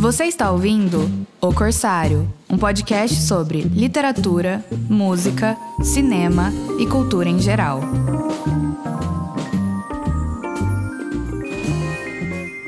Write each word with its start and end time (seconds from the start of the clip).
Você 0.00 0.24
está 0.24 0.50
ouvindo 0.50 1.10
O 1.42 1.52
Corsário, 1.52 2.26
um 2.48 2.56
podcast 2.56 3.20
sobre 3.20 3.60
literatura, 3.60 4.64
música, 4.88 5.58
cinema 5.82 6.50
e 6.78 6.86
cultura 6.86 7.28
em 7.28 7.38
geral. 7.38 7.82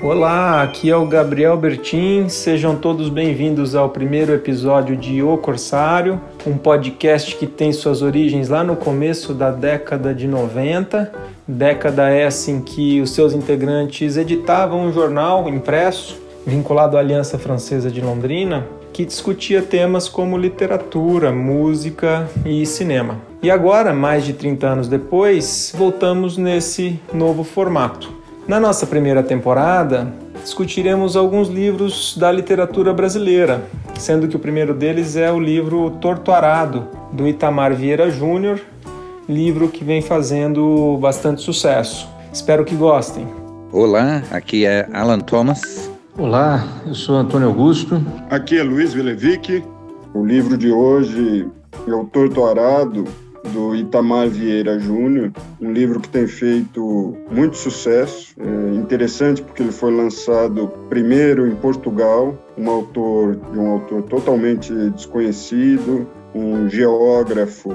Olá, 0.03 0.63
aqui 0.63 0.91
é 0.91 0.97
o 0.97 1.07
Gabriel 1.07 1.57
Bertin. 1.57 2.29
Sejam 2.29 2.77
todos 2.77 3.09
bem-vindos 3.09 3.75
ao 3.75 3.89
primeiro 3.89 4.35
episódio 4.35 4.95
de 4.95 5.23
O 5.23 5.39
Corsário, 5.39 6.21
um 6.47 6.59
podcast 6.59 7.35
que 7.37 7.47
tem 7.47 7.73
suas 7.73 8.03
origens 8.03 8.51
lá 8.51 8.63
no 8.63 8.77
começo 8.77 9.33
da 9.33 9.51
década 9.51 10.15
de 10.15 10.29
90. 10.29 11.11
Década 11.49 12.11
essa 12.11 12.51
em 12.51 12.61
que 12.61 13.01
os 13.01 13.13
seus 13.13 13.33
integrantes 13.33 14.19
editavam 14.19 14.85
um 14.85 14.93
jornal 14.93 15.49
impresso 15.49 16.22
vinculado 16.47 16.97
à 16.97 17.01
Aliança 17.01 17.39
Francesa 17.39 17.91
de 17.91 18.01
Londrina, 18.01 18.67
que 18.93 19.05
discutia 19.05 19.63
temas 19.63 20.09
como 20.09 20.37
literatura, 20.37 21.33
música 21.33 22.29
e 22.45 22.65
cinema. 22.67 23.21
E 23.43 23.51
agora, 23.51 23.93
mais 23.93 24.25
de 24.25 24.33
30 24.35 24.67
anos 24.67 24.89
depois, 24.89 25.73
voltamos 25.77 26.37
nesse 26.37 27.01
novo 27.13 27.43
formato. 27.43 28.13
Na 28.47 28.61
nossa 28.61 28.87
primeira 28.87 29.23
temporada, 29.23 30.13
discutiremos 30.43 31.17
alguns 31.17 31.49
livros 31.49 32.17
da 32.19 32.31
literatura 32.31 32.93
brasileira, 32.93 33.63
sendo 33.99 34.29
que 34.29 34.37
o 34.37 34.41
primeiro 34.41 34.75
deles 34.75 35.17
é 35.17 35.31
o 35.31 35.41
livro 35.41 35.91
Torto 36.01 36.33
Arado, 36.33 36.89
do 37.13 37.27
Itamar 37.27 37.75
Vieira 37.75 38.11
Júnior, 38.11 38.61
livro 39.29 39.69
que 39.69 39.85
vem 39.85 40.03
fazendo 40.03 40.99
bastante 41.01 41.41
sucesso. 41.41 42.09
Espero 42.33 42.65
que 42.65 42.75
gostem. 42.75 43.27
Olá, 43.71 44.23
aqui 44.31 44.67
é 44.67 44.89
Alan 44.93 45.21
Thomas 45.21 45.92
Olá, 46.19 46.63
eu 46.87 46.95
sou 46.95 47.17
Antônio 47.17 47.49
Augusto. 47.49 48.05
Aqui 48.29 48.59
é 48.59 48.63
Luiz 48.63 48.93
Velevic. 48.93 49.65
O 50.13 50.23
livro 50.23 50.59
de 50.59 50.71
hoje 50.71 51.49
é 51.89 51.95
O 51.95 52.05
Torto 52.05 52.45
Arado, 52.45 53.05
do 53.51 53.75
Itamar 53.75 54.29
Vieira 54.29 54.79
Júnior, 54.79 55.33
um 55.59 55.73
livro 55.73 55.99
que 55.99 56.11
tem 56.11 56.27
feito 56.27 57.17
muito 57.31 57.57
sucesso. 57.57 58.35
É 58.39 58.75
interessante 58.75 59.41
porque 59.41 59.63
ele 59.63 59.73
foi 59.73 59.91
lançado 59.91 60.71
primeiro 60.91 61.49
em 61.49 61.55
Portugal, 61.57 62.37
um 62.59 62.69
autor 62.69 63.37
de 63.51 63.59
um 63.59 63.71
autor 63.71 64.03
totalmente 64.03 64.71
desconhecido, 64.91 66.07
um 66.35 66.69
geógrafo 66.69 67.71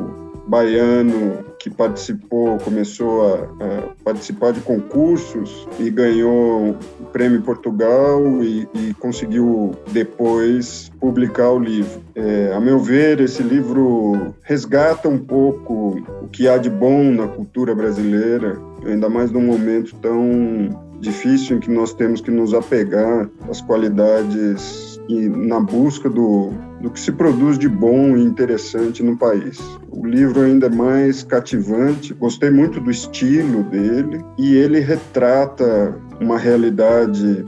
baiano 0.47 1.39
que 1.67 1.75
participou, 1.75 2.57
começou 2.59 3.33
a, 3.33 3.35
a, 3.35 4.03
participar 4.03 4.53
de 4.53 4.61
concursos 4.61 5.67
e 5.79 5.89
ganhou 5.89 6.77
o 6.99 7.05
prêmio 7.11 7.41
Portugal 7.41 8.21
e, 8.41 8.67
e 8.73 8.93
conseguiu 8.95 9.75
depois 9.91 10.89
publicar 10.99 11.51
o 11.51 11.59
livro. 11.59 12.01
É, 12.15 12.53
a 12.53 12.59
meu 12.59 12.79
ver, 12.79 13.19
esse 13.19 13.43
livro 13.43 14.33
resgata 14.43 15.09
um 15.09 15.17
pouco 15.17 16.01
o 16.21 16.27
que 16.29 16.47
há 16.47 16.57
de 16.57 16.69
bom 16.69 17.11
na 17.11 17.27
cultura 17.27 17.75
brasileira, 17.75 18.57
ainda 18.85 19.09
mais 19.09 19.31
num 19.31 19.45
momento 19.45 19.93
tão 19.95 20.69
difícil 20.99 21.57
em 21.57 21.59
que 21.59 21.69
nós 21.69 21.93
temos 21.93 22.21
que 22.21 22.31
nos 22.31 22.53
apegar 22.53 23.29
às 23.49 23.61
qualidades 23.61 24.86
e 25.07 25.27
na 25.29 25.59
busca 25.59 26.09
do, 26.09 26.51
do 26.81 26.89
que 26.89 26.99
se 26.99 27.11
produz 27.11 27.57
de 27.57 27.67
bom 27.67 28.15
e 28.15 28.23
interessante 28.23 29.01
no 29.03 29.17
país. 29.17 29.59
O 29.89 30.05
livro 30.05 30.41
ainda 30.41 30.67
é 30.67 30.69
mais 30.69 31.23
cativante, 31.23 32.13
gostei 32.13 32.49
muito 32.49 32.79
do 32.79 32.91
estilo 32.91 33.63
dele 33.63 34.23
e 34.37 34.55
ele 34.55 34.79
retrata 34.79 35.95
uma 36.19 36.37
realidade 36.37 37.45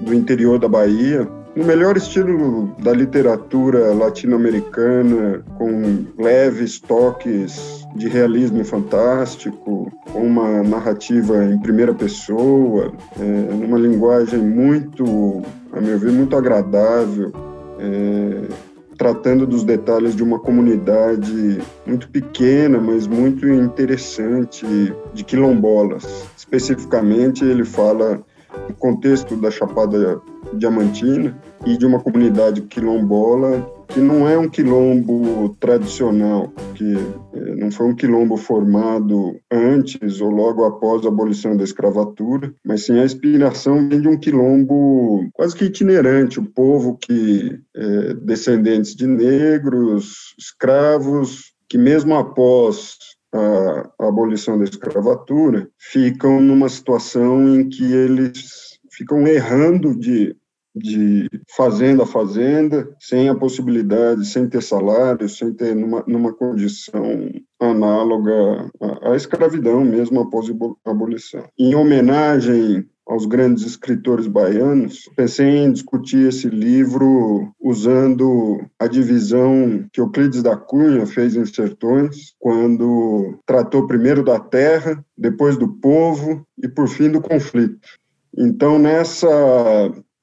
do 0.00 0.14
interior 0.14 0.58
da 0.58 0.68
Bahia 0.68 1.28
no 1.54 1.64
melhor 1.64 1.96
estilo 1.96 2.74
da 2.78 2.92
literatura 2.92 3.92
latino-americana, 3.92 5.44
com 5.58 6.06
leves 6.18 6.80
toques 6.80 7.86
de 7.94 8.08
realismo 8.08 8.64
fantástico, 8.64 9.92
com 10.12 10.20
uma 10.20 10.62
narrativa 10.62 11.44
em 11.44 11.58
primeira 11.58 11.92
pessoa, 11.92 12.92
é, 13.20 13.52
numa 13.54 13.78
linguagem 13.78 14.40
muito, 14.40 15.42
a 15.72 15.80
meu 15.80 15.98
ver, 15.98 16.12
muito 16.12 16.36
agradável. 16.36 17.32
É, 17.78 18.48
tratando 18.96 19.46
dos 19.46 19.64
detalhes 19.64 20.14
de 20.14 20.22
uma 20.22 20.38
comunidade 20.38 21.60
muito 21.84 22.08
pequena, 22.08 22.78
mas 22.78 23.06
muito 23.06 23.48
interessante, 23.48 24.64
de 25.12 25.24
quilombolas. 25.24 26.24
Especificamente, 26.36 27.44
ele 27.44 27.64
fala 27.64 28.22
no 28.68 28.74
contexto 28.76 29.34
da 29.36 29.50
Chapada 29.50 30.20
Diamantina 30.54 31.36
e 31.66 31.76
de 31.76 31.86
uma 31.86 31.98
comunidade 31.98 32.62
quilombola 32.62 33.66
que 33.92 34.00
não 34.00 34.26
é 34.26 34.38
um 34.38 34.48
quilombo 34.48 35.54
tradicional, 35.60 36.50
que 36.74 36.94
eh, 37.34 37.54
não 37.56 37.70
foi 37.70 37.88
um 37.88 37.94
quilombo 37.94 38.38
formado 38.38 39.38
antes 39.50 40.20
ou 40.20 40.30
logo 40.30 40.64
após 40.64 41.04
a 41.04 41.08
abolição 41.08 41.54
da 41.56 41.64
escravatura, 41.64 42.54
mas 42.64 42.86
sim 42.86 42.98
a 42.98 43.04
inspiração 43.04 43.88
vem 43.88 44.00
de 44.00 44.08
um 44.08 44.18
quilombo 44.18 45.28
quase 45.34 45.54
que 45.54 45.66
itinerante, 45.66 46.40
o 46.40 46.46
povo 46.46 46.96
que 46.96 47.60
é 47.76 48.14
descendentes 48.14 48.94
de 48.94 49.06
negros, 49.06 50.34
escravos, 50.38 51.52
que 51.68 51.76
mesmo 51.76 52.14
após 52.14 52.96
a, 53.34 53.90
a 54.00 54.08
abolição 54.08 54.58
da 54.58 54.64
escravatura, 54.64 55.68
ficam 55.78 56.40
numa 56.40 56.68
situação 56.68 57.54
em 57.54 57.68
que 57.68 57.92
eles 57.92 58.78
ficam 58.90 59.26
errando 59.26 59.98
de 59.98 60.36
de 60.74 61.28
fazenda 61.54 62.04
a 62.04 62.06
fazenda, 62.06 62.88
sem 62.98 63.28
a 63.28 63.34
possibilidade, 63.34 64.26
sem 64.26 64.48
ter 64.48 64.62
salário, 64.62 65.28
sem 65.28 65.52
ter 65.52 65.74
numa, 65.74 66.02
numa 66.06 66.32
condição 66.32 67.30
análoga 67.60 68.70
à, 68.80 69.12
à 69.12 69.16
escravidão 69.16 69.84
mesmo 69.84 70.20
após 70.20 70.48
a 70.50 70.90
abolição. 70.90 71.44
Em 71.58 71.74
homenagem 71.74 72.86
aos 73.06 73.26
grandes 73.26 73.64
escritores 73.64 74.26
baianos, 74.26 75.10
pensei 75.16 75.46
em 75.46 75.72
discutir 75.72 76.28
esse 76.28 76.48
livro 76.48 77.52
usando 77.60 78.64
a 78.78 78.86
divisão 78.86 79.84
que 79.92 80.00
Euclides 80.00 80.42
da 80.42 80.56
Cunha 80.56 81.04
fez 81.04 81.34
em 81.34 81.44
Sertões, 81.44 82.34
quando 82.38 83.38
tratou 83.44 83.86
primeiro 83.86 84.24
da 84.24 84.38
terra, 84.38 85.04
depois 85.18 85.56
do 85.56 85.68
povo 85.68 86.46
e, 86.62 86.68
por 86.68 86.88
fim, 86.88 87.10
do 87.10 87.20
conflito. 87.20 87.88
Então, 88.36 88.78
nessa 88.78 89.28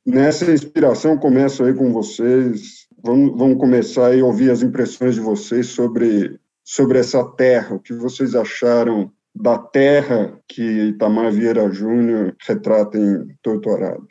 Nessa 0.06 0.52
inspiração, 0.52 1.18
começo 1.18 1.64
aí 1.64 1.74
com 1.74 1.92
vocês. 1.92 2.88
Vamos, 3.04 3.38
vamos 3.38 3.58
começar 3.58 4.14
a 4.14 4.26
ouvir 4.26 4.50
as 4.50 4.64
impressões 4.64 5.16
de 5.16 5.22
vocês 5.22 5.68
sobre, 5.68 6.40
sobre 6.64 7.00
essa 7.00 7.24
terra. 7.36 7.76
O 7.76 7.80
que 7.80 7.94
vocês 7.94 8.36
acharam 8.36 9.12
da 9.36 9.58
terra 9.58 10.40
que 10.48 10.62
Itamar 10.62 11.32
Vieira 11.32 11.70
Júnior 11.72 12.36
retrata 12.46 12.98
em 12.98 13.26
Torturado? 13.42 14.06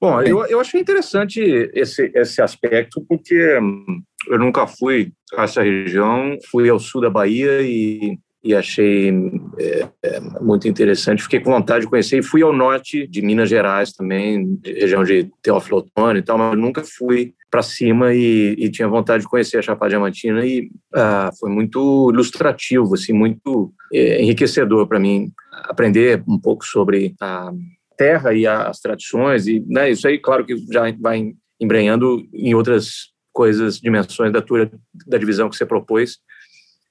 Bom, 0.00 0.20
eu, 0.22 0.44
eu 0.46 0.60
achei 0.60 0.80
interessante 0.80 1.40
esse, 1.72 2.10
esse 2.14 2.42
aspecto, 2.42 3.02
porque 3.08 3.58
hum, 3.58 4.02
eu 4.28 4.38
nunca 4.38 4.66
fui 4.66 5.12
a 5.34 5.44
essa 5.44 5.62
região, 5.62 6.36
fui 6.50 6.68
ao 6.68 6.78
sul 6.78 7.00
da 7.00 7.08
Bahia 7.08 7.62
e 7.62 8.18
e 8.44 8.54
achei 8.54 9.10
é, 9.58 9.88
é, 10.02 10.20
muito 10.40 10.68
interessante. 10.68 11.22
Fiquei 11.22 11.40
com 11.40 11.50
vontade 11.50 11.84
de 11.84 11.90
conhecer 11.90 12.18
e 12.18 12.22
fui 12.22 12.42
ao 12.42 12.52
norte 12.52 13.06
de 13.06 13.22
Minas 13.22 13.48
Gerais 13.48 13.92
também, 13.92 14.60
região 14.62 15.02
de 15.02 15.30
Teófilo 15.42 15.78
Otoni 15.78 16.18
e 16.18 16.22
tal, 16.22 16.36
mas 16.36 16.58
nunca 16.58 16.84
fui 16.84 17.32
para 17.50 17.62
cima 17.62 18.12
e, 18.12 18.54
e, 18.58 18.70
tinha 18.70 18.86
vontade 18.86 19.22
de 19.22 19.28
conhecer 19.28 19.56
a 19.56 19.62
Chapada 19.62 19.88
Diamantina 19.88 20.44
e 20.44 20.68
ah, 20.94 21.30
foi 21.40 21.48
muito 21.48 22.10
ilustrativo, 22.12 22.94
assim, 22.94 23.14
muito 23.14 23.72
é, 23.92 24.20
enriquecedor 24.20 24.86
para 24.86 25.00
mim 25.00 25.32
aprender 25.62 26.22
um 26.28 26.38
pouco 26.38 26.66
sobre 26.66 27.14
a 27.20 27.50
terra 27.96 28.34
e 28.34 28.46
as 28.46 28.78
tradições 28.80 29.46
e 29.46 29.64
né, 29.66 29.90
isso 29.90 30.06
aí, 30.06 30.18
claro 30.18 30.44
que 30.44 30.56
já 30.70 30.82
vai 31.00 31.32
embrenhando 31.58 32.26
em 32.34 32.54
outras 32.54 33.14
coisas, 33.32 33.80
dimensões 33.80 34.32
da 34.32 34.42
tua 34.42 34.70
da 35.06 35.16
divisão 35.16 35.48
que 35.48 35.56
você 35.56 35.64
propôs, 35.64 36.18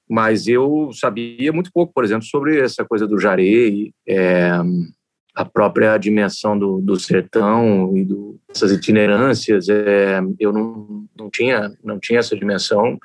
mas 0.08 0.46
eu 0.46 0.90
sabia 0.92 1.52
muito 1.52 1.70
pouco, 1.72 1.92
por 1.92 2.04
exemplo, 2.04 2.24
sobre 2.24 2.60
essa 2.60 2.84
coisa 2.84 3.06
do 3.06 3.18
jaré, 3.18 3.90
é, 4.06 4.50
a 5.34 5.44
própria 5.44 5.96
dimensão 5.98 6.56
do, 6.56 6.80
do 6.80 6.98
sertão 6.98 7.96
e 7.96 8.04
do, 8.04 8.38
essas 8.48 8.70
itinerâncias. 8.70 9.68
É, 9.68 10.20
eu 10.38 10.52
não, 10.52 11.06
não 11.18 11.28
tinha 11.28 11.72
não 11.82 11.98
tinha 11.98 12.20
essa 12.20 12.36
dimensão. 12.36 12.98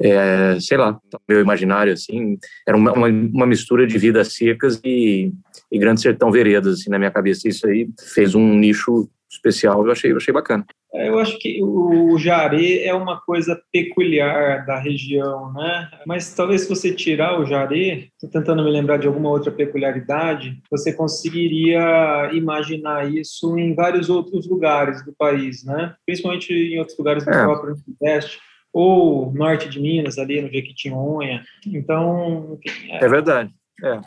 É, 0.00 0.58
sei 0.60 0.76
lá, 0.76 0.98
meu 1.28 1.40
imaginário 1.40 1.92
assim 1.92 2.36
era 2.66 2.76
uma, 2.76 2.92
uma, 2.92 3.06
uma 3.06 3.46
mistura 3.46 3.86
de 3.86 3.96
vidas 3.96 4.34
secas 4.34 4.80
e, 4.84 5.32
e 5.70 5.78
grande 5.78 6.00
sertão 6.00 6.32
veredas 6.32 6.80
assim 6.80 6.90
na 6.90 6.98
minha 6.98 7.10
cabeça. 7.10 7.48
Isso 7.48 7.66
aí 7.66 7.88
fez 8.12 8.34
um 8.34 8.54
nicho 8.54 9.08
especial, 9.34 9.84
eu 9.84 9.92
achei, 9.92 10.12
eu 10.12 10.16
achei 10.16 10.32
bacana. 10.32 10.64
É, 10.94 11.08
eu 11.08 11.18
acho 11.18 11.38
que 11.38 11.60
o 11.62 12.16
jaré 12.18 12.84
é 12.84 12.94
uma 12.94 13.20
coisa 13.20 13.60
peculiar 13.72 14.64
da 14.64 14.78
região, 14.78 15.52
né? 15.52 15.90
Mas 16.06 16.32
talvez 16.34 16.62
se 16.62 16.68
você 16.68 16.94
tirar 16.94 17.40
o 17.40 17.44
jaré, 17.44 18.08
estou 18.14 18.30
tentando 18.30 18.62
me 18.62 18.70
lembrar 18.70 18.98
de 18.98 19.06
alguma 19.06 19.28
outra 19.28 19.50
peculiaridade, 19.50 20.56
você 20.70 20.92
conseguiria 20.92 22.30
imaginar 22.32 23.12
isso 23.12 23.58
em 23.58 23.74
vários 23.74 24.08
outros 24.08 24.48
lugares 24.48 25.04
do 25.04 25.12
país, 25.12 25.64
né? 25.64 25.94
Principalmente 26.06 26.52
em 26.52 26.78
outros 26.78 26.96
lugares 26.96 27.24
do 27.24 27.30
é. 27.30 27.42
próprio 27.42 27.76
Nordeste 28.00 28.38
ou 28.72 29.32
norte 29.32 29.68
de 29.68 29.80
Minas, 29.80 30.18
ali 30.18 30.40
no 30.40 30.50
Jequitinhonha. 30.50 31.44
Então, 31.66 32.58
enfim, 32.64 32.92
é, 32.92 33.04
é 33.04 33.08
verdade. 33.08 33.52
É. 33.82 34.00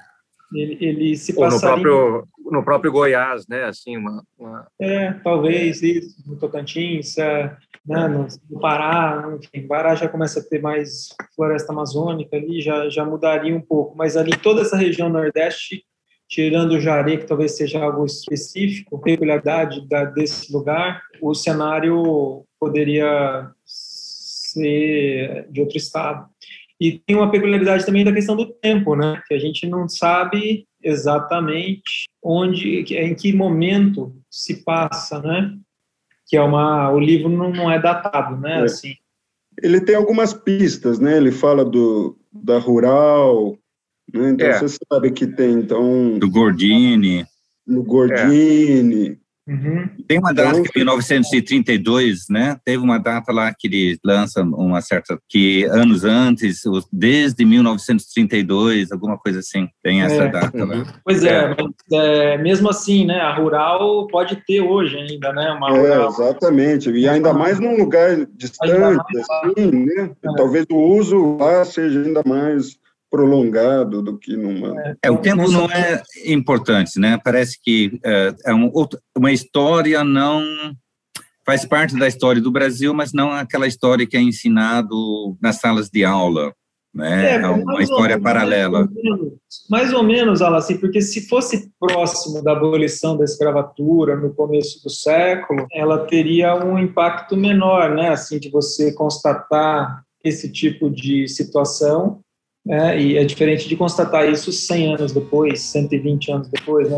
Ele, 0.53 0.77
ele 0.79 1.17
se 1.17 1.33
Ou 1.33 1.39
passaria... 1.39 1.75
no 1.77 1.81
próprio, 1.81 2.27
no 2.51 2.63
próprio 2.63 2.91
Goiás, 2.91 3.47
né? 3.47 3.63
Assim, 3.65 3.97
uma, 3.97 4.23
uma... 4.37 4.67
É, 4.79 5.13
talvez 5.23 5.81
isso, 5.81 6.15
no 6.25 6.37
Tocantins, 6.37 7.17
é, 7.17 7.55
né, 7.85 8.07
no, 8.07 8.27
no, 8.49 8.59
Pará, 8.59 9.37
enfim, 9.41 9.67
Pará 9.67 9.95
já 9.95 10.07
começa 10.07 10.39
a 10.39 10.43
ter 10.43 10.61
mais 10.61 11.09
floresta 11.35 11.71
amazônica 11.71 12.35
ali, 12.35 12.61
já, 12.61 12.89
já 12.89 13.05
mudaria 13.05 13.55
um 13.55 13.61
pouco, 13.61 13.95
mas 13.97 14.17
ali 14.17 14.35
toda 14.37 14.61
essa 14.61 14.75
região 14.75 15.09
nordeste, 15.09 15.83
tirando 16.27 16.71
o 16.71 16.79
Jari, 16.79 17.19
que 17.19 17.25
talvez 17.25 17.55
seja 17.55 17.81
algo 17.81 18.05
específico, 18.05 18.99
peculiaridade 19.01 19.87
da, 19.87 20.03
desse 20.05 20.51
lugar, 20.51 21.01
o 21.21 21.33
cenário 21.33 22.45
poderia 22.59 23.49
ser 23.65 25.47
de 25.49 25.61
outro 25.61 25.77
estado. 25.77 26.27
E 26.79 26.99
tem 26.99 27.15
uma 27.15 27.31
peculiaridade 27.31 27.85
também 27.85 28.05
da 28.05 28.13
questão 28.13 28.35
do 28.35 28.45
tempo, 28.45 28.95
né? 28.95 29.21
Que 29.27 29.33
a 29.33 29.39
gente 29.39 29.65
não 29.65 29.89
sabe 29.89 30.67
exatamente 30.87 32.07
onde, 32.23 32.79
em 32.93 33.15
que 33.15 33.33
momento 33.33 34.15
se 34.29 34.63
passa, 34.63 35.21
né? 35.21 35.57
Que 36.25 36.37
é 36.37 36.41
uma, 36.41 36.91
o 36.91 36.99
livro 36.99 37.29
não, 37.29 37.51
não 37.51 37.71
é 37.71 37.79
datado, 37.79 38.37
né? 38.37 38.61
É. 38.61 38.63
Assim. 38.63 38.93
Ele 39.61 39.81
tem 39.81 39.95
algumas 39.95 40.33
pistas, 40.33 40.99
né? 40.99 41.17
Ele 41.17 41.31
fala 41.31 41.65
do 41.65 42.17
da 42.31 42.59
rural, 42.59 43.57
né? 44.13 44.31
Então 44.31 44.47
é. 44.47 44.59
você 44.59 44.77
sabe 44.91 45.11
que 45.11 45.27
tem 45.27 45.53
então 45.53 46.17
do 46.19 46.29
Gordini, 46.29 47.25
no 47.65 47.83
Gordini, 47.83 49.19
Uhum. 49.47 49.89
Tem 50.05 50.19
uma 50.19 50.33
data 50.33 50.61
que 50.61 50.69
em 50.75 50.83
1932, 50.83 52.25
né? 52.29 52.57
Teve 52.65 52.83
uma 52.83 52.97
data 52.97 53.31
lá 53.31 53.53
que 53.57 53.67
ele 53.67 53.97
lança 54.03 54.41
uma 54.41 54.81
certa 54.81 55.17
que 55.29 55.63
anos 55.65 56.03
antes, 56.03 56.63
desde 56.91 57.45
1932, 57.45 58.91
alguma 58.91 59.17
coisa 59.17 59.39
assim. 59.39 59.69
Tem 59.81 60.01
essa 60.01 60.23
é. 60.23 60.27
data 60.27 60.65
lá. 60.65 60.85
Pois 61.03 61.23
é, 61.23 61.45
é. 61.45 61.55
Mas, 61.55 61.73
é, 61.93 62.37
mesmo 62.37 62.69
assim, 62.69 63.05
né? 63.05 63.21
A 63.21 63.33
rural 63.33 64.05
pode 64.07 64.35
ter 64.45 64.59
hoje 64.59 64.97
ainda, 64.97 65.31
né? 65.31 65.51
Uma 65.51 65.77
é, 65.77 66.05
exatamente. 66.05 66.89
E 66.89 67.07
ainda 67.07 67.33
mais 67.33 67.57
num 67.57 67.77
lugar 67.77 68.17
distante, 68.35 68.77
mais, 68.77 68.97
assim, 69.31 69.71
né? 69.71 70.11
É. 70.23 70.33
Talvez 70.35 70.65
o 70.69 70.77
uso 70.77 71.37
lá 71.37 71.63
seja 71.63 72.01
ainda 72.01 72.21
mais 72.25 72.77
prolongado 73.09 74.01
do 74.01 74.17
que 74.17 74.35
numa. 74.35 74.79
É, 74.81 74.95
é 75.03 75.11
o 75.11 75.17
tempo 75.17 75.49
não 75.49 75.65
é 75.65 76.03
importante, 76.25 76.99
né? 76.99 77.19
Parece 77.23 77.57
que 77.61 77.99
é, 78.03 78.33
é 78.45 78.53
um, 78.53 78.71
uma 79.15 79.31
história 79.31 80.03
não 80.03 80.43
faz 81.45 81.63
parte 81.63 81.97
da 81.97 82.07
história 82.07 82.41
do 82.41 82.51
Brasil, 82.51 82.93
mas 82.93 83.13
não 83.13 83.31
aquela 83.31 83.67
história 83.67 84.05
que 84.05 84.17
é 84.17 84.21
ensinado 84.21 85.37
nas 85.41 85.59
salas 85.61 85.89
de 85.89 86.03
aula. 86.03 86.53
Né? 86.93 87.35
É, 87.35 87.35
é 87.35 87.47
uma 87.47 87.81
história 87.81 88.17
menos, 88.17 88.23
paralela. 88.23 88.79
Mais 88.79 88.89
ou 88.89 89.03
menos, 89.03 89.33
mais 89.69 89.93
ou 89.93 90.03
menos 90.03 90.41
assim, 90.41 90.77
porque 90.77 90.99
se 90.99 91.27
fosse 91.27 91.71
próximo 91.79 92.41
da 92.41 92.53
abolição 92.53 93.15
da 93.15 93.23
escravatura 93.23 94.15
no 94.15 94.33
começo 94.33 94.83
do 94.83 94.89
século, 94.89 95.67
ela 95.71 96.05
teria 96.05 96.55
um 96.55 96.77
impacto 96.77 97.37
menor, 97.37 97.91
né? 97.91 98.09
Assim, 98.09 98.39
de 98.39 98.49
você 98.49 98.91
constatar 98.91 100.03
esse 100.23 100.51
tipo 100.51 100.89
de 100.89 101.27
situação 101.27 102.19
é, 102.69 102.99
e 102.99 103.17
é 103.17 103.23
diferente 103.23 103.67
de 103.67 103.75
constatar 103.75 104.29
isso 104.29 104.51
100 104.51 104.95
anos 104.95 105.11
depois, 105.13 105.61
120 105.61 106.31
anos 106.31 106.47
depois, 106.47 106.89
né? 106.89 106.97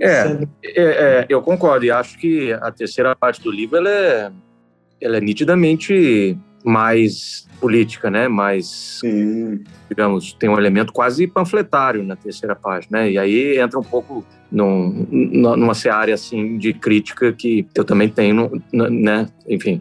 É, 0.00 0.38
é, 0.64 0.82
é, 0.82 1.26
eu 1.28 1.42
concordo 1.42 1.84
e 1.84 1.90
acho 1.90 2.18
que 2.18 2.52
a 2.52 2.70
terceira 2.70 3.16
parte 3.16 3.42
do 3.42 3.50
livro 3.50 3.76
ela 3.78 3.90
é, 3.90 4.30
ela 5.00 5.16
é 5.16 5.20
nitidamente 5.20 6.38
mais 6.64 7.48
política, 7.60 8.10
né? 8.10 8.28
Mais, 8.28 8.98
Sim. 9.00 9.64
digamos, 9.88 10.32
tem 10.32 10.48
um 10.48 10.58
elemento 10.58 10.92
quase 10.92 11.26
panfletário 11.26 12.04
na 12.04 12.14
terceira 12.14 12.54
parte, 12.54 12.92
né? 12.92 13.10
E 13.10 13.18
aí 13.18 13.58
entra 13.58 13.78
um 13.78 13.82
pouco 13.82 14.24
num, 14.50 15.06
numa 15.10 15.74
seara 15.74 16.14
assim 16.14 16.58
de 16.58 16.72
crítica 16.72 17.32
que 17.32 17.66
eu 17.74 17.84
também 17.84 18.08
tenho, 18.08 18.62
né? 18.72 19.28
Enfim, 19.48 19.80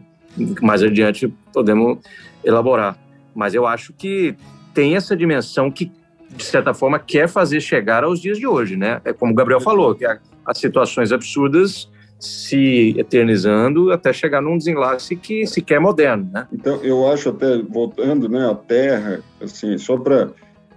mais 0.61 0.81
adiante 0.81 1.31
podemos 1.53 1.99
elaborar. 2.43 2.97
Mas 3.35 3.53
eu 3.53 3.67
acho 3.67 3.93
que 3.93 4.35
tem 4.77 4.95
essa 4.95 5.17
dimensão 5.17 5.71
que, 5.71 5.91
de 6.29 6.43
certa 6.43 6.71
forma, 6.71 6.99
quer 6.99 7.27
fazer 7.27 7.59
chegar 7.59 8.03
aos 8.03 8.21
dias 8.21 8.37
de 8.37 8.45
hoje, 8.45 8.77
né? 8.77 9.01
É 9.03 9.11
como 9.11 9.31
o 9.31 9.35
Gabriel 9.35 9.59
falou, 9.59 9.95
que 9.95 10.05
as 10.05 10.57
situações 10.59 11.11
absurdas 11.11 11.89
se 12.19 12.93
eternizando 12.95 13.91
até 13.91 14.13
chegar 14.13 14.39
num 14.39 14.55
desenlace 14.55 15.15
que 15.15 15.47
sequer 15.47 15.77
é 15.77 15.79
moderno, 15.79 16.29
né? 16.31 16.47
Então, 16.53 16.75
eu 16.83 17.11
acho 17.11 17.29
até, 17.29 17.57
voltando, 17.57 18.29
né, 18.29 18.47
a 18.47 18.53
Terra, 18.53 19.19
assim, 19.41 19.79
só 19.79 19.97
para... 19.97 20.29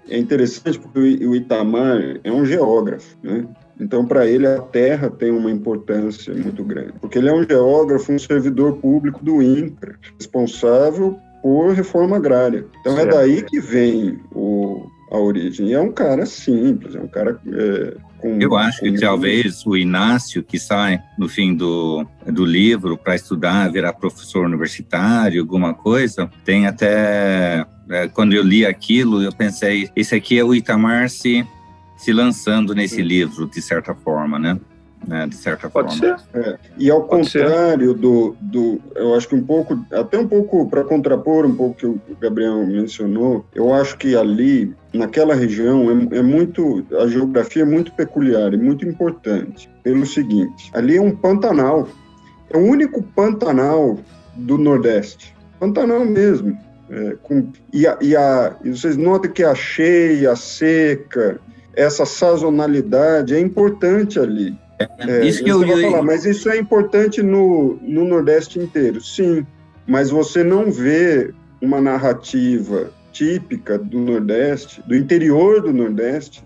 É 0.08 0.17
interessante 0.17 0.79
porque 0.79 0.99
o 0.99 1.37
Itamar 1.37 2.19
é 2.25 2.32
um 2.32 2.46
geógrafo, 2.46 3.19
né? 3.23 3.46
Então, 3.79 4.06
para 4.06 4.26
ele, 4.26 4.46
a 4.46 4.61
terra 4.61 5.11
tem 5.11 5.31
uma 5.31 5.50
importância 5.50 6.35
muito 6.35 6.64
grande, 6.64 6.94
porque 7.00 7.19
ele 7.19 7.29
é 7.29 7.35
um 7.35 7.44
geógrafo, 7.44 8.12
um 8.12 8.19
servidor 8.19 8.79
público 8.79 9.23
do 9.23 9.41
INCRA, 9.41 9.96
responsável 10.19 11.19
por 11.43 11.73
reforma 11.73 12.17
agrária. 12.17 12.67
Então 12.81 12.93
é 12.93 13.03
certo. 13.03 13.15
é 13.15 13.19
daí 13.19 13.43
que 13.43 13.61
vem 13.61 14.21
o, 14.33 14.87
a 15.11 15.19
origem. 15.19 15.69
E 15.69 15.73
é 15.75 15.81
um 15.81 15.93
cara 15.93 16.25
simples, 16.25 16.95
é 16.95 17.01
um 17.01 17.09
cara 17.09 17.41
é, 17.47 17.97
com, 18.21 18.41
Eu 18.41 18.57
acho 18.57 18.81
que 18.81 19.01
talvez 19.01 19.67
o 19.67 19.77
Inácio, 19.77 20.43
que 20.43 20.59
sai 20.59 21.03
no 21.19 21.29
fim 21.29 21.55
do, 21.55 22.07
do 22.27 22.45
livro 22.45 22.97
para 22.97 23.15
estudar, 23.15 23.71
virar 23.73 23.93
professor 23.95 24.45
universitário, 24.45 25.41
alguma 25.41 25.75
coisa, 25.75 26.31
tem 26.45 26.67
até. 26.67 27.67
É, 27.89 28.09
quando 28.09 28.35
eu 28.35 28.43
li 28.43 28.65
aquilo, 28.65 29.23
eu 29.23 29.33
pensei: 29.33 29.91
esse 29.97 30.15
aqui 30.15 30.39
é 30.39 30.45
o 30.45 30.55
Itamar 30.55 31.09
se, 31.09 31.45
se 31.97 32.13
lançando 32.13 32.75
nesse 32.75 33.03
livro, 33.03 33.49
de 33.49 33.61
certa 33.61 33.95
forma, 33.95 34.39
né? 34.39 34.59
Né, 35.06 35.26
de 35.26 35.37
certa 35.37 35.69
Pode 35.69 35.99
forma. 35.99 36.19
Ser. 36.19 36.38
É. 36.38 36.58
E 36.79 36.91
ao 36.91 37.02
Pode 37.02 37.32
contrário 37.32 37.94
do, 37.94 38.37
do, 38.41 38.81
eu 38.94 39.14
acho 39.14 39.29
que 39.29 39.35
um 39.35 39.43
pouco, 39.43 39.79
até 39.93 40.19
um 40.19 40.26
pouco 40.26 40.69
para 40.69 40.85
contrapor 40.85 41.47
um 41.47 41.55
pouco 41.55 41.75
que 41.76 41.87
o 41.87 42.00
Gabriel 42.20 42.67
mencionou, 42.67 43.44
eu 43.55 43.73
acho 43.73 43.97
que 43.97 44.14
ali, 44.17 44.75
naquela 44.93 45.35
região, 45.35 46.08
é, 46.12 46.19
é 46.19 46.23
muito, 46.23 46.85
a 46.99 47.06
geografia 47.06 47.62
é 47.62 47.67
muito 47.67 47.93
peculiar 47.93 48.52
e 48.52 48.56
muito 48.56 48.87
importante, 48.87 49.70
pelo 49.82 50.06
seguinte, 50.06 50.70
ali 50.75 50.97
é 50.97 51.00
um 51.00 51.14
pantanal, 51.14 51.89
é 52.51 52.56
o 52.56 52.60
único 52.60 53.03
pantanal 53.03 53.98
do 54.36 54.58
Nordeste, 54.58 55.34
pantanal 55.58 56.05
mesmo, 56.05 56.56
é, 56.91 57.17
com, 57.22 57.48
e, 57.72 57.86
a, 57.86 57.96
e, 58.01 58.17
a, 58.17 58.56
e 58.65 58.70
vocês 58.70 58.96
notam 58.96 59.31
que 59.31 59.44
a 59.44 59.55
cheia, 59.55 60.32
a 60.32 60.36
seca, 60.36 61.41
essa 61.75 62.05
sazonalidade 62.05 63.34
é 63.34 63.41
importante 63.41 64.19
ali. 64.19 64.56
É, 64.99 65.27
isso 65.27 65.44
que 65.44 65.51
eu 65.51 65.63
ia 65.65 65.91
falar, 65.91 66.03
mas 66.03 66.25
isso 66.25 66.49
é 66.49 66.58
importante 66.58 67.22
no, 67.22 67.79
no 67.82 68.05
Nordeste 68.05 68.58
inteiro, 68.58 69.01
sim. 69.01 69.46
Mas 69.87 70.10
você 70.10 70.43
não 70.43 70.70
vê 70.70 71.34
uma 71.60 71.81
narrativa 71.81 72.91
típica 73.13 73.79
do 73.79 73.99
Nordeste, 74.01 74.82
do 74.87 74.94
interior 74.94 75.60
do 75.60 75.72
Nordeste, 75.72 76.43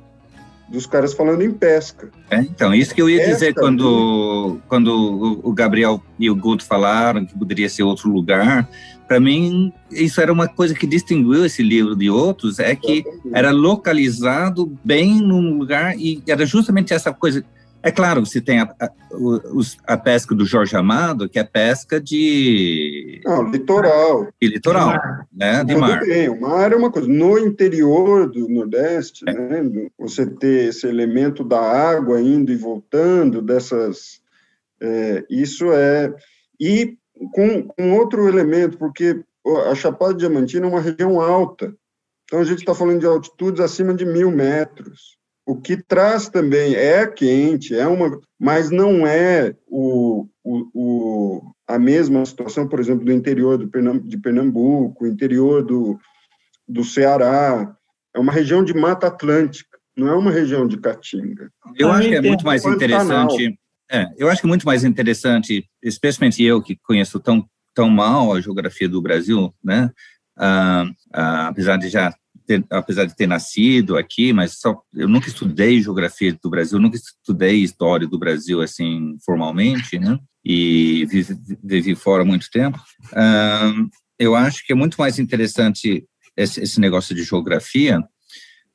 dos 0.68 0.86
caras 0.86 1.12
falando 1.12 1.42
em 1.42 1.52
pesca. 1.52 2.10
É, 2.30 2.38
então, 2.38 2.74
isso 2.74 2.94
que 2.94 3.02
eu 3.02 3.08
ia 3.08 3.18
pesca, 3.18 3.32
dizer 3.34 3.54
quando, 3.54 4.58
quando 4.66 5.40
o 5.44 5.52
Gabriel 5.52 6.02
e 6.18 6.28
o 6.28 6.34
Guto 6.34 6.64
falaram 6.64 7.24
que 7.24 7.38
poderia 7.38 7.68
ser 7.68 7.84
outro 7.84 8.10
lugar. 8.10 8.68
Para 9.06 9.20
mim, 9.20 9.72
isso 9.92 10.20
era 10.20 10.32
uma 10.32 10.48
coisa 10.48 10.74
que 10.74 10.86
distinguiu 10.86 11.44
esse 11.44 11.62
livro 11.62 11.94
de 11.94 12.08
outros, 12.08 12.58
é 12.58 12.74
que 12.74 13.04
era 13.32 13.50
localizado 13.50 14.72
bem 14.82 15.20
num 15.20 15.58
lugar 15.58 15.96
e 15.96 16.22
era 16.26 16.46
justamente 16.46 16.94
essa 16.94 17.12
coisa 17.12 17.44
é 17.84 17.92
claro, 17.92 18.24
você 18.24 18.40
tem 18.40 18.60
a, 18.60 18.74
a, 18.80 18.90
a, 19.86 19.96
pesca 19.98 20.34
do 20.34 20.46
Jorge 20.46 20.74
Amado, 20.74 21.28
que 21.28 21.38
é 21.38 21.44
pesca 21.44 22.00
de... 22.00 23.20
Não, 23.22 23.50
litoral. 23.50 24.28
De 24.40 24.48
litoral, 24.48 24.88
de 24.88 24.96
mar. 24.96 25.28
né? 25.30 25.64
De 25.64 25.76
mar. 25.76 26.00
Bem, 26.00 26.30
o 26.30 26.40
mar 26.40 26.72
é 26.72 26.76
uma 26.76 26.90
coisa. 26.90 27.06
No 27.06 27.38
interior 27.38 28.30
do 28.30 28.48
Nordeste, 28.48 29.22
é. 29.28 29.34
né, 29.34 29.88
você 29.98 30.24
ter 30.24 30.70
esse 30.70 30.86
elemento 30.86 31.44
da 31.44 31.60
água 31.60 32.18
indo 32.22 32.50
e 32.50 32.56
voltando, 32.56 33.42
dessas... 33.42 34.22
É, 34.80 35.22
isso 35.28 35.70
é... 35.70 36.10
E 36.58 36.96
com, 37.34 37.64
com 37.64 37.92
outro 37.98 38.26
elemento, 38.26 38.78
porque 38.78 39.22
a 39.70 39.74
Chapada 39.74 40.14
Diamantina 40.14 40.64
é 40.64 40.70
uma 40.70 40.80
região 40.80 41.20
alta. 41.20 41.76
Então, 42.24 42.40
a 42.40 42.44
gente 42.44 42.60
está 42.60 42.74
falando 42.74 43.00
de 43.00 43.06
altitudes 43.06 43.60
acima 43.60 43.92
de 43.92 44.06
mil 44.06 44.30
metros. 44.30 45.18
O 45.46 45.56
que 45.56 45.76
traz 45.76 46.28
também 46.28 46.74
é 46.74 47.06
quente, 47.06 47.74
é 47.74 47.86
uma, 47.86 48.18
mas 48.38 48.70
não 48.70 49.06
é 49.06 49.54
o, 49.66 50.26
o, 50.42 50.70
o, 50.74 51.52
a 51.66 51.78
mesma 51.78 52.24
situação, 52.24 52.66
por 52.66 52.80
exemplo, 52.80 53.04
do 53.04 53.12
interior 53.12 53.58
do 53.58 53.68
Pernambuco, 53.68 54.08
de 54.08 54.18
Pernambuco, 54.18 55.06
interior 55.06 55.62
do, 55.62 55.98
do 56.66 56.82
Ceará. 56.82 57.76
É 58.14 58.18
uma 58.18 58.32
região 58.32 58.64
de 58.64 58.72
Mata 58.72 59.08
Atlântica, 59.08 59.78
não 59.96 60.08
é 60.08 60.14
uma 60.14 60.30
região 60.30 60.66
de 60.66 60.78
Caatinga. 60.78 61.50
Eu 61.76 61.90
acho 61.90 62.08
que 62.08 62.14
é 62.14 62.22
muito 62.22 62.44
mais 62.44 62.64
interessante. 62.64 63.58
É, 63.90 64.06
eu 64.16 64.30
acho 64.30 64.40
que 64.40 64.46
é 64.46 64.48
muito 64.48 64.64
mais 64.64 64.82
interessante, 64.82 65.68
especialmente 65.82 66.42
eu 66.42 66.62
que 66.62 66.76
conheço 66.82 67.20
tão 67.20 67.46
tão 67.74 67.90
mal 67.90 68.32
a 68.32 68.40
geografia 68.40 68.88
do 68.88 69.02
Brasil, 69.02 69.52
né? 69.62 69.90
Ah, 70.38 70.84
ah, 71.12 71.48
apesar 71.48 71.76
de 71.76 71.88
já 71.88 72.14
ter, 72.46 72.64
apesar 72.70 73.04
de 73.04 73.16
ter 73.16 73.26
nascido 73.26 73.96
aqui, 73.96 74.32
mas 74.32 74.58
só 74.58 74.80
eu 74.94 75.08
nunca 75.08 75.28
estudei 75.28 75.82
geografia 75.82 76.36
do 76.42 76.50
Brasil, 76.50 76.78
nunca 76.78 76.96
estudei 76.96 77.62
história 77.62 78.06
do 78.06 78.18
Brasil 78.18 78.60
assim 78.60 79.16
formalmente, 79.24 79.98
né? 79.98 80.18
E 80.44 81.06
vivi, 81.06 81.36
vivi 81.62 81.94
fora 81.94 82.24
muito 82.24 82.50
tempo. 82.50 82.78
Eu 84.18 84.34
acho 84.34 84.64
que 84.64 84.72
é 84.72 84.76
muito 84.76 84.96
mais 84.96 85.18
interessante 85.18 86.04
esse, 86.36 86.60
esse 86.60 86.80
negócio 86.80 87.14
de 87.14 87.22
geografia 87.22 88.02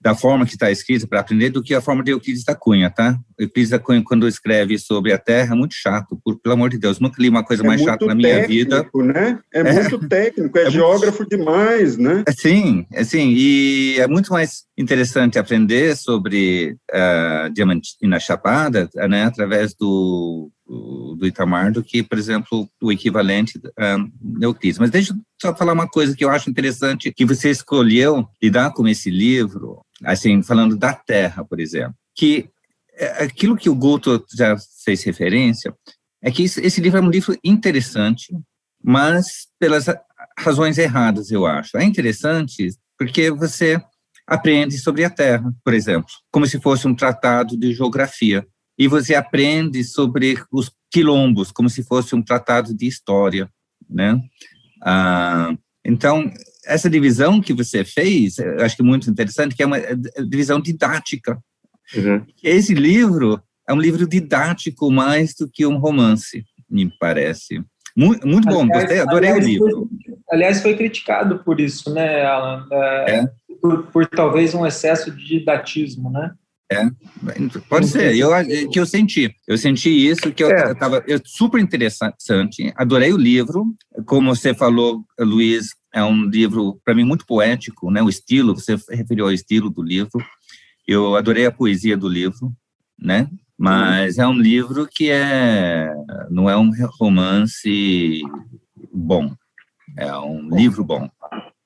da 0.01 0.15
forma 0.15 0.46
que 0.46 0.53
está 0.53 0.72
escrita 0.72 1.06
para 1.06 1.20
aprender 1.20 1.50
do 1.50 1.62
que 1.62 1.74
a 1.74 1.82
forma 1.82 2.03
de 2.03 2.12
Euclides 2.12 2.44
da 2.44 2.56
Cunha, 2.56 2.89
tá? 2.89 3.18
Euclides 3.38 3.70
da 3.70 3.79
Cunha, 3.79 4.01
quando 4.03 4.27
escreve 4.27 4.77
sobre 4.77 5.12
a 5.12 5.18
Terra, 5.18 5.53
é 5.53 5.58
muito 5.58 5.75
chato, 5.75 6.20
por, 6.24 6.39
pelo 6.39 6.53
amor 6.53 6.70
de 6.70 6.77
Deus, 6.77 7.00
nunca 7.00 7.22
li 7.22 7.27
uma 7.27 7.44
coisa 7.44 7.63
é 7.63 7.68
mais 7.68 7.82
chata 7.82 8.06
na 8.06 8.15
minha 8.15 8.48
vida. 8.48 8.88
Né? 8.96 9.39
É, 9.53 9.60
é 9.60 9.74
muito 9.74 10.08
técnico, 10.08 10.58
é, 10.58 10.63
é 10.63 10.72
geógrafo 10.72 11.20
muito... 11.20 11.38
demais, 11.38 11.98
né? 11.98 12.24
É, 12.25 12.32
sim, 12.32 12.86
é 12.94 13.03
sim, 13.03 13.34
e 13.36 13.96
é 14.00 14.08
muito 14.08 14.32
mais 14.32 14.63
interessante 14.77 15.38
aprender 15.38 15.98
sobre 15.98 16.77
uh, 16.94 17.50
Diamantina 17.53 18.20
Chapada, 18.20 18.89
né, 19.10 19.24
através 19.24 19.74
do 19.74 20.50
do 21.18 21.25
Itamar 21.25 21.72
do 21.72 21.84
que, 21.84 22.03
por 22.03 22.18
exemplo, 22.18 22.70
o 22.82 22.91
equivalente 22.91 23.60
um, 23.79 24.44
Euclides. 24.44 24.79
Mas 24.79 24.91
deixa 24.91 25.13
eu 25.13 25.18
só 25.41 25.56
falar 25.56 25.74
uma 25.74 25.88
coisa 25.88 26.15
que 26.15 26.24
eu 26.24 26.29
acho 26.29 26.50
interessante, 26.50 27.12
que 27.12 27.25
você 27.25 27.50
escolheu 27.50 28.27
lidar 28.41 28.72
com 28.74 28.88
esse 28.88 29.10
livro, 29.10 29.82
assim, 30.03 30.41
falando 30.41 30.77
da 30.77 30.94
Terra, 30.94 31.44
por 31.44 31.60
exemplo, 31.60 31.96
que 32.15 32.50
é, 32.94 33.24
aquilo 33.24 33.56
que 33.56 33.70
o 33.70 33.75
Guto 33.75 34.25
já 34.36 34.56
fez 34.84 35.03
referência 35.03 35.74
é 36.22 36.32
que 36.32 36.44
esse 36.44 36.82
livro 36.82 37.00
é 37.00 37.01
um 37.01 37.10
livro 37.10 37.38
interessante, 37.44 38.36
mas 38.84 39.48
pelas 39.58 39.86
razões 40.38 40.77
erradas, 40.77 41.32
eu 41.32 41.46
acho. 41.46 41.77
É 41.77 41.84
interessante 41.84 42.70
porque 42.98 43.32
você 43.32 43.82
aprende 44.27 44.77
sobre 44.77 45.03
a 45.03 45.10
Terra, 45.10 45.51
por 45.63 45.74
exemplo, 45.74 46.10
como 46.32 46.46
se 46.46 46.60
fosse 46.60 46.88
um 46.88 46.94
tratado 46.94 47.58
de 47.58 47.74
geografia 47.74 48.46
e 48.77 48.88
você 48.88 49.15
aprende 49.15 49.84
sobre 49.84 50.38
os 50.51 50.72
quilombos, 50.91 51.51
como 51.51 51.70
se 51.70 51.84
fosse 51.84 52.15
um 52.15 52.22
tratado 52.22 52.74
de 52.74 52.88
história, 52.88 53.50
né? 53.89 54.22
Ah, 54.84 55.53
então, 55.84 56.32
essa 56.66 56.89
divisão 56.89 57.42
que 57.42 57.54
você 57.54 57.84
fez, 57.84 58.38
eu 58.38 58.63
acho 58.63 58.75
que 58.75 58.82
é 58.82 58.86
muito 58.86 59.10
interessante, 59.10 59.56
que 59.56 59.63
é 59.63 59.66
uma 59.66 59.78
é, 59.78 59.92
é 60.16 60.24
divisão 60.24 60.60
didática. 60.60 61.38
Uhum. 61.96 62.25
Esse 62.44 62.74
livro 62.74 63.42
é 63.68 63.74
um 63.74 63.80
livro 63.80 64.08
didático 64.08 64.92
mais 64.92 65.34
do 65.36 65.50
que 65.50 65.66
um 65.66 65.78
romance, 65.78 66.44
me 66.70 66.92
parece. 67.00 67.63
Muito, 67.96 68.28
muito 68.28 68.48
bom, 68.48 68.62
aliás, 68.63 68.84
gostei, 68.84 69.00
adorei 69.00 69.30
aliás, 69.30 69.46
o 69.46 69.50
livro. 69.50 69.89
Foi, 69.89 70.18
aliás, 70.32 70.62
foi 70.62 70.75
criticado 70.75 71.39
por 71.39 71.60
isso, 71.60 71.94
né, 71.94 72.24
Alan? 72.24 72.66
É, 72.72 73.16
é. 73.16 73.30
Por, 73.62 73.84
por 73.88 74.06
talvez 74.06 74.54
um 74.54 74.66
excesso 74.66 75.12
de 75.12 75.25
didatismo, 75.25 76.10
né? 76.10 76.32
É, 76.72 76.84
pode 77.68 77.88
ser. 77.88 78.16
Eu 78.16 78.30
que 78.72 78.80
eu 78.80 78.86
senti, 78.86 79.34
eu 79.48 79.58
senti 79.58 79.89
isso 79.89 80.32
que 80.32 80.44
eu 80.44 80.51
estava 80.51 81.04
é. 81.08 81.20
super 81.25 81.60
interessante. 81.60 82.72
Adorei 82.75 83.12
o 83.12 83.18
livro, 83.18 83.66
como 84.06 84.36
você 84.36 84.54
falou, 84.54 85.04
Luiz, 85.20 85.70
é 85.93 86.03
um 86.03 86.25
livro 86.25 86.79
para 86.84 86.93
mim 86.93 87.03
muito 87.03 87.25
poético, 87.25 87.89
né? 87.91 88.01
O 88.01 88.10
estilo, 88.10 88.55
você 88.55 88.77
referiu 88.91 89.25
ao 89.25 89.31
estilo 89.31 89.69
do 89.69 89.81
livro. 89.81 90.24
Eu 90.88 91.15
adorei 91.15 91.46
a 91.46 91.51
poesia 91.51 91.98
do 91.98 92.08
livro, 92.08 92.51
né? 92.98 93.29
Mas 93.58 94.17
é 94.17 94.27
um 94.27 94.34
livro 94.34 94.88
que 94.89 95.10
é 95.10 95.93
não 96.29 96.50
é 96.50 96.58
um 96.58 96.72
romance 97.00 98.22
bom, 98.93 99.34
é 99.98 100.15
um 100.17 100.50
livro 100.55 100.84
bom. 100.84 101.10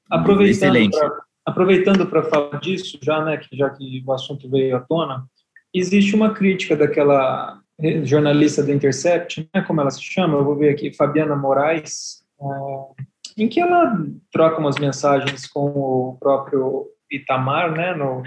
Aproveitando 0.10 0.76
Excelente. 0.76 0.98
Pra 0.98 1.24
aproveitando 1.46 2.06
para 2.08 2.24
falar 2.24 2.60
disso, 2.60 2.98
já, 3.02 3.24
né, 3.24 3.38
que 3.38 3.56
já 3.56 3.70
que 3.70 4.04
o 4.06 4.14
assunto 4.14 4.50
veio 4.50 4.76
à 4.76 4.80
tona, 4.80 5.26
existe 5.74 6.16
uma 6.16 6.34
crítica 6.34 6.76
daquela 6.76 7.60
jornalista 8.04 8.64
do 8.64 8.72
Intercept, 8.72 9.50
né, 9.54 9.62
como 9.62 9.82
ela 9.82 9.92
se 9.92 10.02
chama, 10.02 10.38
eu 10.38 10.46
vou 10.46 10.56
ver 10.56 10.70
aqui, 10.70 10.94
Fabiana 10.94 11.36
Moraes, 11.36 12.24
é, 12.40 13.04
em 13.38 13.48
que 13.48 13.60
ela 13.60 13.98
troca 14.32 14.60
umas 14.60 14.78
mensagens 14.78 15.48
com 15.48 15.66
o 15.66 16.18
próprio 16.20 16.88
Itamar, 17.12 17.72
né, 17.72 17.94
no, 17.94 18.24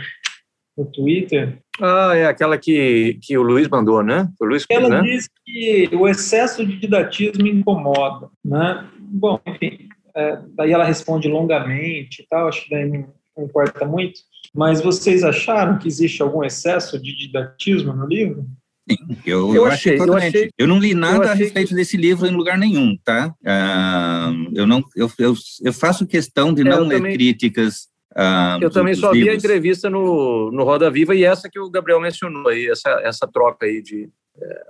no 0.76 0.84
Twitter. 0.86 1.58
Ah, 1.80 2.12
é 2.14 2.26
aquela 2.26 2.58
que, 2.58 3.18
que 3.22 3.36
o 3.36 3.42
Luiz 3.42 3.68
mandou, 3.68 4.02
né? 4.02 4.30
O 4.40 4.44
Luiz, 4.44 4.64
ela 4.70 4.88
né? 4.88 5.00
diz 5.02 5.28
que 5.44 5.90
o 5.92 6.08
excesso 6.08 6.64
de 6.64 6.78
didatismo 6.78 7.46
incomoda, 7.46 8.28
né? 8.44 8.88
Bom, 8.98 9.40
enfim, 9.46 9.88
é, 10.14 10.38
daí 10.54 10.72
ela 10.72 10.84
responde 10.84 11.28
longamente 11.28 12.22
e 12.22 12.26
tal, 12.26 12.48
acho 12.48 12.64
que 12.64 12.70
daí 12.70 12.88
não, 12.88 13.12
não 13.36 13.44
importa 13.44 13.84
muito. 13.84 14.20
Mas 14.54 14.80
vocês 14.80 15.22
acharam 15.22 15.78
que 15.78 15.88
existe 15.88 16.22
algum 16.22 16.42
excesso 16.42 17.00
de 17.00 17.14
didatismo 17.14 17.92
no 17.92 18.06
livro? 18.06 18.46
Sim, 18.88 19.18
eu, 19.26 19.52
eu, 19.52 19.64
achei, 19.64 19.98
eu, 19.98 20.14
achei, 20.14 20.50
eu 20.56 20.68
não 20.68 20.78
li 20.78 20.94
nada 20.94 21.32
a 21.32 21.34
respeito 21.34 21.68
achei... 21.68 21.76
desse 21.76 21.96
livro 21.96 22.26
em 22.26 22.36
lugar 22.36 22.56
nenhum, 22.56 22.96
tá? 23.04 23.34
Uh, 23.42 24.50
eu 24.54 24.64
não, 24.64 24.84
eu, 24.94 25.10
eu, 25.18 25.34
eu, 25.64 25.72
faço 25.72 26.06
questão 26.06 26.54
de 26.54 26.62
é, 26.62 26.64
não 26.64 26.86
ler 26.86 26.98
também, 26.98 27.14
críticas. 27.14 27.88
Uh, 28.12 28.62
eu 28.62 28.70
também 28.70 28.94
só 28.94 29.10
livros. 29.10 29.24
vi 29.24 29.30
a 29.30 29.34
entrevista 29.34 29.90
no, 29.90 30.52
no 30.52 30.62
Roda 30.62 30.88
Viva 30.88 31.16
e 31.16 31.24
essa 31.24 31.50
que 31.50 31.58
o 31.58 31.68
Gabriel 31.68 32.00
mencionou 32.00 32.48
aí, 32.48 32.68
essa, 32.68 32.90
essa 33.02 33.26
troca 33.26 33.66
aí 33.66 33.82
de. 33.82 34.08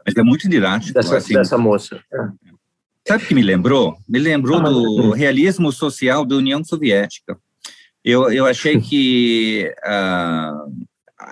Mas 0.07 0.17
é 0.17 0.23
muito 0.23 0.49
didático. 0.49 0.95
Dessa, 0.95 1.19
assim, 1.19 1.35
dessa 1.35 1.59
moça. 1.59 2.01
É. 2.13 2.19
Sabe 3.07 3.23
o 3.23 3.27
que 3.27 3.35
me 3.35 3.43
lembrou? 3.43 3.97
Me 4.09 4.19
lembrou 4.19 4.61
do 4.63 5.11
realismo 5.11 5.71
social 5.71 6.25
da 6.25 6.37
União 6.37 6.65
Soviética. 6.65 7.39
Eu, 8.05 8.31
eu 8.33 8.47
achei 8.47 8.81
que 8.81 9.73
uh, 9.85 10.87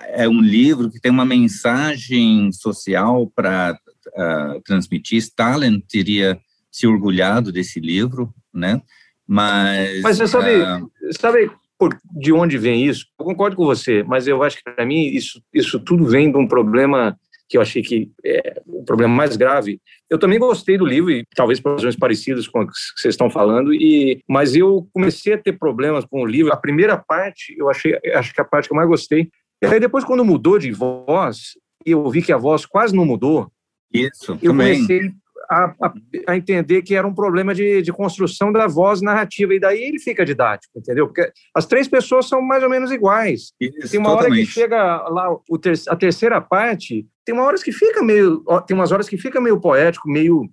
é 0.08 0.28
um 0.28 0.40
livro 0.40 0.90
que 0.90 1.00
tem 1.00 1.10
uma 1.10 1.24
mensagem 1.24 2.50
social 2.52 3.30
para 3.34 3.78
uh, 4.06 4.20
ah, 4.20 4.60
transmitir. 4.64 5.18
Stalin 5.18 5.80
teria 5.80 6.38
se 6.70 6.86
orgulhado 6.86 7.52
desse 7.52 7.80
livro, 7.80 8.32
né? 8.52 8.80
Mas. 9.26 10.02
Mas 10.02 10.18
você 10.18 10.26
sabe, 10.26 10.60
uh, 10.60 10.90
sabe 11.18 11.50
por, 11.78 11.96
de 12.12 12.32
onde 12.32 12.58
vem 12.58 12.86
isso? 12.86 13.06
Eu 13.18 13.24
concordo 13.24 13.56
com 13.56 13.64
você, 13.64 14.02
mas 14.02 14.26
eu 14.26 14.42
acho 14.42 14.56
que 14.56 14.62
para 14.62 14.86
mim 14.86 15.06
isso, 15.06 15.42
isso 15.52 15.78
tudo 15.78 16.06
vem 16.06 16.30
de 16.30 16.38
um 16.38 16.46
problema 16.46 17.16
que 17.48 17.58
eu 17.58 17.62
achei 17.62 17.82
que 17.82 18.10
é 18.24 18.60
o 18.66 18.84
problema 18.84 19.14
mais 19.14 19.36
grave. 19.36 19.80
Eu 20.08 20.18
também 20.18 20.38
gostei 20.38 20.78
do 20.78 20.86
livro, 20.86 21.10
e 21.10 21.26
talvez 21.34 21.60
por 21.60 21.72
razões 21.72 21.96
parecidas 21.96 22.48
com 22.48 22.60
as 22.60 22.68
que 22.68 23.00
vocês 23.00 23.14
estão 23.14 23.28
falando, 23.28 23.72
e, 23.72 24.22
mas 24.28 24.56
eu 24.56 24.88
comecei 24.92 25.34
a 25.34 25.38
ter 25.38 25.52
problemas 25.52 26.04
com 26.04 26.22
o 26.22 26.26
livro. 26.26 26.52
A 26.52 26.56
primeira 26.56 26.96
parte, 26.96 27.54
eu 27.56 27.68
achei, 27.68 27.98
acho 28.14 28.34
que 28.34 28.40
a 28.40 28.44
parte 28.44 28.68
que 28.68 28.72
eu 28.72 28.76
mais 28.76 28.88
gostei. 28.88 29.30
E 29.70 29.74
aí 29.74 29.80
depois, 29.80 30.04
quando 30.04 30.24
mudou 30.24 30.58
de 30.58 30.70
voz, 30.72 31.58
e 31.84 31.90
eu 31.92 32.08
vi 32.10 32.22
que 32.22 32.32
a 32.32 32.36
voz 32.36 32.66
quase 32.66 32.94
não 32.94 33.04
mudou, 33.04 33.50
Isso, 33.92 34.32
eu 34.32 34.50
também. 34.50 34.74
comecei 34.74 35.12
a, 35.50 35.74
a, 35.80 35.94
a, 36.28 36.36
entender 36.36 36.82
que 36.82 36.94
era 36.94 37.06
um 37.06 37.14
problema 37.14 37.54
de, 37.54 37.82
de 37.82 37.92
construção 37.92 38.52
da 38.52 38.66
voz 38.66 39.00
narrativa, 39.02 39.54
e 39.54 39.60
daí 39.60 39.82
ele 39.82 39.98
fica 39.98 40.24
didático, 40.24 40.78
entendeu? 40.78 41.06
Porque 41.06 41.30
as 41.54 41.66
três 41.66 41.86
pessoas 41.86 42.28
são 42.28 42.40
mais 42.40 42.62
ou 42.62 42.70
menos 42.70 42.90
iguais. 42.90 43.52
Isso, 43.60 43.90
tem 43.90 44.00
uma 44.00 44.10
totalmente. 44.10 44.32
hora 44.32 44.46
que 44.46 44.52
chega 44.52 45.08
lá 45.08 45.36
o 45.48 45.58
ter, 45.58 45.74
a 45.88 45.96
terceira 45.96 46.40
parte, 46.40 47.06
tem 47.24 47.34
uma 47.34 47.44
horas 47.44 47.62
que 47.62 47.72
fica 47.72 48.02
meio, 48.02 48.42
tem 48.66 48.76
umas 48.76 48.92
horas 48.92 49.08
que 49.08 49.16
fica 49.16 49.40
meio 49.40 49.60
poético, 49.60 50.08
meio 50.08 50.48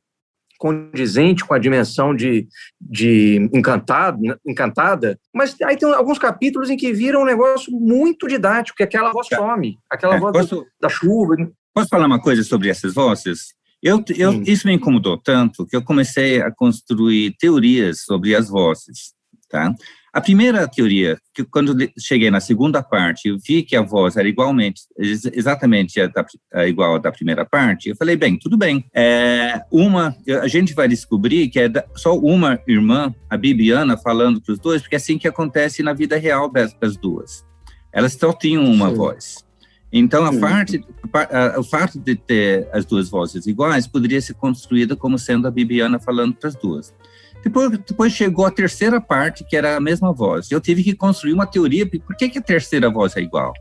condizente 0.62 1.44
com 1.44 1.56
a 1.56 1.58
dimensão 1.58 2.16
de, 2.16 2.48
de 2.80 3.50
encantado, 3.52 4.20
encantada, 4.46 5.20
mas 5.34 5.56
aí 5.64 5.76
tem 5.76 5.92
alguns 5.92 6.20
capítulos 6.20 6.70
em 6.70 6.78
que 6.78 6.94
vira 6.94 7.20
um 7.20 7.26
negócio 7.26 7.74
muito 7.74 8.28
didático, 8.28 8.78
que 8.78 8.84
aquela 8.84 9.12
voz 9.12 9.28
some, 9.28 9.76
aquela 9.90 10.18
é, 10.18 10.20
voz 10.20 10.32
posso, 10.32 10.64
da 10.80 10.88
chuva. 10.88 11.36
Posso 11.74 11.90
falar 11.90 12.06
uma 12.06 12.22
coisa 12.22 12.44
sobre 12.44 12.70
essas 12.70 12.94
vozes? 12.94 13.56
Eu, 13.82 14.04
eu, 14.16 14.44
isso 14.44 14.68
me 14.68 14.74
incomodou 14.76 15.18
tanto 15.18 15.66
que 15.66 15.76
eu 15.76 15.82
comecei 15.82 16.40
a 16.40 16.52
construir 16.52 17.36
teorias 17.40 18.04
sobre 18.04 18.36
as 18.36 18.48
vozes, 18.48 19.16
tá? 19.50 19.74
A 20.14 20.20
primeira 20.20 20.68
teoria, 20.68 21.18
que 21.34 21.42
quando 21.46 21.74
cheguei 21.98 22.30
na 22.30 22.42
segunda 22.42 22.84
parte, 22.84 23.30
eu 23.30 23.38
vi 23.40 23.64
que 23.64 23.78
a 23.78 23.82
voz 23.82 24.18
era 24.18 24.28
igualmente, 24.28 24.82
exatamente 24.98 26.02
a 26.02 26.08
da, 26.08 26.26
a 26.54 26.68
igual 26.68 26.96
à 26.96 26.98
da 26.98 27.12
primeira 27.14 27.46
parte, 27.46 27.90
eu 27.90 27.96
falei, 27.96 28.18
bem, 28.18 28.38
tudo 28.38 28.58
bem. 28.58 28.84
É, 28.94 29.62
uma, 29.72 30.14
a 30.42 30.48
gente 30.50 30.74
vai 30.74 30.90
descobrir 30.90 31.48
que 31.48 31.62
é 31.62 31.70
da, 31.70 31.86
só 31.96 32.18
uma 32.18 32.60
irmã, 32.68 33.16
a 33.30 33.38
Bibiana, 33.38 33.96
falando 33.96 34.42
para 34.42 34.52
os 34.52 34.60
dois, 34.60 34.82
porque 34.82 34.96
é 34.96 34.98
assim 34.98 35.18
que 35.18 35.30
acontece 35.30 35.82
na 35.82 35.94
vida 35.94 36.18
real 36.18 36.52
das, 36.52 36.74
das 36.74 36.98
duas. 36.98 37.46
Elas 37.94 38.12
só 38.14 38.34
tinham 38.34 38.66
uma 38.66 38.90
Sim. 38.90 38.96
voz. 38.96 39.46
Então, 39.94 40.26
a 40.26 40.38
parte, 40.38 40.84
a, 41.14 41.60
o 41.60 41.64
fato 41.64 42.00
de 42.00 42.16
ter 42.16 42.68
as 42.74 42.86
duas 42.86 43.10
vozes 43.10 43.46
iguais 43.46 43.88
poderia 43.88 44.22
ser 44.22 44.34
construída 44.34 44.96
como 44.96 45.18
sendo 45.18 45.48
a 45.48 45.52
Bibiana 45.52 46.00
falando 46.00 46.34
para 46.34 46.50
as 46.50 46.56
duas. 46.56 46.94
Depois, 47.44 47.72
depois 47.72 48.14
chegou 48.14 48.46
a 48.46 48.52
terceira 48.52 49.02
parte, 49.02 49.44
que 49.44 49.56
era 49.56 49.78
a 49.78 49.82
mesma 49.82 50.14
voz. 50.14 50.52
Eu 50.52 50.62
tive 50.62 50.84
que 50.84 50.96
construir 50.96 51.34
uma 51.34 51.48
teoria, 51.48 51.88
por 51.88 52.16
que, 52.16 52.30
que 52.30 52.40
a 52.40 52.42
terceira 52.42 52.90
voz 52.90 53.16
é 53.16 53.22
igual? 53.22 53.54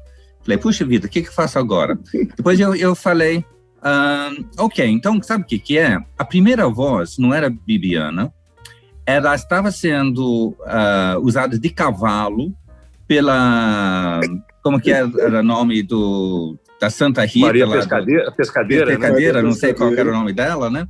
Falei, 0.42 0.58
puxa 0.58 0.84
vida, 0.84 1.06
o 1.06 1.10
que, 1.10 1.22
que 1.22 1.28
eu 1.28 1.32
faço 1.32 1.58
agora? 1.58 1.98
depois 2.36 2.58
eu, 2.60 2.74
eu 2.74 2.94
falei, 2.94 3.38
uh, 3.78 4.44
ok, 4.58 4.86
então 4.86 5.20
sabe 5.22 5.44
o 5.44 5.46
que, 5.46 5.58
que 5.58 5.78
é? 5.78 5.98
A 6.18 6.24
primeira 6.24 6.68
voz 6.68 7.18
não 7.18 7.32
era 7.32 7.50
Bibiana, 7.50 8.32
ela 9.06 9.34
estava 9.34 9.70
sendo 9.70 10.56
uh, 10.60 11.18
usada 11.20 11.58
de 11.58 11.70
cavalo 11.70 12.54
pela 13.08 14.20
como 14.62 14.80
que 14.80 14.92
era, 14.92 15.06
o 15.40 15.42
nome 15.42 15.82
do 15.82 16.56
da 16.80 16.88
Santa 16.88 17.24
Rita 17.24 17.46
Maria 17.46 17.66
lá, 17.66 17.76
Pescadeira, 17.76 18.24
do, 18.24 18.36
pescadeira, 18.36 18.86
pescadeira, 18.86 19.42
né? 19.42 19.48
não 19.48 19.52
sei 19.52 19.74
qual 19.74 19.92
era 19.92 20.08
o 20.08 20.12
nome 20.12 20.32
dela, 20.32 20.70
né? 20.70 20.86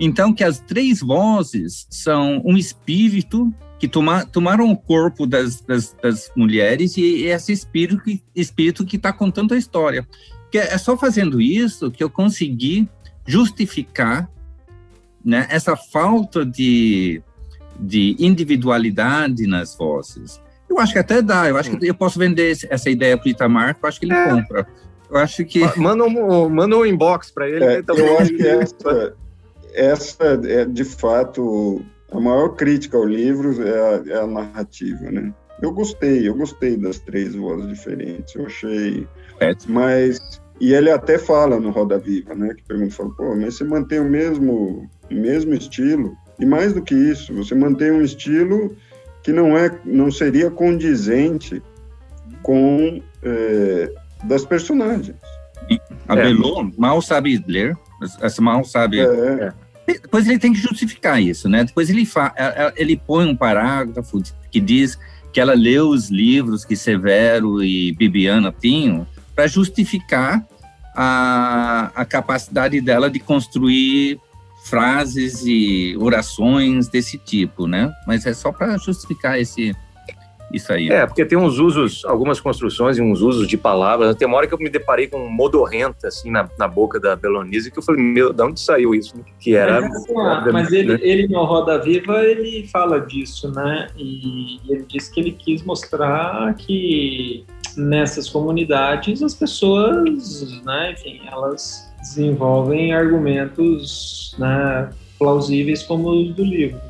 Então 0.00 0.32
que 0.32 0.44
as 0.44 0.60
três 0.60 1.00
vozes 1.00 1.86
são 1.90 2.40
um 2.44 2.56
espírito 2.56 3.52
que 3.78 3.88
toma, 3.88 4.24
tomaram 4.24 4.70
o 4.70 4.76
corpo 4.76 5.26
das, 5.26 5.60
das, 5.60 5.96
das 6.02 6.30
mulheres 6.36 6.96
e, 6.96 7.02
e 7.02 7.26
esse 7.26 7.52
espírito 7.52 8.02
que 8.02 8.22
espírito 8.34 8.84
que 8.84 8.96
está 8.96 9.12
contando 9.12 9.54
a 9.54 9.56
história. 9.56 10.06
Que 10.50 10.58
é 10.58 10.78
só 10.78 10.96
fazendo 10.96 11.40
isso 11.40 11.90
que 11.90 12.02
eu 12.02 12.10
consegui 12.10 12.88
justificar 13.26 14.28
né, 15.24 15.46
essa 15.50 15.76
falta 15.76 16.44
de, 16.44 17.22
de 17.78 18.16
individualidade 18.18 19.46
nas 19.46 19.76
vozes. 19.76 20.40
Eu 20.68 20.78
acho 20.78 20.92
que 20.92 20.98
até 20.98 21.22
dá. 21.22 21.48
Eu 21.48 21.56
acho 21.56 21.76
que 21.76 21.86
eu 21.86 21.94
posso 21.94 22.18
vender 22.18 22.56
essa 22.70 22.90
ideia 22.90 23.16
para 23.16 23.26
o 23.26 23.30
Itamar, 23.30 23.76
eu 23.80 23.88
acho 23.88 24.00
que 24.00 24.06
ele 24.06 24.14
é. 24.14 24.28
compra. 24.28 24.66
Eu 25.10 25.16
acho 25.16 25.44
que. 25.44 25.60
Manda 25.78 26.04
um, 26.04 26.48
manda 26.48 26.76
um 26.76 26.84
inbox 26.84 27.30
para 27.30 27.48
ele. 27.48 27.64
É, 27.64 27.82
eu 27.86 28.18
acho 28.18 28.34
que 28.34 28.46
essa, 28.46 29.14
essa 29.78 30.40
é, 30.44 30.64
de 30.64 30.84
fato, 30.84 31.80
a 32.10 32.20
maior 32.20 32.50
crítica 32.50 32.96
ao 32.96 33.04
livro 33.04 33.62
é 33.62 33.78
a, 33.78 34.02
é 34.06 34.20
a, 34.22 34.26
narrativa, 34.26 35.10
né? 35.10 35.32
Eu 35.62 35.72
gostei, 35.72 36.28
eu 36.28 36.34
gostei 36.34 36.76
das 36.76 36.98
três 36.98 37.34
vozes 37.34 37.68
diferentes. 37.68 38.34
Eu 38.34 38.46
achei. 38.46 39.06
É. 39.40 39.52
Mas. 39.66 40.20
E 40.60 40.74
ele 40.74 40.90
até 40.90 41.18
fala 41.18 41.60
no 41.60 41.70
Roda 41.70 41.98
Viva, 41.98 42.34
né? 42.34 42.52
Que 42.52 42.64
pergunta, 42.64 42.94
fala, 42.94 43.10
pô, 43.10 43.36
mas 43.36 43.56
você 43.56 43.64
mantém 43.64 44.00
o 44.00 44.04
mesmo, 44.04 44.90
mesmo 45.08 45.54
estilo. 45.54 46.16
E 46.38 46.44
mais 46.44 46.72
do 46.72 46.82
que 46.82 46.94
isso, 46.94 47.32
você 47.32 47.54
mantém 47.54 47.92
um 47.92 48.02
estilo 48.02 48.76
que 49.22 49.32
não 49.32 49.56
é, 49.56 49.70
não 49.84 50.10
seria 50.10 50.50
condizente 50.50 51.62
com 52.42 53.00
é, 53.22 53.92
das 54.24 54.44
personagens. 54.44 55.16
A 56.08 56.16
é. 56.16 56.22
Belô 56.22 56.70
mal 56.76 57.02
sabe 57.02 57.44
ler, 57.46 57.76
mal 58.40 58.64
sabe. 58.64 59.00
É. 59.00 59.52
Depois 59.94 60.28
ele 60.28 60.38
tem 60.38 60.52
que 60.52 60.60
justificar 60.60 61.20
isso, 61.20 61.48
né? 61.48 61.64
Depois 61.64 61.88
ele, 61.88 62.04
fa 62.04 62.34
ele 62.76 62.96
põe 62.96 63.26
um 63.26 63.34
parágrafo 63.34 64.22
que 64.50 64.60
diz 64.60 64.98
que 65.32 65.40
ela 65.40 65.54
leu 65.54 65.88
os 65.88 66.10
livros 66.10 66.64
que 66.64 66.76
Severo 66.76 67.62
e 67.62 67.92
Bibiana 67.92 68.52
tinham 68.52 69.06
para 69.34 69.46
justificar 69.46 70.46
a, 70.94 71.90
a 71.94 72.04
capacidade 72.04 72.80
dela 72.80 73.08
de 73.08 73.18
construir 73.18 74.20
frases 74.64 75.42
e 75.46 75.96
orações 75.98 76.88
desse 76.88 77.16
tipo, 77.16 77.66
né? 77.66 77.90
Mas 78.06 78.26
é 78.26 78.34
só 78.34 78.52
para 78.52 78.76
justificar 78.76 79.40
esse 79.40 79.74
isso 80.52 80.72
aí. 80.72 80.88
É, 80.88 81.06
porque 81.06 81.24
tem 81.24 81.36
uns 81.36 81.58
usos, 81.58 82.04
algumas 82.04 82.40
construções 82.40 82.96
e 82.96 83.02
uns 83.02 83.20
usos 83.20 83.46
de 83.46 83.56
palavras. 83.56 84.16
Tem 84.16 84.26
uma 84.26 84.36
hora 84.36 84.46
que 84.46 84.54
eu 84.54 84.58
me 84.58 84.70
deparei 84.70 85.06
com 85.06 85.18
um 85.18 85.30
modorrenta, 85.30 86.08
assim, 86.08 86.30
na, 86.30 86.48
na 86.58 86.66
boca 86.66 86.98
da 86.98 87.14
Belonise, 87.14 87.70
que 87.70 87.78
eu 87.78 87.82
falei, 87.82 88.02
meu, 88.02 88.32
de 88.32 88.42
onde 88.42 88.60
saiu 88.60 88.94
isso? 88.94 89.14
Que 89.38 89.54
era... 89.54 89.80
Mas, 89.80 89.94
assim, 89.94 90.14
mas 90.52 90.72
ele, 90.72 90.92
né? 90.94 90.98
ele 91.02 91.28
no 91.28 91.44
Roda 91.44 91.78
Viva, 91.78 92.24
ele 92.24 92.66
fala 92.68 93.00
disso, 93.00 93.50
né? 93.52 93.88
E 93.96 94.58
ele 94.68 94.84
diz 94.88 95.08
que 95.08 95.20
ele 95.20 95.32
quis 95.32 95.62
mostrar 95.62 96.54
que 96.54 97.44
nessas 97.76 98.28
comunidades 98.28 99.22
as 99.22 99.34
pessoas, 99.34 100.62
né, 100.64 100.92
enfim, 100.92 101.20
elas 101.30 101.88
desenvolvem 102.00 102.92
argumentos 102.92 104.34
né, 104.38 104.90
plausíveis 105.18 105.82
como 105.82 106.10
os 106.10 106.34
do 106.34 106.44
livro. 106.44 106.80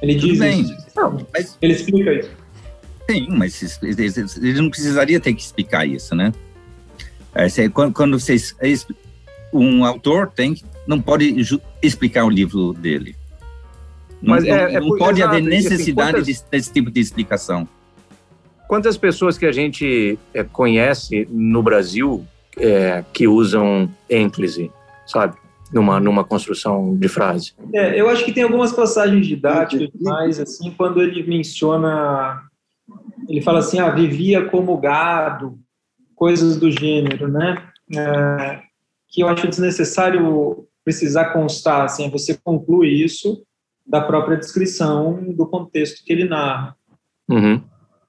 Ele 0.00 0.14
Tudo 0.14 0.26
diz 0.26 0.38
bem. 0.38 0.60
isso. 0.62 0.76
Não, 0.96 1.18
mas... 1.32 1.56
Ele 1.60 1.72
explica 1.72 2.12
isso. 2.12 2.41
Sim, 3.10 3.26
mas 3.30 3.80
ele 3.82 4.60
não 4.60 4.70
precisaria 4.70 5.20
ter 5.20 5.34
que 5.34 5.42
explicar 5.42 5.86
isso, 5.86 6.14
né? 6.14 6.32
É, 7.34 7.46
quando, 7.68 8.18
vocês 8.18 8.54
um 9.52 9.84
autor 9.84 10.28
tem 10.28 10.56
não 10.86 11.00
pode 11.00 11.34
explicar 11.82 12.24
o 12.24 12.30
livro 12.30 12.72
dele. 12.72 13.16
Não, 14.20 14.34
mas 14.34 14.44
é, 14.44 14.80
não, 14.80 14.88
não 14.88 14.96
é, 14.96 14.98
pode 14.98 15.20
exato, 15.20 15.36
haver 15.36 15.40
assim, 15.40 15.48
necessidade 15.48 16.16
assim, 16.18 16.32
quantas, 16.32 16.40
desse 16.50 16.72
tipo 16.72 16.90
de 16.90 17.00
explicação. 17.00 17.68
Quantas 18.68 18.96
pessoas 18.96 19.36
que 19.36 19.46
a 19.46 19.52
gente 19.52 20.18
é, 20.32 20.44
conhece 20.44 21.26
no 21.30 21.62
Brasil 21.62 22.24
é, 22.56 23.04
que 23.12 23.26
usam 23.26 23.88
ênclise, 24.08 24.70
sabe? 25.06 25.36
Numa, 25.72 25.98
numa 25.98 26.22
construção 26.22 26.94
de 26.96 27.08
frase. 27.08 27.54
É, 27.72 27.98
eu 27.98 28.08
acho 28.08 28.24
que 28.24 28.32
tem 28.32 28.42
algumas 28.42 28.72
passagens 28.72 29.26
didáticas, 29.26 29.88
mas 30.00 30.38
assim, 30.38 30.70
quando 30.70 31.00
ele 31.00 31.22
menciona, 31.22 32.42
ele 33.28 33.40
fala 33.40 33.60
assim, 33.60 33.78
ah, 33.78 33.90
vivia 33.90 34.48
como 34.48 34.76
gado, 34.78 35.58
coisas 36.14 36.56
do 36.56 36.70
gênero, 36.70 37.28
né? 37.28 37.68
É, 37.96 38.62
que 39.08 39.22
eu 39.22 39.28
acho 39.28 39.48
desnecessário 39.48 40.66
precisar 40.84 41.32
constar, 41.32 41.84
assim, 41.84 42.10
você 42.10 42.38
conclui 42.42 42.88
isso 42.88 43.44
da 43.86 44.00
própria 44.00 44.36
descrição 44.36 45.32
do 45.32 45.46
contexto 45.46 46.04
que 46.04 46.12
ele 46.12 46.24
narra. 46.24 46.76
Uhum. 47.28 47.62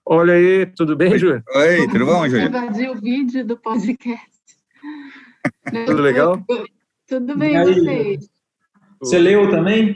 Olha 0.05 0.33
aí, 0.33 0.65
tudo 0.65 0.95
bem, 0.95 1.17
Júlio? 1.17 1.43
Oi, 1.55 1.87
tudo 1.87 2.05
bom, 2.05 2.27
Júlio? 2.27 2.47
Invadir 2.47 2.89
o 2.89 2.99
vídeo 2.99 3.45
do 3.45 3.57
podcast. 3.57 4.33
Tudo 5.85 6.01
legal? 6.01 6.43
Tudo 7.07 7.37
bem, 7.37 7.55
e 7.55 7.63
vocês? 7.63 8.29
Você 8.99 9.17
leu 9.17 9.49
também? 9.49 9.95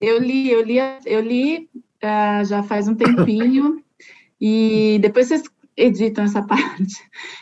Eu 0.00 0.20
li, 0.20 0.50
eu 0.50 0.62
li, 0.62 0.78
eu 1.04 1.20
li 1.20 1.68
uh, 2.02 2.44
já 2.44 2.62
faz 2.62 2.88
um 2.88 2.94
tempinho 2.94 3.83
e 4.40 4.98
depois 5.00 5.28
vocês 5.28 5.42
editam 5.76 6.24
essa 6.24 6.42
parte. 6.46 6.96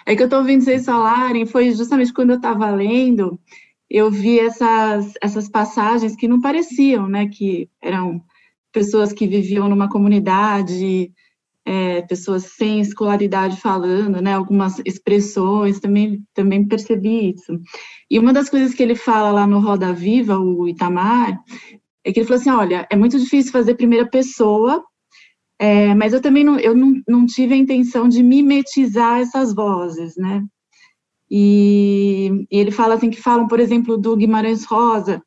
É 0.06 0.14
que 0.14 0.22
eu 0.22 0.26
estou 0.26 0.40
ouvindo 0.40 0.62
vocês 0.62 0.84
falarem, 0.84 1.46
foi 1.46 1.72
justamente 1.72 2.12
quando 2.12 2.30
eu 2.30 2.36
estava 2.36 2.70
lendo, 2.70 3.38
eu 3.90 4.10
vi 4.10 4.38
essas, 4.38 5.12
essas 5.20 5.48
passagens 5.48 6.16
que 6.16 6.28
não 6.28 6.40
pareciam, 6.40 7.08
né, 7.08 7.28
que 7.28 7.68
eram 7.80 8.22
pessoas 8.72 9.12
que 9.12 9.26
viviam 9.26 9.68
numa 9.68 9.88
comunidade 9.88 11.12
é, 11.64 12.02
pessoas 12.02 12.44
sem 12.56 12.80
escolaridade 12.80 13.60
falando, 13.60 14.20
né, 14.20 14.34
algumas 14.34 14.80
expressões, 14.84 15.78
também, 15.78 16.24
também 16.34 16.66
percebi 16.66 17.34
isso. 17.34 17.58
E 18.10 18.18
uma 18.18 18.32
das 18.32 18.48
coisas 18.48 18.74
que 18.74 18.82
ele 18.82 18.96
fala 18.96 19.30
lá 19.30 19.46
no 19.46 19.60
Roda 19.60 19.92
Viva, 19.92 20.38
o 20.38 20.68
Itamar, 20.68 21.38
é 22.04 22.12
que 22.12 22.20
ele 22.20 22.26
falou 22.26 22.40
assim, 22.40 22.50
olha, 22.50 22.86
é 22.90 22.96
muito 22.96 23.18
difícil 23.18 23.52
fazer 23.52 23.74
primeira 23.74 24.08
pessoa, 24.08 24.84
é, 25.62 25.94
mas 25.94 26.12
eu 26.12 26.20
também 26.20 26.42
não, 26.42 26.58
eu 26.58 26.74
não, 26.74 27.00
não 27.06 27.24
tive 27.24 27.54
a 27.54 27.56
intenção 27.56 28.08
de 28.08 28.20
mimetizar 28.20 29.20
essas 29.20 29.54
vozes, 29.54 30.16
né, 30.16 30.42
e, 31.30 32.46
e 32.50 32.58
ele 32.58 32.72
fala 32.72 32.94
assim, 32.94 33.10
que 33.10 33.22
falam, 33.22 33.46
por 33.46 33.60
exemplo, 33.60 33.96
do 33.96 34.16
Guimarães 34.16 34.64
Rosa, 34.64 35.22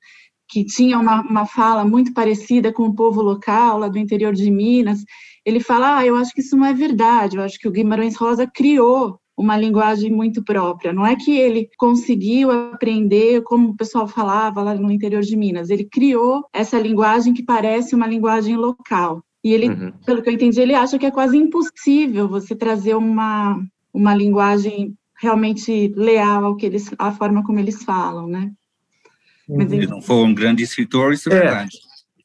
que 0.50 0.66
tinha 0.66 1.00
uma, 1.00 1.22
uma 1.22 1.46
fala 1.46 1.86
muito 1.86 2.14
parecida 2.14 2.72
com 2.72 2.84
o 2.84 2.94
povo 2.94 3.22
local, 3.22 3.80
lá 3.80 3.88
do 3.88 3.98
interior 3.98 4.34
de 4.34 4.52
Minas, 4.52 5.04
ele 5.46 5.60
fala, 5.62 6.00
ah, 6.00 6.06
eu 6.06 6.16
acho 6.18 6.34
que 6.34 6.42
isso 6.42 6.58
não 6.58 6.66
é 6.66 6.74
verdade, 6.74 7.38
eu 7.38 7.44
acho 7.44 7.58
que 7.58 7.68
o 7.68 7.72
Guimarães 7.72 8.16
Rosa 8.16 8.46
criou 8.46 9.20
uma 9.38 9.58
linguagem 9.58 10.12
muito 10.12 10.44
própria. 10.44 10.94
Não 10.94 11.06
é 11.06 11.16
que 11.16 11.32
ele 11.32 11.70
conseguiu 11.78 12.52
aprender 12.52 13.42
como 13.44 13.70
o 13.70 13.76
pessoal 13.76 14.08
falava 14.08 14.62
lá 14.62 14.76
no 14.76 14.92
interior 14.92 15.22
de 15.22 15.36
Minas. 15.36 15.70
Ele 15.70 15.86
criou 15.86 16.46
essa 16.54 16.80
linguagem 16.80 17.34
que 17.34 17.44
parece 17.44 17.96
uma 17.96 18.08
linguagem 18.08 18.56
local. 18.56 19.24
E 19.46 19.54
ele, 19.54 19.70
uhum. 19.70 19.94
pelo 20.04 20.24
que 20.24 20.30
eu 20.30 20.34
entendi, 20.34 20.60
ele 20.60 20.74
acha 20.74 20.98
que 20.98 21.06
é 21.06 21.12
quase 21.12 21.38
impossível 21.38 22.28
você 22.28 22.56
trazer 22.56 22.96
uma, 22.96 23.64
uma 23.94 24.16
linguagem 24.16 24.98
realmente 25.22 25.94
leal 25.96 26.46
ao 26.46 26.56
que 26.56 26.66
eles, 26.66 26.90
à 26.98 27.12
forma 27.12 27.44
como 27.44 27.60
eles 27.60 27.84
falam, 27.84 28.28
né? 28.28 28.52
Mas, 29.48 29.72
ele 29.72 29.86
não 29.86 30.02
foi 30.02 30.16
um 30.16 30.34
grande 30.34 30.64
escritor, 30.64 31.14
isso 31.14 31.32
é, 31.32 31.36
é. 31.36 31.40
verdade. 31.42 31.78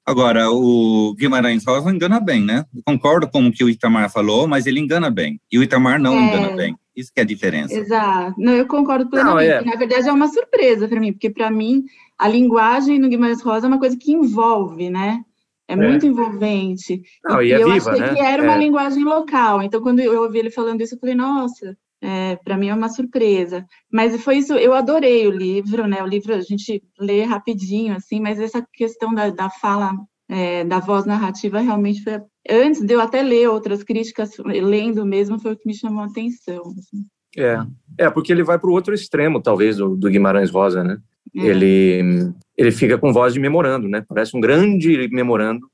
Agora, 0.07 0.51
o 0.51 1.15
Guimarães 1.15 1.63
Rosa 1.67 1.93
engana 1.93 2.21
bem, 2.21 2.43
né? 2.43 2.65
Eu 2.75 2.81
concordo 2.87 3.29
com 3.29 3.47
o 3.47 3.53
que 3.53 3.63
o 3.63 3.69
Itamar 3.69 4.11
falou, 4.11 4.49
mas 4.49 4.67
ele 4.67 4.81
engana 4.81 5.11
bem. 5.11 5.39
E 5.53 5.59
o 5.59 5.63
Itamar 5.63 6.01
não 6.01 6.15
é. 6.15 6.23
engana 6.23 6.57
bem. 6.57 6.75
Isso 6.97 7.13
que 7.13 7.21
é 7.21 7.23
a 7.23 7.27
diferença. 7.27 7.75
Exato. 7.75 8.35
Não, 8.41 8.55
eu 8.55 8.67
concordo 8.67 9.11
plenamente. 9.11 9.47
Não, 9.47 9.59
é. 9.59 9.63
Na 9.63 9.77
verdade, 9.77 10.09
é 10.09 10.13
uma 10.13 10.29
surpresa 10.29 10.89
para 10.89 10.99
mim, 10.99 11.13
porque 11.13 11.29
para 11.29 11.51
mim, 11.51 11.85
a 12.19 12.27
linguagem 12.27 12.99
no 12.99 13.11
Guimarães 13.11 13.43
Rosa 13.43 13.67
é 13.67 13.69
uma 13.69 13.79
coisa 13.79 13.95
que 13.95 14.11
envolve, 14.11 14.89
né? 14.89 15.23
É, 15.71 15.73
é. 15.73 15.77
muito 15.77 16.05
envolvente. 16.05 17.01
Não, 17.25 17.41
e, 17.41 17.49
e 17.49 17.53
é 17.53 17.63
eu 17.63 17.71
viva, 17.71 17.93
achei 17.93 18.03
né? 18.05 18.15
que 18.15 18.21
era 18.21 18.43
uma 18.43 18.57
é. 18.57 18.59
linguagem 18.59 19.05
local. 19.05 19.63
Então, 19.63 19.81
quando 19.81 20.01
eu 20.01 20.23
ouvi 20.23 20.41
ele 20.41 20.51
falando 20.51 20.81
isso, 20.81 20.97
eu 20.97 20.99
falei, 20.99 21.15
nossa, 21.15 21.77
é, 22.03 22.37
para 22.45 22.57
mim 22.57 22.69
é 22.69 22.75
uma 22.75 22.89
surpresa. 22.89 23.65
Mas 23.91 24.21
foi 24.23 24.39
isso, 24.39 24.55
eu 24.55 24.73
adorei 24.75 25.29
o 25.29 25.31
livro, 25.31 25.87
né? 25.87 26.03
O 26.03 26.07
livro 26.07 26.35
a 26.35 26.41
gente 26.41 26.83
lê 26.99 27.23
rapidinho, 27.23 27.95
assim, 27.95 28.21
mas 28.21 28.41
essa 28.41 28.67
questão 28.73 29.15
da, 29.15 29.31
da 29.31 29.49
fala, 29.49 29.93
é, 30.29 30.65
da 30.65 30.81
voz 30.81 31.07
narrativa, 31.07 31.61
realmente 31.61 32.03
foi. 32.03 32.21
Antes 32.49 32.81
de 32.81 32.93
eu 32.93 33.01
até 33.01 33.23
ler 33.23 33.49
outras 33.49 33.85
críticas, 33.85 34.33
lendo 34.45 35.07
mesmo, 35.07 35.39
foi 35.39 35.53
o 35.53 35.57
que 35.57 35.69
me 35.69 35.75
chamou 35.75 36.03
a 36.03 36.07
atenção. 36.07 36.63
Assim. 36.79 37.05
É, 37.37 37.59
é 38.07 38.11
porque 38.11 38.33
ele 38.33 38.43
vai 38.43 38.59
para 38.59 38.71
o 38.71 38.73
outro 38.73 38.93
extremo, 38.93 39.41
talvez, 39.41 39.77
do, 39.77 39.95
do 39.95 40.11
Guimarães 40.11 40.51
Rosa, 40.51 40.83
né? 40.83 40.99
É. 41.37 41.47
Ele, 41.47 42.33
ele 42.57 42.71
fica 42.73 42.99
com 42.99 43.13
voz 43.13 43.33
de 43.33 43.41
memorando, 43.41 43.89
né? 43.89 44.05
Parece 44.09 44.37
um 44.37 44.41
grande 44.41 45.09
memorando. 45.13 45.67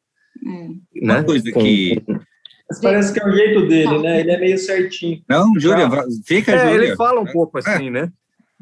É. 0.45 0.69
Né? 1.03 1.15
Uma 1.15 1.25
coisa 1.25 1.51
com, 1.51 1.61
que 1.61 2.03
mas 2.69 2.81
parece 2.81 3.13
que 3.13 3.21
é 3.21 3.27
o 3.27 3.33
jeito 3.33 3.67
dele, 3.69 3.99
né? 3.99 4.21
Ele 4.21 4.31
é 4.31 4.41
meio 4.41 4.59
certinho. 4.59 5.23
Não, 5.29 5.53
Júlia, 5.59 5.89
fica, 6.25 6.53
é, 6.53 6.59
Júlia. 6.59 6.87
Ele 6.87 6.97
fala 6.97 7.21
um 7.21 7.27
pouco 7.27 7.59
assim, 7.59 7.87
é. 7.87 7.91
né? 7.91 8.13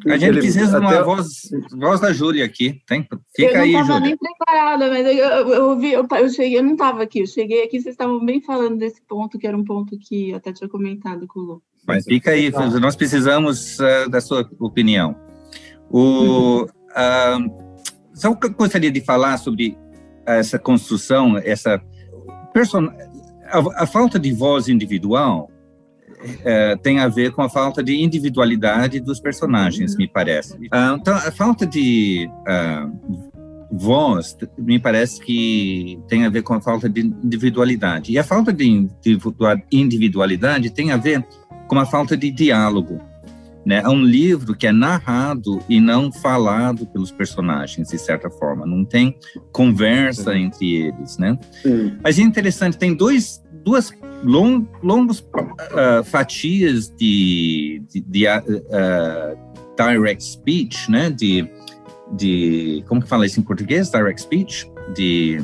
A 0.07 0.17
gente 0.17 0.31
ele, 0.31 0.41
precisa 0.41 0.81
de 0.81 0.87
uma 0.87 1.03
voz, 1.05 1.27
voz 1.73 2.01
da 2.01 2.13
Júlia 2.13 2.45
aqui. 2.45 2.83
Tem, 2.87 3.07
fica 3.35 3.61
aí, 3.61 3.73
Júlia. 3.73 3.73
Eu 3.73 3.73
não 3.73 3.81
estava 3.81 4.01
nem 4.01 4.17
preparada, 4.17 4.89
mas 4.89 5.07
eu, 5.07 5.13
eu, 5.13 5.49
eu, 5.49 5.79
vi, 5.79 5.93
eu, 5.93 6.07
eu, 6.11 6.29
cheguei, 6.29 6.59
eu 6.59 6.65
não 6.65 6.73
estava 6.73 7.03
aqui, 7.03 7.21
eu 7.21 7.27
cheguei 7.27 7.63
aqui, 7.63 7.81
vocês 7.81 7.95
estavam 7.95 8.25
bem 8.25 8.43
falando 8.43 8.77
desse 8.77 9.01
ponto, 9.03 9.39
que 9.39 9.47
era 9.47 9.57
um 9.57 9.65
ponto 9.65 9.97
que 9.99 10.31
eu 10.31 10.37
até 10.37 10.53
tinha 10.53 10.69
comentado 10.69 11.27
com 11.27 11.41
o 11.41 11.43
Lu. 11.45 11.63
Mas 11.87 12.05
fica 12.05 12.33
aí, 12.33 12.51
nós 12.81 12.97
precisamos 12.97 13.79
uh, 13.79 14.11
da 14.11 14.21
sua 14.21 14.49
opinião. 14.59 15.15
O, 15.91 16.65
uh, 16.65 17.75
só 18.15 18.35
que 18.35 18.47
eu 18.47 18.53
gostaria 18.53 18.91
de 18.91 19.01
falar 19.01 19.37
sobre 19.37 19.77
essa 20.27 20.59
construção, 20.59 21.37
essa 21.39 21.81
person 22.53 22.89
a, 23.47 23.85
a 23.85 23.87
falta 23.87 24.19
de 24.19 24.33
voz 24.33 24.69
individual 24.69 25.51
é, 26.45 26.77
tem 26.77 27.01
a 27.01 27.09
ver 27.09 27.33
com 27.33 27.43
a 27.43 27.49
falta 27.49 27.83
de 27.83 28.03
individualidade 28.03 28.99
dos 29.01 29.21
personagens, 29.21 29.97
me 29.97 30.09
parece. 30.09 30.57
Ah, 30.71 30.97
então, 30.99 31.15
a 31.15 31.31
falta 31.31 31.67
de 31.67 32.29
uh, 32.49 33.31
voz, 33.71 34.37
me 34.57 34.79
parece 34.79 35.21
que 35.21 35.99
tem 36.09 36.25
a 36.25 36.31
ver 36.31 36.43
com 36.43 36.55
a 36.55 36.61
falta 36.61 36.89
de 36.89 37.03
individualidade. 37.03 38.13
E 38.13 38.19
a 38.19 38.25
falta 38.25 38.53
de 38.53 38.89
individualidade 39.71 40.71
tem 40.71 40.93
a 40.93 40.97
ver 40.97 41.27
com 41.69 41.79
a 41.79 41.85
falta 41.85 42.17
de 42.17 42.31
diálogo. 42.31 43.01
Né? 43.65 43.81
É 43.83 43.89
um 43.89 44.03
livro 44.03 44.55
que 44.55 44.67
é 44.67 44.73
narrado 44.73 45.61
e 45.69 45.81
não 45.81 46.13
falado 46.13 46.87
pelos 46.87 47.11
personagens, 47.11 47.89
de 47.89 47.99
certa 47.99 48.29
forma. 48.29 48.67
Não 48.67 48.85
tem 48.85 49.17
conversa 49.53 50.37
entre 50.37 50.87
eles, 50.87 51.17
né? 51.17 51.39
Mas 52.03 52.19
é 52.19 52.23
interessante, 52.23 52.77
tem 52.77 52.95
dois, 52.95 53.43
duas 53.65 53.91
long, 54.23 54.67
longos 54.83 55.21
uh, 55.21 56.05
fatias 56.05 56.91
de, 56.91 57.83
de, 57.91 58.01
de 58.01 58.27
uh, 58.27 59.39
direct 59.77 60.23
speech, 60.23 60.91
né? 60.91 61.09
De, 61.09 61.49
de 62.13 62.85
como 62.87 63.01
que 63.03 63.09
fala 63.09 63.25
isso 63.25 63.41
em 63.41 63.43
português? 63.43 63.91
Direct 63.91 64.21
speech, 64.21 64.71
de 64.95 65.43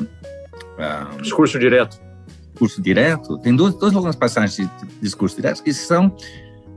discurso 1.21 1.57
direto. 1.57 1.99
Discurso 2.51 2.81
direto. 2.81 3.37
Tem 3.39 3.55
duas, 3.55 3.73
duas 3.73 3.93
longas 3.93 4.15
passagens 4.15 4.57
de 4.57 4.69
discurso 5.01 5.35
direto 5.35 5.63
que 5.63 5.73
são 5.73 6.15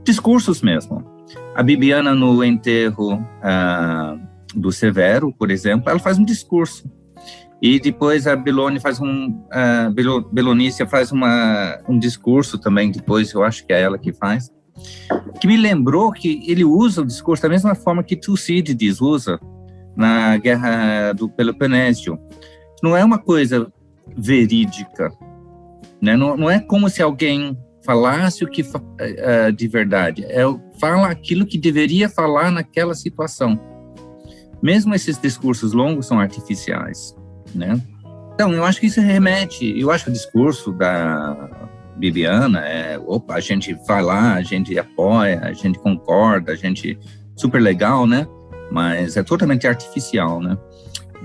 discursos 0.03 0.61
mesmo. 0.61 1.14
A 1.55 1.63
Bibiana, 1.63 2.13
no 2.13 2.43
enterro 2.43 3.15
uh, 3.15 4.19
do 4.53 4.71
Severo, 4.71 5.33
por 5.33 5.51
exemplo, 5.51 5.89
ela 5.89 5.99
faz 5.99 6.17
um 6.17 6.23
discurso. 6.23 6.89
E 7.61 7.79
depois 7.79 8.27
a 8.27 8.35
Belone 8.35 8.79
faz 8.79 8.99
um. 8.99 9.43
A 9.51 9.89
Belonícia 10.31 10.85
faz 10.85 11.11
uma, 11.11 11.79
um 11.87 11.97
discurso 11.97 12.57
também, 12.59 12.91
depois 12.91 13.31
eu 13.33 13.43
acho 13.43 13.65
que 13.65 13.73
é 13.73 13.81
ela 13.81 13.97
que 13.97 14.13
faz, 14.13 14.51
que 15.39 15.47
me 15.47 15.57
lembrou 15.57 16.11
que 16.11 16.43
ele 16.47 16.65
usa 16.65 17.01
o 17.01 17.05
discurso 17.05 17.43
da 17.43 17.49
mesma 17.49 17.73
forma 17.73 18.03
que 18.03 18.15
Tucídides 18.15 19.01
usa 19.01 19.39
na 19.95 20.37
Guerra 20.37 21.13
do 21.13 21.29
Peloponnésio. 21.29 22.19
Não 22.83 22.95
é 22.95 23.03
uma 23.03 23.17
coisa 23.17 23.71
verídica, 24.17 25.11
né? 26.01 26.15
não, 26.15 26.35
não 26.37 26.49
é 26.49 26.59
como 26.59 26.89
se 26.89 27.01
alguém 27.01 27.57
falasse 27.85 28.43
o 28.43 28.49
que 28.49 28.61
uh, 28.61 29.51
de 29.55 29.67
verdade, 29.67 30.25
é 30.25 30.43
fala 30.79 31.07
aquilo 31.07 31.45
que 31.45 31.57
deveria 31.57 32.09
falar 32.09 32.51
naquela 32.51 32.93
situação. 32.93 33.59
Mesmo 34.61 34.95
esses 34.95 35.17
discursos 35.17 35.73
longos 35.73 36.07
são 36.07 36.19
artificiais, 36.19 37.15
né? 37.53 37.79
Então, 38.33 38.51
eu 38.51 38.65
acho 38.65 38.79
que 38.79 38.87
isso 38.87 38.99
remete, 38.99 39.79
eu 39.79 39.91
acho 39.91 40.05
que 40.05 40.09
o 40.09 40.13
discurso 40.13 40.73
da 40.73 41.69
Bibiana 41.95 42.59
é, 42.67 42.99
opa, 42.99 43.35
a 43.35 43.39
gente 43.39 43.73
vai 43.87 44.01
lá, 44.01 44.33
a 44.33 44.41
gente 44.41 44.77
apoia, 44.77 45.39
a 45.41 45.53
gente 45.53 45.79
concorda, 45.79 46.51
a 46.51 46.55
gente 46.55 46.99
super 47.35 47.61
legal, 47.61 48.05
né? 48.05 48.27
Mas 48.71 49.15
é 49.15 49.23
totalmente 49.23 49.67
artificial, 49.67 50.41
né? 50.41 50.57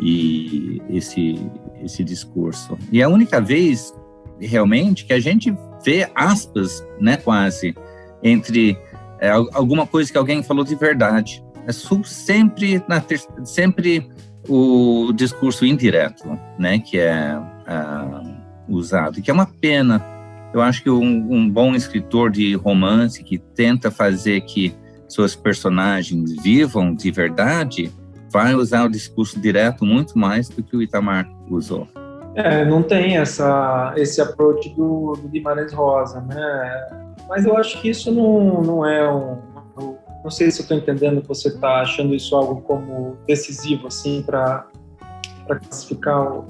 E 0.01 0.81
esse 0.91 1.41
esse 1.83 2.05
discurso. 2.05 2.77
E 2.93 3.01
é 3.01 3.05
a 3.05 3.09
única 3.09 3.41
vez 3.41 3.93
realmente 4.39 5.05
que 5.05 5.13
a 5.13 5.21
gente 5.21 5.55
vê 5.85 6.11
aspas, 6.15 6.85
né, 7.01 7.17
quase, 7.17 7.75
entre 8.23 8.79
é, 9.21 9.31
alguma 9.31 9.87
coisa 9.87 10.11
que 10.11 10.19
alguém 10.19 10.43
falou 10.43 10.65
de 10.65 10.75
verdade. 10.75 11.45
É 11.67 11.73
sempre, 12.05 12.83
na 12.89 13.03
sempre 13.45 14.09
o 14.49 15.13
discurso 15.13 15.67
indireto, 15.67 16.25
né, 16.59 16.79
que 16.79 16.99
é 16.99 17.37
uh, 17.37 18.37
usado, 18.69 19.21
que 19.21 19.31
é 19.31 19.35
uma 19.35 19.47
pena. 19.47 20.05
Eu 20.53 20.61
acho 20.61 20.83
que 20.83 20.91
um, 20.91 21.33
um 21.33 21.49
bom 21.49 21.75
escritor 21.75 22.31
de 22.31 22.55
romance 22.55 23.23
que 23.23 23.39
tenta 23.39 23.91
fazer 23.91 24.41
que 24.43 24.75
suas 25.09 25.37
personagens 25.37 26.43
vivam 26.43 26.95
de 26.95 27.11
verdade 27.11 27.93
vai 28.33 28.55
usar 28.55 28.85
o 28.85 28.89
discurso 28.89 29.41
direto 29.41 29.85
muito 29.85 30.19
mais 30.19 30.49
do 30.49 30.63
que 30.63 30.77
o 30.77 30.83
Itamar 30.83 31.29
usou. 31.49 31.87
É, 32.35 32.65
não 32.65 32.83
tem 32.83 33.17
essa, 33.17 33.93
esse 33.97 34.21
approach 34.21 34.69
do, 34.71 35.15
do 35.21 35.29
Guimarães 35.29 35.73
Rosa, 35.73 36.21
né? 36.21 36.89
Mas 37.29 37.45
eu 37.45 37.57
acho 37.57 37.81
que 37.81 37.91
isso 37.91 38.13
não, 38.13 38.63
não 38.63 38.87
é 38.87 39.13
um. 39.13 39.39
Não 40.23 40.31
sei 40.31 40.51
se 40.51 40.61
eu 40.61 40.63
estou 40.63 40.77
entendendo 40.77 41.23
que 41.23 41.29
você 41.29 41.49
está 41.49 41.81
achando 41.81 42.15
isso 42.15 42.37
algo 42.37 42.61
como 42.61 43.17
decisivo, 43.27 43.87
assim, 43.87 44.23
para 44.23 44.67
classificar 45.47 46.21
o, 46.21 46.47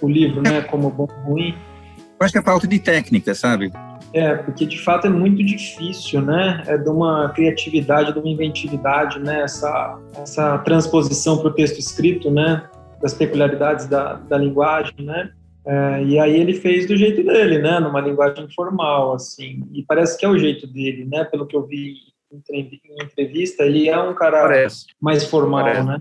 o 0.00 0.08
livro, 0.08 0.42
né, 0.42 0.62
como 0.62 0.90
bom 0.90 1.06
ou 1.24 1.32
ruim. 1.32 1.54
Eu 1.96 2.24
acho 2.24 2.32
que 2.32 2.38
é 2.38 2.42
falta 2.42 2.66
de 2.66 2.78
técnica, 2.78 3.34
sabe? 3.34 3.72
É, 4.12 4.34
porque 4.34 4.64
de 4.64 4.80
fato 4.82 5.06
é 5.06 5.10
muito 5.10 5.44
difícil, 5.44 6.22
né? 6.22 6.62
É 6.66 6.78
de 6.78 6.88
uma 6.88 7.28
criatividade, 7.30 8.12
de 8.12 8.18
uma 8.18 8.28
inventividade, 8.28 9.18
né? 9.20 9.42
Essa, 9.42 9.98
essa 10.16 10.58
transposição 10.58 11.38
para 11.38 11.48
o 11.48 11.52
texto 11.52 11.78
escrito, 11.78 12.30
né? 12.30 12.62
Das 13.06 13.14
peculiaridades 13.14 13.86
da, 13.86 14.14
da 14.14 14.36
linguagem, 14.36 14.94
né? 14.98 15.32
É, 15.64 16.02
e 16.04 16.18
aí 16.18 16.40
ele 16.40 16.54
fez 16.54 16.86
do 16.86 16.96
jeito 16.96 17.22
dele, 17.22 17.58
né? 17.58 17.78
Numa 17.78 18.00
linguagem 18.00 18.44
informal, 18.44 19.14
assim. 19.14 19.62
E 19.72 19.84
parece 19.84 20.18
que 20.18 20.26
é 20.26 20.28
o 20.28 20.38
jeito 20.38 20.66
dele, 20.66 21.04
né? 21.04 21.24
Pelo 21.24 21.46
que 21.46 21.56
eu 21.56 21.64
vi 21.64 21.94
em 22.32 22.80
entrevista, 23.00 23.62
ele 23.62 23.88
é 23.88 23.98
um 23.98 24.12
cara 24.14 24.42
parece. 24.42 24.86
mais 25.00 25.24
formal, 25.24 25.64
parece. 25.64 25.86
né? 25.86 25.98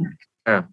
É. 0.48 0.64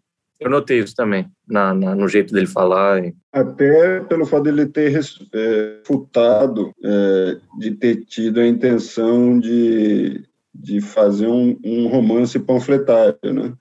Eu 0.40 0.50
notei 0.50 0.80
isso 0.80 0.96
também, 0.96 1.26
na, 1.46 1.72
na, 1.72 1.94
no 1.94 2.08
jeito 2.08 2.34
dele 2.34 2.46
falar. 2.46 3.04
E... 3.04 3.14
Até 3.32 4.00
pelo 4.00 4.26
fato 4.26 4.44
dele 4.44 4.66
ter 4.66 4.90
é, 4.90 5.78
refutado, 5.78 6.72
é, 6.82 7.36
de 7.58 7.70
ter 7.72 8.04
tido 8.06 8.40
a 8.40 8.46
intenção 8.46 9.38
de, 9.38 10.24
de 10.52 10.80
fazer 10.80 11.28
um, 11.28 11.56
um 11.62 11.86
romance 11.86 12.38
panfletário, 12.40 13.32
né? 13.32 13.52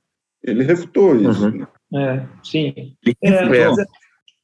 Ele 0.43 0.63
refutou 0.63 1.15
isso. 1.15 1.45
Uhum. 1.45 1.59
Né? 1.59 1.67
É, 1.93 2.25
sim. 2.43 2.95
É, 3.21 3.45
mas, 3.45 3.77
é, 3.77 3.85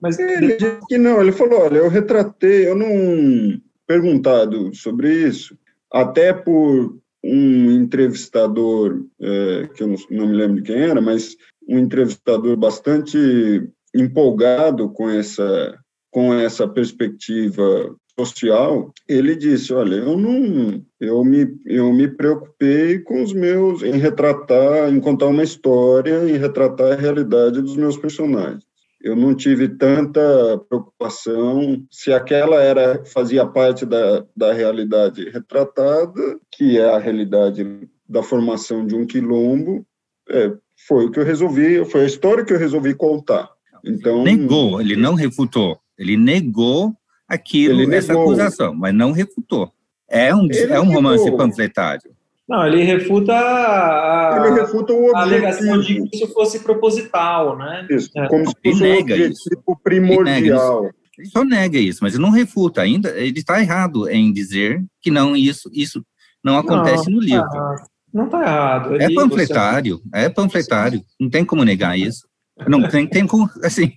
mas 0.02 0.20
ele 0.20 0.58
disse 0.58 0.80
que 0.88 0.98
não, 0.98 1.22
ele 1.22 1.32
falou, 1.32 1.62
olha, 1.62 1.78
eu 1.78 1.90
retratei, 1.90 2.68
eu 2.68 2.76
não 2.76 3.60
perguntado 3.88 4.74
sobre 4.76 5.12
isso, 5.28 5.58
até 5.92 6.34
por 6.34 7.00
um 7.24 7.72
entrevistador, 7.72 9.06
é, 9.20 9.70
que 9.74 9.84
eu 9.84 9.88
não, 9.88 9.96
não, 10.12 10.28
me 10.28 10.36
lembro 10.36 10.58
de 10.58 10.64
quem 10.64 10.82
era, 10.82 11.02
mas 11.02 11.36
um 11.68 11.80
entrevistador 11.80 12.56
bastante 12.58 13.18
empolgado 13.96 14.90
com 14.90 15.10
essa, 15.10 15.78
com 16.12 16.34
essa 16.34 16.68
perspectiva 16.68 17.96
social, 18.20 18.92
ele 19.08 19.36
disse, 19.36 19.72
olha, 19.72 19.96
eu 19.96 20.18
não, 20.18 20.84
eu 21.00 21.24
me, 21.24 21.48
eu 21.66 21.94
me 21.94 22.08
preocupei 22.08 23.00
com 23.00 23.22
os 23.22 23.32
meus, 23.32 23.84
em 23.84 23.98
retratar, 23.98 24.92
em 24.92 25.00
contar 25.00 25.28
uma 25.28 25.44
história, 25.44 26.28
em 26.28 26.38
retratar 26.38 26.94
a 26.94 27.02
realidade 27.02 27.62
dos 27.62 27.78
meus 27.78 27.96
personagens. 27.96 28.66
Eu 29.00 29.16
não 29.16 29.36
tive 29.36 29.70
tanta 29.70 30.20
preocupação 30.68 31.86
se 31.92 32.12
aquela 32.12 32.62
era 32.62 33.06
fazia 33.06 33.46
parte 33.46 33.86
da, 33.86 34.26
da 34.36 34.52
realidade 34.52 35.30
retratada, 35.30 36.40
que 36.52 36.80
é 36.80 36.90
a 36.90 36.98
realidade 36.98 37.88
da 38.10 38.24
formação 38.24 38.86
de 38.86 38.96
um 38.96 39.06
quilombo, 39.06 39.86
é, 40.30 40.52
foi 40.88 41.06
o 41.06 41.12
que 41.12 41.20
eu 41.20 41.24
resolvi, 41.24 41.86
foi 41.86 42.02
a 42.02 42.08
história 42.08 42.44
que 42.44 42.52
eu 42.52 42.58
resolvi 42.58 42.96
contar. 42.96 43.50
Então 43.86 44.24
negou, 44.24 44.82
ele 44.82 44.96
não 44.96 45.14
refutou, 45.14 45.80
ele 45.98 46.18
negou 46.18 46.94
aquilo, 47.28 47.94
essa 47.94 48.14
acusação, 48.14 48.74
mas 48.74 48.94
não 48.94 49.12
refutou. 49.12 49.72
É 50.10 50.34
um, 50.34 50.48
é 50.52 50.80
um 50.80 50.92
romance 50.92 51.30
panfletário. 51.36 52.16
Não, 52.48 52.66
ele 52.66 52.82
refuta 52.84 53.34
a, 53.34 54.46
ele 54.46 54.62
refuta 54.62 54.94
o 54.94 55.14
a 55.14 55.22
alegação 55.22 55.82
de 55.82 56.02
que 56.08 56.16
isso 56.16 56.34
fosse 56.34 56.60
proposital, 56.64 57.58
né? 57.58 57.86
Isso, 57.90 58.10
é. 58.16 58.26
como 58.28 58.48
se 58.48 58.54
fosse 58.64 58.84
um 58.84 59.00
objetivo 59.00 59.34
isso. 59.34 59.80
primordial. 59.84 60.86
Ele, 60.86 60.94
ele 61.18 61.28
só 61.28 61.44
nega 61.44 61.78
isso, 61.78 62.00
mas 62.02 62.14
ele 62.14 62.24
não 62.24 62.30
refuta 62.30 62.82
ainda. 62.82 63.10
Ele 63.18 63.40
está 63.40 63.60
errado 63.60 64.08
em 64.10 64.32
dizer 64.32 64.82
que 65.02 65.12
não 65.12 65.36
isso 65.36 65.70
isso 65.74 66.02
não 66.42 66.58
acontece 66.58 67.10
não, 67.10 67.18
no 67.18 67.22
livro. 67.22 67.50
Não 68.14 68.26
está 68.26 68.42
errado. 68.42 68.96
Ele, 68.96 69.04
é 69.04 69.14
panfletário, 69.14 69.98
você... 69.98 70.26
é 70.26 70.30
panfletário. 70.30 71.02
Não 71.20 71.30
tem 71.30 71.44
como 71.44 71.66
negar 71.66 72.00
isso. 72.00 72.26
Não 72.66 72.88
tem, 72.88 73.06
tem 73.06 73.28
como, 73.28 73.48
assim, 73.64 73.92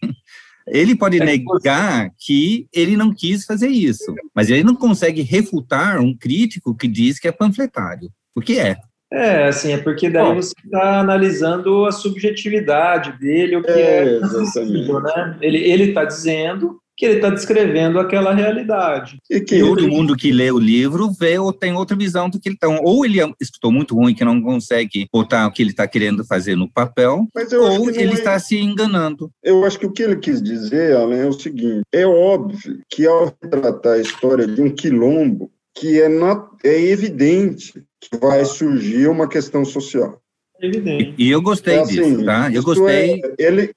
ele 0.67 0.95
pode 0.95 1.21
é 1.21 1.25
negar 1.25 2.11
que 2.19 2.67
ele 2.73 2.97
não 2.97 3.13
quis 3.13 3.45
fazer 3.45 3.69
isso, 3.69 4.15
mas 4.35 4.51
ele 4.51 4.65
não 4.65 4.75
consegue 4.75 5.23
refutar 5.23 6.01
um 6.01 6.17
crítico 6.17 6.75
que 6.75 6.89
diz 6.89 7.19
que 7.19 7.29
é 7.29 7.33
panfletário, 7.33 8.11
o 8.35 8.41
que 8.41 8.59
é. 8.59 8.77
É, 9.13 9.49
assim, 9.49 9.73
é 9.73 9.79
porque 9.79 10.09
daí 10.09 10.25
Bom, 10.25 10.37
você 10.37 10.55
está 10.65 11.01
analisando 11.01 11.85
a 11.85 11.91
subjetividade 11.91 13.19
dele, 13.19 13.57
o 13.57 13.63
que 13.63 13.71
é, 13.71 14.19
é 14.19 14.21
né? 14.21 15.39
Ele 15.43 15.85
está 15.85 16.05
dizendo 16.05 16.80
que 17.01 17.07
ele 17.07 17.15
está 17.15 17.31
descrevendo 17.31 17.99
aquela 17.99 18.35
realidade. 18.35 19.19
E 19.31 19.41
que 19.41 19.59
todo 19.59 19.81
ele... 19.81 19.89
mundo 19.89 20.15
que 20.15 20.31
lê 20.31 20.51
o 20.51 20.59
livro 20.59 21.11
vê 21.11 21.39
ou 21.39 21.51
tem 21.51 21.73
outra 21.73 21.97
visão 21.97 22.29
do 22.29 22.39
que 22.39 22.47
ele 22.51 22.57
está. 22.57 22.69
Ou 22.69 23.07
ele 23.07 23.21
escutou 23.41 23.73
muito 23.73 23.95
ruim 23.95 24.15
que 24.15 24.23
não 24.23 24.43
consegue 24.43 25.09
botar 25.11 25.47
o 25.47 25.51
que 25.51 25.63
ele 25.63 25.71
está 25.71 25.89
querendo 25.89 26.27
fazer 26.27 26.57
no 26.57 26.71
papel, 26.71 27.27
ou 27.35 27.89
ele 27.89 28.11
é... 28.11 28.13
está 28.13 28.39
se 28.39 28.59
enganando. 28.59 29.31
Eu 29.43 29.65
acho 29.65 29.79
que 29.79 29.87
o 29.87 29.93
que 29.93 30.03
ele 30.03 30.17
quis 30.17 30.43
dizer, 30.43 30.95
Alan, 30.95 31.17
é 31.17 31.27
o 31.27 31.33
seguinte: 31.33 31.81
é 31.91 32.07
óbvio 32.07 32.79
que 32.91 33.07
ao 33.07 33.35
retratar 33.43 33.95
a 33.95 34.01
história 34.01 34.47
de 34.47 34.61
um 34.61 34.69
quilombo, 34.69 35.51
que 35.75 36.03
é, 36.03 36.09
not... 36.09 36.51
é 36.63 36.79
evidente 36.83 37.83
que 37.99 38.19
vai 38.19 38.45
surgir 38.45 39.09
uma 39.09 39.27
questão 39.27 39.65
social. 39.65 40.21
Evidente. 40.63 41.15
E, 41.17 41.31
eu 41.31 41.41
gostei 41.41 41.77
é 41.77 41.81
assim, 41.81 41.95
disso, 41.95 42.25
tá? 42.25 42.53
Eu 42.53 42.63
gostei. 42.63 43.21
É, 43.23 43.35
ele, 43.39 43.75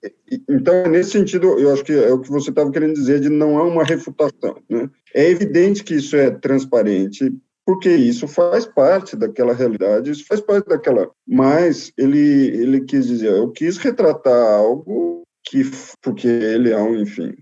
então, 0.49 0.89
nesse 0.89 1.11
sentido, 1.11 1.57
eu 1.59 1.71
acho 1.73 1.83
que 1.83 1.93
é 1.93 2.11
o 2.11 2.19
que 2.19 2.29
você 2.29 2.49
estava 2.49 2.71
querendo 2.71 2.93
dizer 2.93 3.19
de 3.21 3.29
não 3.29 3.57
é 3.57 3.63
uma 3.63 3.83
refutação. 3.83 4.57
Né? 4.69 4.89
É 5.13 5.29
evidente 5.29 5.83
que 5.83 5.95
isso 5.95 6.15
é 6.15 6.29
transparente, 6.29 7.31
porque 7.65 7.89
isso 7.89 8.27
faz 8.27 8.65
parte 8.65 9.15
daquela 9.15 9.53
realidade, 9.53 10.11
isso 10.11 10.25
faz 10.25 10.41
parte 10.41 10.67
daquela. 10.67 11.09
Mas 11.25 11.93
ele, 11.97 12.19
ele 12.19 12.81
quis 12.81 13.07
dizer, 13.07 13.31
eu 13.31 13.49
quis 13.51 13.77
retratar 13.77 14.57
algo 14.57 15.23
que, 15.45 15.63
porque 16.01 16.27
ele 16.27 16.71
é 16.71 16.81
um, 16.81 16.99
enfim, 16.99 17.33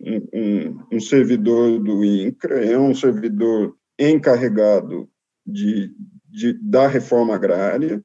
um, 0.00 0.28
um, 0.32 0.78
um 0.92 1.00
servidor 1.00 1.80
do 1.80 2.04
INCRA, 2.04 2.64
é 2.64 2.78
um 2.78 2.94
servidor 2.94 3.74
encarregado 3.98 5.08
de, 5.46 5.90
de, 6.30 6.52
da 6.62 6.86
reforma 6.86 7.34
agrária, 7.34 8.02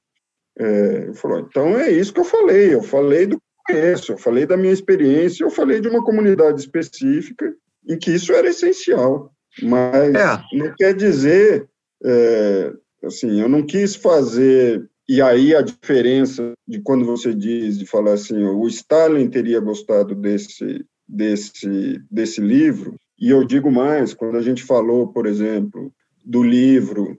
é, 0.59 1.03
ele 1.03 1.13
falou, 1.13 1.39
então 1.39 1.77
é 1.77 1.89
isso 1.89 2.13
que 2.13 2.19
eu 2.19 2.25
falei, 2.25 2.73
eu 2.73 2.83
falei 2.83 3.25
do 3.25 3.41
começo, 3.65 4.11
eu 4.11 4.17
falei 4.17 4.45
da 4.45 4.57
minha 4.57 4.73
experiência, 4.73 5.43
eu 5.43 5.49
falei 5.49 5.79
de 5.79 5.87
uma 5.87 6.03
comunidade 6.03 6.59
específica 6.59 7.55
em 7.87 7.97
que 7.97 8.11
isso 8.11 8.33
era 8.33 8.49
essencial, 8.49 9.31
mas 9.63 10.13
é. 10.13 10.43
não 10.53 10.73
quer 10.77 10.93
dizer, 10.93 11.67
é, 12.03 12.73
assim, 13.03 13.39
eu 13.39 13.47
não 13.47 13.65
quis 13.65 13.95
fazer, 13.95 14.85
e 15.07 15.21
aí 15.21 15.55
a 15.55 15.61
diferença 15.61 16.51
de 16.67 16.81
quando 16.81 17.05
você 17.05 17.33
diz, 17.33 17.79
de 17.79 17.85
falar 17.85 18.13
assim, 18.13 18.43
o 18.43 18.67
Stalin 18.67 19.29
teria 19.29 19.61
gostado 19.61 20.13
desse, 20.13 20.85
desse, 21.07 22.01
desse 22.11 22.41
livro, 22.41 22.95
e 23.17 23.29
eu 23.29 23.45
digo 23.45 23.71
mais, 23.71 24.13
quando 24.13 24.37
a 24.37 24.41
gente 24.41 24.63
falou, 24.63 25.07
por 25.07 25.25
exemplo, 25.25 25.91
do 26.25 26.43
livro 26.43 27.17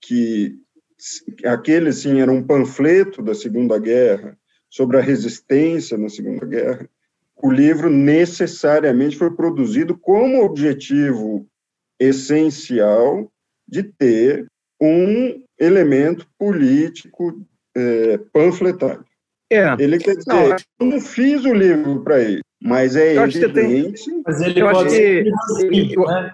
que 0.00 0.61
aquele 1.44 1.92
sim 1.92 2.20
era 2.20 2.30
um 2.30 2.42
panfleto 2.42 3.22
da 3.22 3.34
Segunda 3.34 3.78
Guerra 3.78 4.36
sobre 4.70 4.96
a 4.96 5.00
resistência 5.00 5.98
na 5.98 6.08
Segunda 6.08 6.46
Guerra. 6.46 6.88
O 7.36 7.50
livro 7.50 7.90
necessariamente 7.90 9.16
foi 9.16 9.30
produzido 9.30 9.96
como 9.96 10.44
objetivo 10.44 11.46
essencial 11.98 13.30
de 13.66 13.82
ter 13.82 14.46
um 14.80 15.42
elemento 15.58 16.26
político 16.38 17.44
é, 17.76 18.18
panfletário. 18.32 19.04
É. 19.50 19.76
Ele 19.78 19.98
quer 19.98 20.16
dizer, 20.16 20.28
não, 20.28 20.48
eu 20.48 20.86
não 20.86 21.00
fiz 21.00 21.44
o 21.44 21.52
livro 21.52 22.02
para 22.02 22.20
ele, 22.20 22.42
mas 22.62 22.96
é 22.96 23.16
eu 23.16 23.24
evidente. 23.24 24.04
Tem, 24.04 24.22
mas 24.24 24.40
ele 24.40 24.60
eu 24.60 24.70
pode 24.70 24.88
acho 24.88 25.68
que, 25.68 25.94
eu, 25.94 26.06
né? 26.06 26.32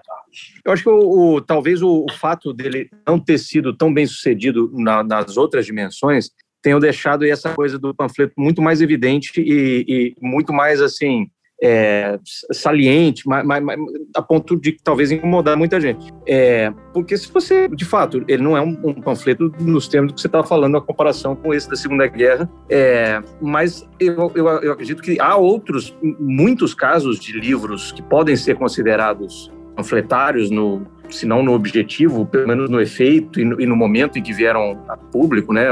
eu, 0.65 0.71
acho 0.71 0.83
que 0.83 0.89
o, 0.89 1.35
o 1.35 1.41
talvez 1.41 1.81
o, 1.81 2.05
o, 2.09 2.13
fato 2.13 2.53
dele 2.53 2.89
não 3.07 3.19
ter 3.19 3.37
sido 3.37 3.75
tão 3.75 3.93
bem 3.93 4.05
sucedido 4.05 4.71
na, 4.73 5.03
nas 5.03 5.37
outras 5.37 5.65
dimensões 5.65 6.29
tenha 6.61 6.79
deixado 6.79 7.25
essa 7.25 7.53
coisa 7.53 7.79
do 7.79 7.95
panfleto 7.95 8.33
muito 8.37 8.61
mais 8.61 8.81
evidente 8.81 9.31
e, 9.37 9.85
e 9.87 10.15
muito 10.21 10.53
mais 10.53 10.81
assim 10.81 11.29
é, 11.61 12.17
saliente, 12.51 13.27
mas, 13.27 13.45
mas, 13.45 13.63
mas, 13.63 13.77
a 14.15 14.21
ponto 14.21 14.55
de 14.55 14.77
talvez 14.83 15.11
incomodar 15.11 15.57
muita 15.57 15.79
gente. 15.79 16.11
É, 16.27 16.71
porque 16.93 17.17
se 17.17 17.31
você, 17.31 17.67
de 17.67 17.85
fato, 17.85 18.23
ele 18.27 18.41
não 18.41 18.55
é 18.55 18.61
um, 18.61 18.77
um 18.83 18.93
panfleto 18.93 19.53
nos 19.59 19.87
termos 19.87 20.13
que 20.13 20.21
você 20.21 20.27
estava 20.27 20.45
falando, 20.45 20.77
a 20.77 20.81
comparação 20.81 21.35
com 21.35 21.53
esse 21.53 21.69
da 21.69 21.75
Segunda 21.75 22.07
Guerra, 22.07 22.49
é, 22.69 23.21
mas 23.41 23.87
eu, 23.99 24.31
eu, 24.35 24.47
eu 24.47 24.71
acredito 24.71 25.01
que 25.01 25.19
há 25.19 25.35
outros, 25.35 25.95
muitos 26.19 26.73
casos 26.73 27.19
de 27.19 27.33
livros 27.37 27.91
que 27.91 28.01
podem 28.01 28.35
ser 28.35 28.55
considerados 28.55 29.51
panfletários 29.75 30.49
no 30.49 30.85
se 31.09 31.25
não 31.25 31.43
no 31.43 31.53
objetivo, 31.53 32.25
pelo 32.25 32.47
menos 32.47 32.69
no 32.69 32.79
efeito 32.79 33.39
e 33.39 33.45
no, 33.45 33.59
e 33.61 33.65
no, 33.65 33.75
momento 33.75 34.17
em 34.17 34.21
que 34.21 34.33
vieram 34.33 34.83
a 34.87 34.95
público, 34.95 35.53
né? 35.53 35.67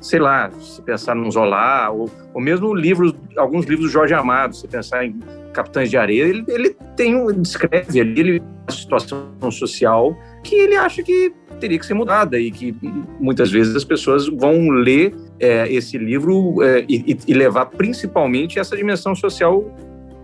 Sei 0.00 0.20
lá, 0.20 0.50
se 0.50 0.82
pensar 0.82 1.14
num 1.14 1.30
Zola, 1.30 1.90
ou, 1.90 2.10
ou 2.32 2.40
mesmo 2.40 2.74
livros, 2.74 3.14
alguns 3.36 3.64
livros 3.66 3.86
do 3.86 3.92
Jorge 3.92 4.12
Amado, 4.14 4.54
se 4.54 4.68
pensar 4.68 5.04
em 5.04 5.18
Capitães 5.52 5.88
de 5.88 5.96
Areia, 5.96 6.24
ele, 6.24 6.44
ele 6.48 6.76
tem 6.96 7.14
um, 7.14 7.32
descreve 7.32 8.00
ali 8.00 8.20
ele, 8.20 8.42
a 8.66 8.72
situação 8.72 9.28
social 9.50 10.16
que 10.42 10.54
ele 10.54 10.76
acha 10.76 11.02
que 11.02 11.32
teria 11.58 11.78
que 11.78 11.86
ser 11.86 11.94
mudada 11.94 12.38
e 12.38 12.50
que 12.50 12.76
muitas 13.18 13.50
vezes 13.50 13.74
as 13.74 13.84
pessoas 13.84 14.28
vão 14.28 14.68
ler 14.68 15.14
é, 15.40 15.72
esse 15.72 15.96
livro 15.96 16.62
é, 16.62 16.84
e, 16.88 17.16
e 17.26 17.32
levar 17.32 17.66
principalmente 17.66 18.58
essa 18.58 18.76
dimensão 18.76 19.14
social 19.14 19.64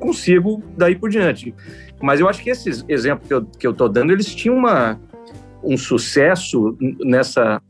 consigo 0.01 0.63
daí 0.77 0.97
por 0.97 1.11
diante. 1.11 1.55
Mas 2.01 2.21
eu 2.21 2.29
acho 2.29 2.43
que 2.43 2.51
esses 2.51 2.85
exemplos 2.89 3.29
que 3.29 3.35
eu, 3.35 3.45
que 3.45 3.67
eu 3.67 3.75
tô 3.75 3.89
dando, 3.89 4.13
eles 4.13 4.35
tinham 4.35 4.57
uma, 4.57 4.99
um 5.63 5.77
sucesso 5.77 6.77
nessa 7.01 7.61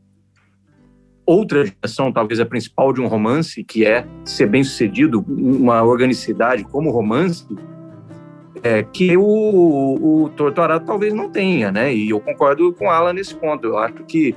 outra 1.25 1.63
direção, 1.63 2.11
talvez 2.11 2.39
a 2.39 2.45
principal 2.45 2.91
de 2.93 3.01
um 3.01 3.07
romance, 3.07 3.63
que 3.63 3.85
é 3.85 4.05
ser 4.25 4.47
bem 4.47 4.63
sucedido, 4.63 5.23
uma 5.27 5.83
organicidade 5.83 6.63
como 6.63 6.91
romance, 6.91 7.45
é, 8.63 8.83
que 8.83 9.15
o, 9.17 9.23
o 9.23 10.29
Torturado 10.35 10.85
talvez 10.85 11.13
não 11.13 11.29
tenha, 11.29 11.71
né? 11.71 11.93
E 11.93 12.09
eu 12.09 12.19
concordo 12.19 12.73
com 12.73 12.89
Alan 12.89 13.13
nesse 13.13 13.33
ponto. 13.33 13.65
Eu 13.65 13.77
acho 13.77 14.03
que 14.05 14.35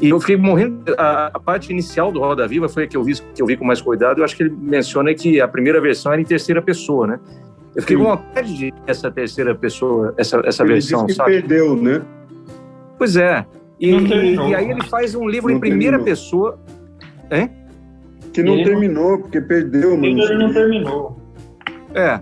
e 0.00 0.08
eu 0.08 0.20
fiquei 0.20 0.36
morrendo. 0.36 0.94
A, 0.96 1.26
a, 1.26 1.40
parte 1.40 1.70
inicial 1.70 2.10
do 2.10 2.20
Roda 2.20 2.46
Viva 2.46 2.68
foi 2.68 2.84
a 2.84 2.86
que 2.86 2.96
eu 2.96 3.04
vi 3.04 3.14
que 3.14 3.42
eu 3.42 3.46
vi 3.46 3.56
com 3.56 3.64
mais 3.64 3.80
cuidado. 3.80 4.18
Eu 4.18 4.24
acho 4.24 4.36
que 4.36 4.44
ele 4.44 4.54
menciona 4.58 5.14
que 5.14 5.40
a 5.40 5.48
primeira 5.48 5.80
versão 5.80 6.12
era 6.12 6.20
em 6.20 6.24
terceira 6.24 6.60
pessoa, 6.62 7.06
né? 7.06 7.20
Eu 7.74 7.82
fiquei 7.82 7.96
com 7.96 8.04
vontade 8.04 8.54
de 8.54 8.72
essa 8.86 9.10
terceira 9.10 9.54
pessoa, 9.54 10.14
essa, 10.18 10.42
essa 10.44 10.62
ele 10.62 10.74
versão, 10.74 11.06
disse 11.06 11.18
que 11.18 11.24
sabe? 11.24 11.40
perdeu, 11.40 11.74
né? 11.74 12.02
Pois 12.98 13.16
é. 13.16 13.46
E, 13.80 13.90
e, 13.90 14.54
aí 14.54 14.70
ele 14.70 14.84
faz 14.84 15.14
um 15.14 15.28
livro 15.28 15.48
não 15.48 15.56
em 15.56 15.60
primeira 15.60 15.96
terminou. 15.96 16.04
pessoa. 16.04 16.58
Hein? 17.30 17.50
Que 18.32 18.42
não 18.42 18.54
ele 18.54 18.64
terminou, 18.64 19.18
porque 19.18 19.40
perdeu, 19.40 19.96
mano. 19.96 20.06
Ele 20.06 20.38
não 20.38 20.52
terminou. 20.52 21.16
É. 21.94 22.20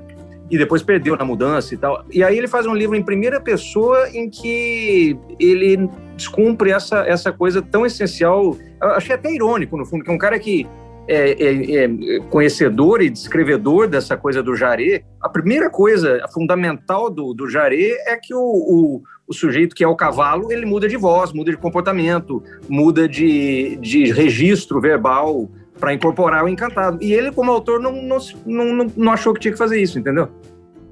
E 0.50 0.56
depois 0.56 0.82
perdeu 0.82 1.16
na 1.16 1.24
mudança 1.24 1.74
e 1.74 1.76
tal. 1.76 2.04
E 2.10 2.24
aí 2.24 2.36
ele 2.36 2.48
faz 2.48 2.66
um 2.66 2.74
livro 2.74 2.96
em 2.96 3.02
primeira 3.02 3.40
pessoa 3.40 4.08
em 4.10 4.28
que 4.28 5.16
ele 5.38 5.88
descumpre 6.16 6.70
essa, 6.70 7.00
essa 7.06 7.32
coisa 7.32 7.60
tão 7.60 7.84
essencial. 7.84 8.56
Eu 8.80 8.88
achei 8.90 9.14
até 9.14 9.32
irônico, 9.32 9.76
no 9.76 9.84
fundo, 9.84 10.04
que 10.04 10.10
um 10.10 10.18
cara 10.18 10.38
que 10.38 10.66
é, 11.10 11.32
é, 11.32 11.84
é, 11.84 12.20
conhecedor 12.30 13.02
e 13.02 13.10
descrevedor 13.10 13.88
dessa 13.88 14.16
coisa 14.16 14.40
do 14.40 14.54
jaré, 14.54 15.02
a 15.20 15.28
primeira 15.28 15.68
coisa 15.68 16.22
fundamental 16.32 17.10
do, 17.10 17.34
do 17.34 17.48
jaré 17.48 17.96
é 18.06 18.16
que 18.16 18.32
o, 18.32 18.38
o, 18.38 19.02
o, 19.26 19.34
sujeito 19.34 19.74
que 19.74 19.82
é 19.82 19.88
o 19.88 19.96
cavalo, 19.96 20.52
ele 20.52 20.64
muda 20.64 20.86
de 20.86 20.96
voz, 20.96 21.32
muda 21.32 21.50
de 21.50 21.56
comportamento, 21.56 22.40
muda 22.68 23.08
de, 23.08 23.76
de 23.80 24.12
registro 24.12 24.80
verbal 24.80 25.50
para 25.80 25.92
incorporar 25.92 26.44
o 26.44 26.48
encantado. 26.48 26.98
E 27.02 27.12
ele, 27.12 27.32
como 27.32 27.50
autor, 27.50 27.80
não, 27.80 27.90
não, 27.90 28.18
não, 28.46 28.86
não 28.96 29.12
achou 29.12 29.34
que 29.34 29.40
tinha 29.40 29.52
que 29.52 29.58
fazer 29.58 29.82
isso, 29.82 29.98
entendeu? 29.98 30.28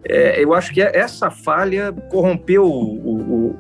É, 0.05 0.43
eu 0.43 0.53
acho 0.53 0.75
que 0.75 0.81
essa 0.81 1.31
falha 1.31 1.93
corrompeu 2.11 2.65
o, 2.65 3.51
o, 3.51 3.57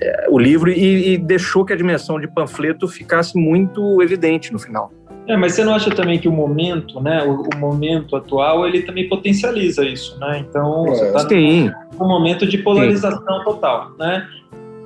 é, 0.00 0.26
o 0.30 0.38
livro 0.38 0.68
e, 0.68 1.12
e 1.12 1.18
deixou 1.18 1.64
que 1.64 1.72
a 1.72 1.76
dimensão 1.76 2.18
de 2.18 2.26
panfleto 2.26 2.88
ficasse 2.88 3.38
muito 3.38 4.02
evidente 4.02 4.52
no 4.52 4.58
final. 4.58 4.90
É, 5.28 5.36
mas 5.36 5.54
você 5.54 5.64
não 5.64 5.74
acha 5.74 5.90
também 5.90 6.18
que 6.18 6.28
o 6.28 6.32
momento, 6.32 7.00
né, 7.00 7.22
o, 7.24 7.42
o 7.42 7.58
momento 7.58 8.14
atual, 8.14 8.66
ele 8.66 8.82
também 8.82 9.08
potencializa 9.08 9.84
isso, 9.84 10.18
né? 10.20 10.44
Então, 10.48 10.86
é, 10.86 10.90
você 10.90 11.06
está 11.06 11.24
num 11.24 12.04
um 12.04 12.08
momento 12.08 12.46
de 12.46 12.58
polarização 12.58 13.38
Sim. 13.38 13.44
total, 13.44 13.90
né? 13.98 14.26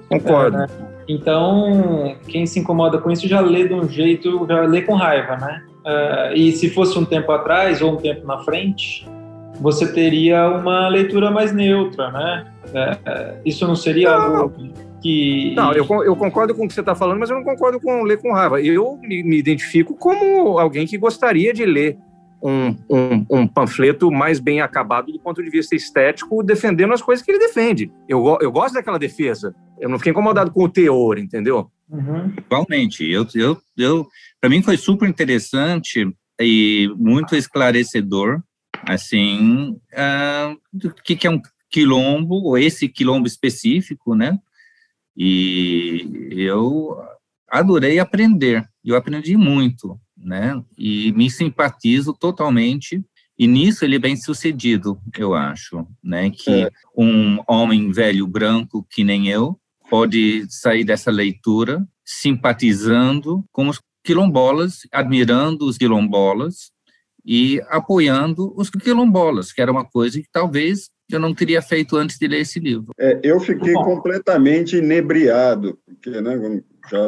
Concordo. 0.09 0.63
É, 0.63 0.67
então, 1.09 2.17
quem 2.29 2.47
se 2.47 2.61
incomoda 2.61 2.99
com 2.99 3.11
isso 3.11 3.29
já 3.29 3.41
lê 3.41 3.69
de 3.69 3.75
um 3.75 3.89
jeito, 3.89 4.47
já 4.49 4.61
lê 4.63 4.83
com 4.83 4.95
raiva, 4.95 5.37
né? 5.37 5.63
Uh, 5.81 6.37
e 6.37 6.53
se 6.53 6.71
fosse 6.71 6.99
um 6.99 7.05
tempo 7.05 7.33
atrás 7.33 7.83
ou 7.83 7.95
um 7.95 7.97
tempo 7.97 8.27
na 8.27 8.39
frente, 8.39 9.07
você 9.61 9.93
teria 9.93 10.49
uma 10.49 10.89
leitura 10.89 11.31
mais 11.31 11.53
neutra, 11.53 12.11
né? 12.13 12.47
Uh, 12.67 13.41
isso 13.45 13.67
não 13.67 13.75
seria 13.75 14.11
não, 14.17 14.37
algo 14.37 14.71
que. 15.01 15.55
Não, 15.55 15.73
eu, 15.73 15.85
eu 16.05 16.17
concordo 16.17 16.55
com 16.55 16.65
o 16.65 16.69
que 16.69 16.75
você 16.75 16.81
está 16.81 16.95
falando, 16.95 17.19
mas 17.19 17.31
eu 17.31 17.37
não 17.37 17.45
concordo 17.45 17.81
com 17.81 18.03
ler 18.03 18.19
com 18.19 18.33
raiva. 18.33 18.61
Eu 18.61 18.99
me, 19.03 19.23
me 19.23 19.39
identifico 19.39 19.95
como 19.95 20.59
alguém 20.59 20.87
que 20.87 20.99
gostaria 20.99 21.53
de 21.53 21.65
ler 21.65 21.99
um, 22.43 22.77
um, 22.89 23.27
um, 23.31 23.47
panfleto 23.47 24.11
mais 24.11 24.41
bem 24.41 24.61
acabado 24.61 25.13
do 25.13 25.21
ponto 25.21 25.43
de 25.43 25.51
vista 25.51 25.75
estético, 25.75 26.43
defendendo 26.43 26.95
as 26.95 27.03
coisas 27.03 27.25
que 27.25 27.31
ele 27.31 27.39
defende. 27.39 27.93
Eu, 28.09 28.39
eu 28.41 28.51
gosto 28.51 28.75
daquela 28.75 28.99
defesa. 28.99 29.55
Eu 29.79 29.89
não 29.89 29.99
fiquei 29.99 30.13
incomodado 30.13 30.51
com 30.51 30.65
o 30.65 30.69
teor, 30.69 31.19
entendeu? 31.19 31.71
Uhum. 31.89 32.33
Igualmente. 32.39 33.09
Eu, 33.11 33.27
eu, 33.35 33.59
eu, 33.77 34.09
Para 34.41 34.51
mim 34.51 34.63
foi 34.63 34.77
super 34.77 35.09
interessante 35.09 36.07
e 36.41 36.91
muito 36.97 37.37
esclarecedor, 37.37 38.41
assim, 38.87 39.77
uh, 39.93 40.59
do 40.73 40.95
que, 40.95 41.17
que 41.17 41.27
é 41.27 41.31
um 41.31 41.41
quilombo, 41.71 42.37
ou 42.43 42.59
esse 42.59 42.89
quilombo 42.89 43.27
específico, 43.27 44.15
né? 44.15 44.39
E 45.23 46.31
eu 46.31 46.97
adorei 47.49 47.99
aprender. 47.99 48.67
Eu 48.83 48.97
aprendi 48.97 49.37
muito 49.37 50.01
né? 50.23 50.63
E 50.77 51.13
me 51.13 51.31
simpatizo 51.31 52.13
totalmente. 52.13 53.03
E 53.39 53.47
nisso 53.47 53.85
ele 53.85 53.97
é 53.97 53.99
bem 53.99 54.17
sucedido, 54.17 55.01
eu 55.17 55.35
acho, 55.35 55.87
né? 56.03 56.31
Que 56.31 56.65
é. 56.65 56.71
um 56.97 57.43
homem 57.49 57.91
velho 57.91 58.27
branco 58.27 58.87
que 58.91 59.03
nem 59.03 59.29
eu 59.29 59.59
pode 59.89 60.47
sair 60.49 60.85
dessa 60.85 61.11
leitura 61.11 61.85
simpatizando 62.05 63.45
com 63.51 63.69
os 63.69 63.81
quilombolas, 64.05 64.81
admirando 64.93 65.67
os 65.67 65.79
quilombolas 65.79 66.71
e 67.25 67.61
apoiando 67.69 68.53
os 68.57 68.71
quilombolas, 68.71 69.53
que 69.53 69.61
era 69.61 69.73
uma 69.73 69.85
coisa 69.85 70.21
que 70.21 70.29
talvez 70.31 70.91
eu 71.13 71.21
não 71.21 71.35
teria 71.35 71.61
feito 71.63 71.97
antes 71.97 72.19
de 72.19 72.27
ler 72.27 72.41
esse 72.41 72.59
livro. 72.59 72.93
É, 72.99 73.21
eu 73.23 73.39
fiquei 73.41 73.73
Bom. 73.73 73.85
completamente 73.85 74.77
inebriado, 74.77 75.79
porque 75.85 76.21
né, 76.21 76.63
já 76.91 77.07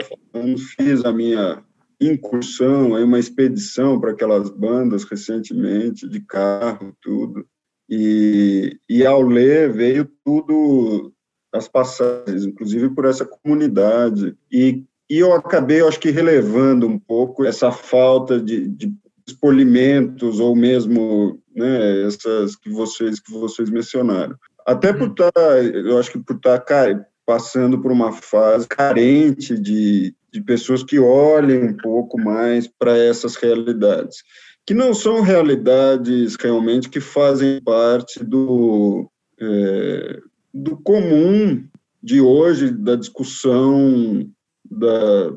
fiz 0.76 1.04
a 1.04 1.12
minha 1.12 1.62
incursão, 2.00 2.94
aí 2.94 3.04
uma 3.04 3.18
expedição 3.18 4.00
para 4.00 4.10
aquelas 4.10 4.50
bandas 4.50 5.04
recentemente, 5.04 6.08
de 6.08 6.20
carro, 6.20 6.96
tudo. 7.00 7.46
E, 7.88 8.78
e 8.88 9.04
ao 9.04 9.22
ler 9.22 9.72
veio 9.72 10.08
tudo, 10.24 11.12
as 11.52 11.68
passagens, 11.68 12.44
inclusive 12.44 12.90
por 12.90 13.04
essa 13.04 13.24
comunidade. 13.24 14.34
E, 14.50 14.84
e 15.10 15.18
eu 15.18 15.32
acabei, 15.32 15.80
eu 15.80 15.88
acho 15.88 16.00
que, 16.00 16.10
relevando 16.10 16.86
um 16.86 16.98
pouco 16.98 17.44
essa 17.44 17.70
falta 17.70 18.40
de, 18.40 18.66
de 18.66 18.92
expolimentos 19.26 20.40
ou 20.40 20.56
mesmo 20.56 21.41
né, 21.54 22.06
essas 22.06 22.56
que 22.56 22.70
vocês 22.70 23.20
que 23.20 23.32
vocês 23.32 23.70
mencionaram. 23.70 24.36
Até 24.66 24.92
por 24.92 25.08
estar, 25.08 25.32
tá, 25.32 25.58
eu 25.62 25.98
acho 25.98 26.12
que 26.12 26.18
por 26.18 26.36
estar 26.36 26.58
tá 26.60 27.04
passando 27.26 27.80
por 27.80 27.90
uma 27.90 28.12
fase 28.12 28.66
carente 28.66 29.58
de, 29.58 30.14
de 30.32 30.40
pessoas 30.40 30.82
que 30.82 30.98
olhem 30.98 31.64
um 31.64 31.76
pouco 31.76 32.20
mais 32.20 32.66
para 32.66 32.96
essas 32.96 33.36
realidades, 33.36 34.22
que 34.66 34.74
não 34.74 34.94
são 34.94 35.20
realidades 35.20 36.36
realmente 36.36 36.88
que 36.88 37.00
fazem 37.00 37.60
parte 37.62 38.24
do, 38.24 39.10
é, 39.40 40.20
do 40.52 40.76
comum 40.78 41.64
de 42.02 42.20
hoje, 42.20 42.70
da 42.70 42.96
discussão 42.96 44.28
da, 44.68 45.32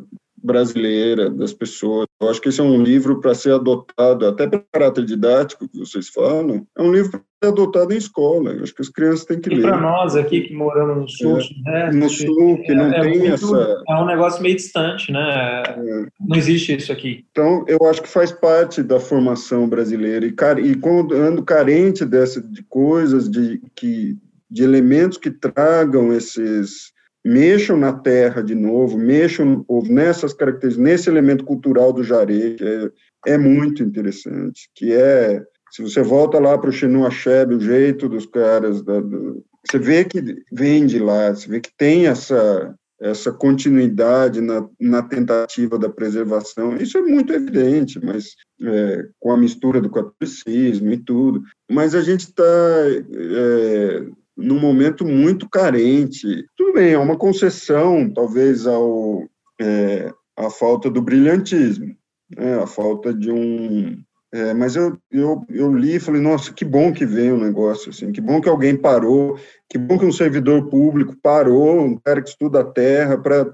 brasileira, 0.45 1.29
das 1.29 1.51
pessoas. 1.51 2.07
Eu 2.21 2.29
acho 2.29 2.39
que 2.39 2.49
esse 2.49 2.61
é 2.61 2.63
um 2.63 2.81
livro 2.81 3.19
para 3.19 3.33
ser 3.33 3.53
adotado, 3.53 4.27
até 4.27 4.47
pelo 4.47 4.63
caráter 4.71 5.03
didático 5.03 5.67
que 5.67 5.79
vocês 5.79 6.09
falam, 6.09 6.65
é 6.77 6.81
um 6.81 6.91
livro 6.91 7.11
para 7.11 7.21
ser 7.43 7.51
adotado 7.51 7.93
em 7.93 7.97
escola. 7.97 8.51
Eu 8.51 8.63
acho 8.63 8.75
que 8.75 8.81
as 8.81 8.89
crianças 8.89 9.25
têm 9.25 9.39
que 9.39 9.49
e 9.49 9.55
ler. 9.55 9.63
para 9.63 9.81
nós 9.81 10.15
aqui 10.15 10.41
que 10.41 10.53
moramos 10.53 10.97
no 10.97 11.09
Sul, 11.09 11.39
é, 11.67 11.71
né? 11.71 11.91
No 11.91 12.09
Sul, 12.09 12.61
que 12.63 12.73
não 12.73 12.93
é, 12.93 13.01
tem 13.01 13.19
muito, 13.19 13.33
essa... 13.33 13.83
É 13.89 13.95
um 13.95 14.05
negócio 14.05 14.41
meio 14.41 14.55
distante, 14.55 15.11
né? 15.11 15.63
É. 15.65 16.05
Não 16.19 16.37
existe 16.37 16.75
isso 16.75 16.91
aqui. 16.91 17.25
Então, 17.31 17.65
eu 17.67 17.79
acho 17.89 18.01
que 18.01 18.09
faz 18.09 18.31
parte 18.31 18.83
da 18.83 18.99
formação 18.99 19.67
brasileira. 19.67 20.25
E, 20.25 20.33
e 20.63 20.75
quando 20.75 21.15
ando 21.15 21.43
carente 21.43 22.05
dessa, 22.05 22.39
de 22.41 22.63
coisas, 22.63 23.29
de, 23.29 23.61
que, 23.75 24.15
de 24.49 24.63
elementos 24.63 25.17
que 25.17 25.31
tragam 25.31 26.13
esses 26.13 26.94
mexam 27.25 27.75
na 27.75 27.91
terra 27.91 28.43
de 28.43 28.53
novo, 28.53 28.99
mexam 28.99 29.45
no 29.47 29.63
povo, 29.63 29.91
nessas 29.91 30.31
características, 30.31 30.77
nesse 30.85 31.09
elemento 31.09 31.43
cultural 31.43 31.91
do 31.91 32.03
Jaré, 32.03 32.51
que 32.51 32.63
é, 32.63 33.33
é 33.33 33.37
muito 33.37 33.81
interessante, 33.81 34.69
que 34.75 34.93
é, 34.93 35.43
se 35.71 35.81
você 35.81 36.03
volta 36.03 36.37
lá 36.37 36.55
para 36.55 36.69
o 36.69 36.73
Chinua 36.73 37.07
Achebe, 37.07 37.55
o 37.55 37.59
jeito 37.59 38.07
dos 38.07 38.27
caras, 38.27 38.83
da, 38.83 39.01
do, 39.01 39.43
você 39.67 39.79
vê 39.79 40.05
que 40.05 40.21
vem 40.53 40.85
de 40.85 40.99
lá, 40.99 41.33
você 41.33 41.49
vê 41.49 41.59
que 41.59 41.71
tem 41.75 42.05
essa, 42.05 42.75
essa 43.01 43.31
continuidade 43.31 44.39
na, 44.39 44.69
na 44.79 45.01
tentativa 45.01 45.79
da 45.79 45.89
preservação, 45.89 46.77
isso 46.77 46.95
é 46.99 47.01
muito 47.01 47.33
evidente, 47.33 47.99
mas 48.05 48.35
é, 48.61 49.03
com 49.19 49.31
a 49.31 49.37
mistura 49.37 49.81
do 49.81 49.89
catolicismo 49.89 50.91
e 50.91 50.97
tudo, 50.97 51.41
mas 51.71 51.95
a 51.95 52.01
gente 52.01 52.21
está... 52.21 52.43
É, 52.43 54.24
num 54.35 54.59
momento 54.59 55.05
muito 55.05 55.49
carente. 55.49 56.45
Tudo 56.55 56.73
bem, 56.73 56.93
é 56.93 56.97
uma 56.97 57.17
concessão, 57.17 58.11
talvez, 58.13 58.67
ao, 58.67 59.23
é, 59.59 60.11
à 60.37 60.49
falta 60.49 60.89
do 60.89 61.01
brilhantismo, 61.01 61.95
né, 62.35 62.61
a 62.61 62.67
falta 62.67 63.13
de 63.13 63.31
um. 63.31 63.97
É, 64.33 64.53
mas 64.53 64.75
eu, 64.75 64.97
eu, 65.09 65.45
eu 65.49 65.73
li 65.73 65.95
e 65.95 65.99
falei, 65.99 66.19
nossa, 66.19 66.51
que 66.51 66.65
bom 66.65 66.91
que 66.91 67.05
veio 67.05 67.35
o 67.35 67.39
negócio, 67.39 67.89
assim, 67.89 68.11
que 68.11 68.19
bom 68.19 68.41
que 68.41 68.49
alguém 68.49 68.75
parou, 68.75 69.39
que 69.69 69.77
bom 69.77 69.97
que 69.97 70.05
um 70.05 70.11
servidor 70.11 70.67
público 70.67 71.15
parou, 71.23 71.85
um 71.85 71.97
cara 71.97 72.21
que 72.21 72.29
estuda 72.29 72.59
a 72.59 72.65
terra, 72.65 73.17
para 73.17 73.49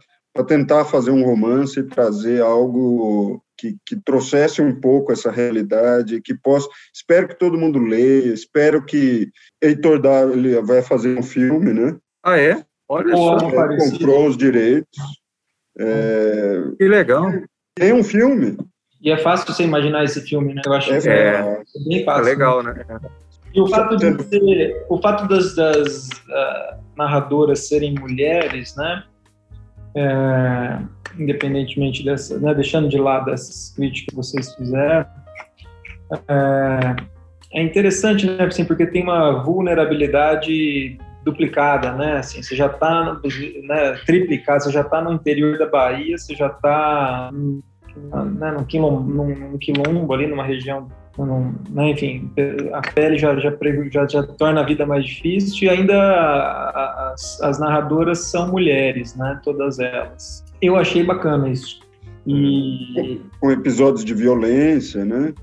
tentar 0.45 0.85
fazer 0.85 1.11
um 1.11 1.23
romance 1.23 1.79
e 1.79 1.83
trazer 1.83 2.41
algo 2.41 3.43
que, 3.57 3.75
que, 3.85 3.95
trouxesse 3.95 4.61
um 4.61 4.79
pouco 4.79 5.11
essa 5.11 5.29
realidade, 5.29 6.21
que 6.21 6.33
possa. 6.33 6.69
Espero 6.93 7.27
que 7.27 7.37
todo 7.37 7.57
mundo 7.57 7.79
leia, 7.79 8.33
espero 8.33 8.83
que 8.83 9.29
Heitor 9.61 9.99
Dali 9.99 10.55
vai 10.61 10.81
fazer 10.81 11.17
um 11.17 11.23
filme, 11.23 11.73
né? 11.73 11.97
Ah, 12.23 12.39
é? 12.39 12.63
Olha 12.87 13.15
só. 13.15 13.37
É, 13.37 13.77
comprou 13.77 14.27
os 14.27 14.37
direitos. 14.37 14.99
É, 15.77 16.63
que 16.77 16.87
legal. 16.87 17.29
Tem 17.75 17.93
um 17.93 18.03
filme. 18.03 18.57
E 19.01 19.11
é 19.11 19.17
fácil 19.17 19.53
você 19.53 19.63
imaginar 19.63 20.03
esse 20.03 20.21
filme, 20.21 20.53
né? 20.53 20.61
Eu 20.65 20.73
acho 20.73 20.93
é, 20.93 21.01
que 21.01 21.09
é, 21.09 21.13
é 21.13 21.63
bem 21.87 22.05
fácil. 22.05 22.21
É 22.21 22.25
legal, 22.25 22.63
né? 22.63 22.85
E 23.53 23.59
o 23.59 23.67
fato, 23.67 23.97
de 23.97 24.23
ser, 24.23 24.85
o 24.89 25.01
fato 25.01 25.27
das, 25.27 25.55
das 25.55 26.07
uh, 26.07 26.81
narradoras 26.95 27.67
serem 27.67 27.95
mulheres, 27.95 28.75
né? 28.77 29.03
É, 29.95 30.79
independentemente 31.19 32.03
dessa, 32.03 32.39
né, 32.39 32.53
deixando 32.53 32.87
de 32.87 32.97
lado 32.97 33.31
essas 33.31 33.73
críticas 33.75 34.05
que 34.09 34.15
vocês 34.15 34.55
fizeram, 34.55 35.05
é, 36.27 36.95
é 37.53 37.61
interessante, 37.61 38.25
né, 38.25 38.45
assim, 38.45 38.63
porque 38.63 38.85
tem 38.85 39.03
uma 39.03 39.43
vulnerabilidade 39.43 40.97
duplicada, 41.23 41.91
né, 41.93 42.17
assim, 42.17 42.41
você 42.41 42.55
já 42.55 42.67
está, 42.67 43.19
né, 43.63 43.99
triplicado, 44.05 44.63
você 44.63 44.71
já 44.71 44.81
está 44.81 45.01
no 45.01 45.13
interior 45.13 45.57
da 45.57 45.67
Bahia, 45.67 46.17
você 46.17 46.33
já 46.35 46.47
está 46.47 47.29
né, 47.33 48.51
num, 48.51 48.63
quilombo, 48.63 49.03
num 49.03 49.57
quilombo 49.57 50.13
ali, 50.13 50.27
numa 50.27 50.43
região 50.43 50.87
não, 51.17 51.53
né, 51.69 51.91
enfim, 51.91 52.31
a 52.73 52.81
pele 52.81 53.17
já, 53.17 53.35
já, 53.37 53.53
já, 53.91 54.07
já, 54.07 54.23
torna 54.23 54.61
a 54.61 54.65
vida 54.65 54.85
mais 54.85 55.05
difícil 55.05 55.67
e 55.67 55.69
ainda 55.69 57.11
as, 57.13 57.41
as 57.41 57.59
narradoras 57.59 58.19
são 58.19 58.49
mulheres, 58.49 59.15
né, 59.15 59.39
todas 59.43 59.79
elas. 59.79 60.43
Eu 60.61 60.75
achei 60.75 61.03
bacana 61.03 61.49
isso. 61.49 61.81
E... 62.25 63.19
Com 63.39 63.51
episódios 63.51 64.05
de 64.05 64.13
violência, 64.13 65.03
né? 65.03 65.33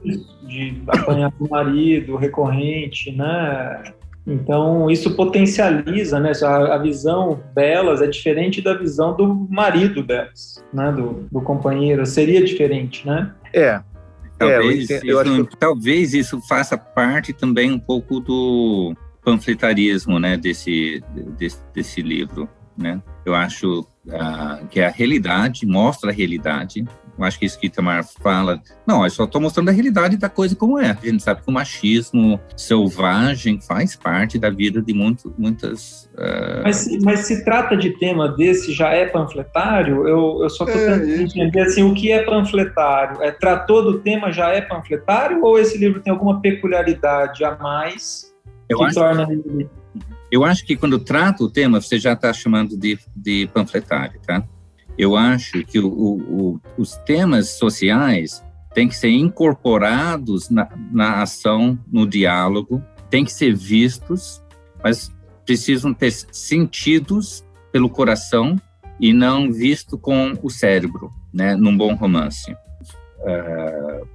De 0.47 0.81
apanhar 0.87 1.33
o 1.41 1.49
marido 1.49 2.17
recorrente, 2.17 3.11
né? 3.11 3.83
Então, 4.27 4.91
isso 4.91 5.17
potencializa, 5.17 6.21
né? 6.21 6.33
A, 6.43 6.75
a, 6.75 6.79
visão 6.79 7.41
delas 7.55 8.01
é 8.01 8.07
diferente 8.07 8.63
da 8.63 8.75
visão 8.75 9.17
do 9.17 9.49
marido 9.51 10.03
delas, 10.03 10.63
né? 10.73 10.93
Do, 10.93 11.27
do 11.33 11.41
companheiro. 11.41 12.05
Seria 12.07 12.45
diferente, 12.45 13.07
né? 13.07 13.33
É, 13.53 13.81
Talvez, 14.39 14.91
é, 14.91 15.01
eu, 15.05 15.23
isso, 15.23 15.47
que... 15.47 15.57
talvez 15.57 16.15
isso 16.15 16.41
faça 16.49 16.79
parte 16.79 17.33
também 17.33 17.73
um 17.73 17.79
pouco 17.79 18.21
do 18.21 18.95
panfletarismo, 19.25 20.19
né, 20.19 20.37
desse, 20.37 21.03
desse, 21.37 21.59
desse 21.75 22.01
livro, 22.01 22.49
né? 22.77 23.03
Eu 23.27 23.35
acho 23.35 23.81
uh, 23.81 24.67
que 24.71 24.81
a 24.81 24.89
realidade 24.89 25.67
mostra 25.67 26.11
a 26.11 26.15
realidade 26.15 26.87
Eu 27.19 27.25
acho 27.25 27.39
que 27.39 27.47
isso 27.47 27.59
que 27.59 27.67
Itamar 27.67 28.05
fala. 28.23 28.61
Não, 28.87 29.05
eu 29.05 29.11
só 29.11 29.25
estou 29.25 29.41
mostrando 29.41 29.69
a 29.69 29.73
realidade 29.73 30.17
da 30.17 30.29
coisa 30.29 30.55
como 30.55 30.79
é. 30.79 30.91
A 30.91 31.07
gente 31.07 31.23
sabe 31.23 31.43
que 31.43 31.51
o 31.51 31.53
machismo 31.53 32.41
selvagem 32.57 33.61
faz 33.61 33.97
parte 33.97 34.39
da 34.39 34.51
vida 34.51 34.81
de 34.81 34.95
muito, 34.95 35.35
muitas. 35.37 36.09
Uh... 36.15 36.63
Mas, 36.63 36.89
mas, 37.03 37.21
se 37.21 37.45
trata 37.45 37.77
de 37.77 37.91
tema 37.99 38.29
desse, 38.29 38.73
já 38.73 38.91
é 38.91 39.07
panfletário? 39.07 40.07
Eu, 40.07 40.43
eu 40.43 40.51
só 40.51 40.65
estou 40.65 40.81
é, 40.81 40.99
tentando 40.99 41.21
entender 41.23 41.61
assim, 41.61 41.83
o 41.83 41.93
que 41.93 42.13
é 42.13 42.23
panfletário. 42.23 43.23
É, 43.23 43.33
tratou 43.33 43.83
do 43.83 43.99
tema, 43.99 44.31
já 44.31 44.51
é 44.51 44.61
panfletário? 44.61 45.43
Ou 45.43 45.59
esse 45.59 45.77
livro 45.77 46.01
tem 46.01 46.13
alguma 46.13 46.41
peculiaridade 46.41 47.45
a 47.45 47.57
mais 47.57 48.33
eu 48.69 48.79
que 48.79 48.95
torna 48.95 49.27
ele. 49.31 49.69
Eu 50.31 50.45
acho 50.45 50.65
que 50.65 50.77
quando 50.77 50.99
trata 50.99 51.43
o 51.43 51.51
tema, 51.51 51.81
você 51.81 51.99
já 51.99 52.13
está 52.13 52.33
chamando 52.33 52.77
de, 52.77 52.99
de 53.17 53.49
panfletário, 53.53 54.21
tá? 54.27 54.45
Eu 54.99 55.17
acho 55.17 55.65
que 55.65 55.79
o, 55.79 55.89
o, 55.89 56.61
os 56.77 56.97
temas 56.97 57.51
sociais 57.51 58.45
têm 58.75 58.89
que 58.89 58.97
ser 58.97 59.11
incorporados 59.11 60.51
na, 60.51 60.69
na 60.91 61.23
ação, 61.23 61.79
no 61.91 62.05
diálogo, 62.05 62.83
têm 63.09 63.25
que 63.25 63.33
ser 63.33 63.55
vistos, 63.55 64.43
mas 64.83 65.15
precisam 65.47 65.95
ter 65.95 66.11
sentidos 66.11 67.45
pelo 67.71 67.89
coração 67.89 68.57
e 68.99 69.13
não 69.13 69.53
visto 69.53 69.97
com 69.97 70.33
o 70.43 70.51
cérebro, 70.51 71.13
né, 71.33 71.55
num 71.55 71.77
bom 71.77 71.95
romance. 71.95 72.51
Uh, 73.21 74.07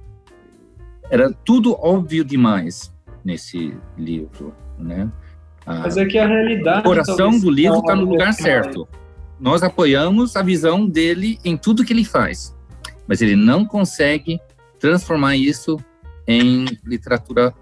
era 1.10 1.32
tudo 1.32 1.74
óbvio 1.80 2.24
demais 2.24 2.92
nesse 3.24 3.74
livro, 3.96 4.54
né? 4.78 5.10
Mas 5.66 5.96
é 5.96 6.04
que 6.04 6.18
a 6.18 6.26
realidade... 6.26 6.80
O 6.80 6.82
coração 6.82 7.38
do 7.38 7.50
livro 7.50 7.78
está 7.78 7.96
no 7.96 8.04
lugar 8.04 8.34
certo 8.34 8.86
nós 9.38 9.62
apoiamos 9.62 10.36
a 10.36 10.42
visão 10.42 10.86
dele 10.86 11.38
em 11.44 11.56
tudo 11.56 11.84
que 11.84 11.92
ele 11.92 12.04
faz, 12.04 12.56
mas 13.06 13.20
ele 13.20 13.36
não 13.36 13.64
consegue 13.64 14.40
transformar 14.78 15.36
isso 15.36 15.78
em 16.26 16.66
literatura 16.84 17.54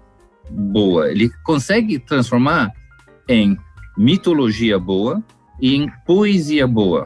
boa. 0.49 1.09
Ele 1.09 1.29
consegue 1.43 1.99
transformar 1.99 2.71
em 3.27 3.57
mitologia 3.97 4.77
boa 4.77 5.23
e 5.61 5.75
em 5.75 5.91
poesia 6.05 6.67
boa, 6.67 7.05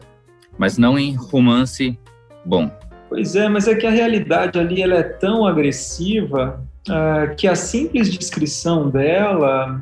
mas 0.57 0.78
não 0.78 0.97
em 0.97 1.15
romance 1.15 1.97
bom. 2.45 2.72
Pois 3.09 3.36
é, 3.36 3.47
mas 3.47 3.68
é 3.68 3.76
que 3.76 3.86
a 3.86 3.91
realidade 3.91 4.59
ali 4.59 4.82
ela 4.82 4.95
é 4.95 5.03
tão 5.03 5.45
agressiva 5.45 6.61
uh, 6.89 7.36
que 7.36 7.47
a 7.47 7.55
simples 7.55 8.09
descrição 8.09 8.89
dela 8.89 9.82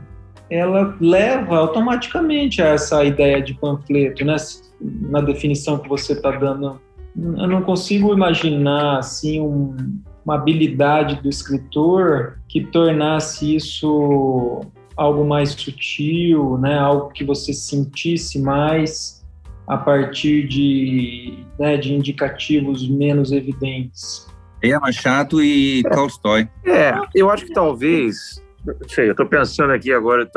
ela 0.49 0.95
leva 1.01 1.57
automaticamente 1.57 2.61
a 2.61 2.67
essa 2.67 3.03
ideia 3.03 3.41
de 3.41 3.53
panfleto, 3.55 4.23
né? 4.23 4.35
Na 4.81 5.21
definição 5.21 5.77
que 5.77 5.87
você 5.87 6.13
está 6.13 6.31
dando, 6.31 6.79
eu 7.15 7.47
não 7.47 7.61
consigo 7.61 8.13
imaginar 8.13 8.99
assim 8.99 9.39
um, 9.39 10.01
uma 10.25 10.35
habilidade 10.35 11.21
do 11.21 11.29
escritor 11.29 12.39
que 12.47 12.65
tornasse 12.65 13.55
isso 13.55 14.61
algo 14.97 15.25
mais 15.25 15.51
sutil, 15.51 16.57
né? 16.57 16.77
Algo 16.77 17.09
que 17.11 17.23
você 17.23 17.53
sentisse 17.53 18.39
mais 18.39 19.25
a 19.67 19.77
partir 19.77 20.47
de, 20.47 21.39
né, 21.59 21.75
de 21.77 21.93
indicativos 21.93 22.87
menos 22.87 23.31
evidentes. 23.31 24.27
É 24.61 24.77
Machado 24.79 25.41
e 25.41 25.83
Tolstói. 25.83 26.47
É, 26.65 26.93
eu 27.13 27.29
acho 27.29 27.45
que 27.45 27.53
talvez 27.53 28.43
sei, 28.87 29.07
eu 29.07 29.11
estou 29.11 29.25
pensando 29.25 29.71
aqui 29.71 29.93
agora. 29.93 30.29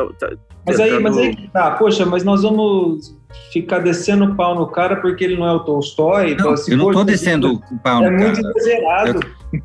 Mas 0.68 0.80
aí, 0.80 0.98
mas 0.98 1.16
aí 1.18 1.48
tá, 1.52 1.72
poxa, 1.72 2.06
mas 2.06 2.24
nós 2.24 2.42
vamos 2.42 3.16
ficar 3.52 3.78
descendo 3.80 4.24
o 4.24 4.34
pau 4.34 4.54
no 4.54 4.66
cara 4.66 4.96
porque 4.96 5.24
ele 5.24 5.36
não 5.36 5.46
é 5.46 5.52
o 5.52 5.60
Tolstói. 5.60 6.34
Não, 6.34 6.50
assim, 6.50 6.72
eu 6.72 6.78
não 6.78 6.88
estou 6.88 7.04
descendo 7.04 7.54
o 7.54 7.78
pau 7.78 8.04
é 8.04 8.10
no 8.10 8.18
cara. 8.18 8.30
É 8.30 8.32
muito 8.32 8.58
exagerado. 8.58 9.20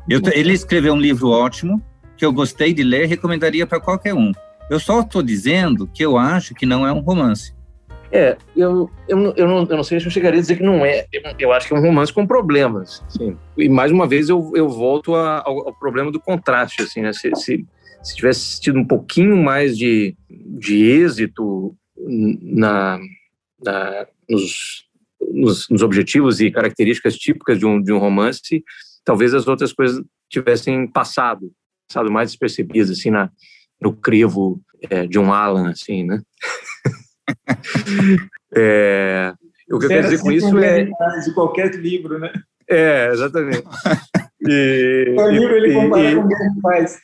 Eu, 0.08 0.20
eu, 0.20 0.32
ele 0.32 0.52
escreveu 0.52 0.94
um 0.94 1.00
livro 1.00 1.28
ótimo 1.28 1.82
que 2.16 2.24
eu 2.24 2.32
gostei 2.32 2.72
de 2.72 2.82
ler, 2.82 3.06
recomendaria 3.06 3.66
para 3.66 3.80
qualquer 3.80 4.14
um. 4.14 4.32
Eu 4.70 4.80
só 4.80 5.00
estou 5.00 5.22
dizendo 5.22 5.86
que 5.92 6.04
eu 6.04 6.16
acho 6.16 6.54
que 6.54 6.64
não 6.64 6.86
é 6.86 6.92
um 6.92 7.00
romance. 7.00 7.54
É, 8.10 8.36
eu, 8.56 8.88
eu, 9.08 9.34
eu, 9.36 9.48
não, 9.48 9.66
eu 9.68 9.76
não 9.76 9.82
sei 9.82 9.98
se 9.98 10.06
eu 10.06 10.10
chegaria 10.10 10.38
a 10.38 10.40
dizer 10.40 10.56
que 10.56 10.62
não 10.62 10.86
é. 10.86 11.04
Eu, 11.12 11.22
eu 11.38 11.52
acho 11.52 11.66
que 11.66 11.74
é 11.74 11.76
um 11.76 11.82
romance 11.82 12.12
com 12.12 12.24
problemas. 12.24 13.02
Assim. 13.08 13.36
E 13.58 13.68
mais 13.68 13.90
uma 13.90 14.06
vez 14.06 14.28
eu, 14.28 14.52
eu 14.54 14.68
volto 14.68 15.16
a, 15.16 15.42
ao, 15.44 15.68
ao, 15.68 15.74
problema 15.74 16.12
do 16.12 16.20
contraste. 16.20 16.82
Assim, 16.82 17.02
né? 17.02 17.12
se, 17.12 17.34
se, 17.34 17.66
se 18.04 18.14
tivesse 18.14 18.60
tido 18.60 18.78
um 18.78 18.84
pouquinho 18.84 19.36
mais 19.36 19.76
de, 19.76 20.14
de 20.28 20.84
êxito 20.84 21.74
na, 21.96 23.00
na 23.64 24.06
nos, 24.28 24.86
nos, 25.32 25.68
nos, 25.70 25.82
objetivos 25.82 26.40
e 26.40 26.50
características 26.50 27.16
típicas 27.16 27.58
de 27.58 27.64
um, 27.64 27.82
de 27.82 27.92
um 27.92 27.98
romance, 27.98 28.62
talvez 29.04 29.32
as 29.32 29.48
outras 29.48 29.72
coisas 29.72 30.04
tivessem 30.28 30.86
passado, 30.86 31.50
passado 31.88 32.12
mais 32.12 32.30
despercebidas, 32.30 32.90
assim, 32.90 33.10
na, 33.10 33.30
no 33.80 33.94
crivo 33.94 34.60
é, 34.90 35.06
de 35.06 35.18
um 35.18 35.32
Alan, 35.32 35.70
assim, 35.70 36.04
né? 36.04 36.20
é, 38.54 39.32
o 39.70 39.78
que 39.78 39.86
eu 39.86 39.88
quero 39.88 40.08
dizer 40.08 40.20
com 40.20 40.30
isso 40.30 40.58
é... 40.58 40.84
De 40.84 41.34
qualquer 41.34 41.74
livro, 41.74 42.18
né? 42.18 42.32
É, 42.68 43.08
exatamente. 43.12 43.64
E, 44.46 45.14
o 45.16 45.30
livro 45.30 45.56
ele 45.56 45.72
compara 45.72 46.10
e, 46.10 46.14
com 46.16 46.20
o 46.20 46.28
que 46.28 46.60
faz. 46.60 46.98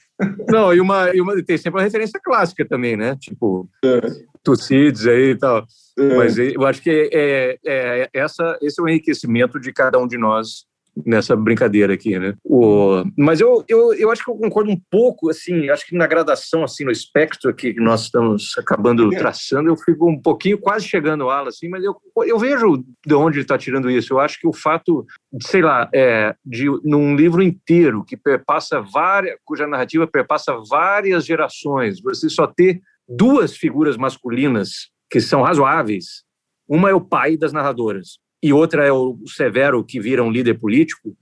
Não, 0.49 0.75
e 0.75 0.81
uma, 0.81 1.14
e 1.14 1.21
uma, 1.21 1.43
tem 1.43 1.57
sempre 1.57 1.79
uma 1.79 1.85
referência 1.85 2.21
clássica 2.23 2.66
também, 2.66 2.97
né? 2.97 3.16
Tipo, 3.16 3.68
é. 3.85 4.01
Tucídides 4.43 5.07
aí 5.07 5.31
e 5.31 5.39
tal. 5.39 5.66
É. 5.99 6.16
Mas 6.16 6.39
eu 6.39 6.64
acho 6.66 6.83
que 6.83 7.11
é, 7.12 7.59
é, 7.66 8.11
essa, 8.12 8.59
esse 8.62 8.81
é 8.81 8.85
o 8.85 8.89
enriquecimento 8.89 9.61
de 9.61 9.73
cada 9.73 9.99
um 9.99 10.07
de 10.07 10.16
nós 10.16 10.66
nessa 11.05 11.36
brincadeira 11.36 11.95
aqui, 11.95 12.18
né? 12.18 12.34
O, 12.45 13.05
mas 13.16 13.41
eu, 13.41 13.64
eu, 13.68 13.93
eu 13.95 14.11
acho 14.11 14.24
que 14.24 14.30
eu 14.30 14.36
concordo 14.36 14.70
um 14.70 14.80
pouco, 14.91 15.30
assim, 15.30 15.68
acho 15.70 15.86
que 15.86 15.97
na 15.97 16.07
gradação, 16.07 16.64
assim, 16.64 16.84
no 16.84 16.91
espectro 16.91 17.55
que 17.55 17.74
nós 17.74 18.03
estamos 18.03 18.55
acabando 18.59 19.09
traçando, 19.11 19.68
eu 19.68 19.76
fico 19.76 20.09
um 20.09 20.20
pouquinho 20.20 20.59
quase 20.59 20.86
chegando 20.86 21.26
lá, 21.26 21.47
assim, 21.47 21.68
mas 21.68 21.82
eu, 21.84 21.97
eu 22.24 22.38
vejo 22.38 22.84
de 23.07 23.14
onde 23.14 23.36
ele 23.36 23.45
está 23.45 23.57
tirando 23.57 23.91
isso. 23.91 24.12
Eu 24.12 24.20
acho 24.20 24.38
que 24.38 24.47
o 24.47 24.53
fato, 24.53 25.07
sei 25.43 25.62
lá, 25.62 25.88
é, 25.95 26.34
de 26.45 26.66
num 26.84 27.16
livro 27.16 27.43
inteiro 27.43 28.05
que 28.05 28.16
perpassa 28.16 28.80
várias, 28.80 29.36
cuja 29.45 29.66
narrativa 29.66 30.07
perpassa 30.07 30.57
várias 30.68 31.24
gerações, 31.24 32.01
você 32.01 32.28
só 32.28 32.47
ter 32.47 32.80
duas 33.09 33.57
figuras 33.57 33.97
masculinas 33.97 34.91
que 35.11 35.20
são 35.20 35.43
razoáveis. 35.43 36.22
Uma 36.68 36.91
é 36.91 36.95
o 36.95 37.01
pai 37.01 37.36
das 37.36 37.53
narradoras, 37.53 38.18
e 38.43 38.53
outra 38.53 38.86
é 38.86 38.93
o 38.93 39.18
Severo, 39.26 39.84
que 39.84 40.01
vira 40.01 40.22
um 40.22 40.30
líder 40.30 40.55
político, 40.55 41.14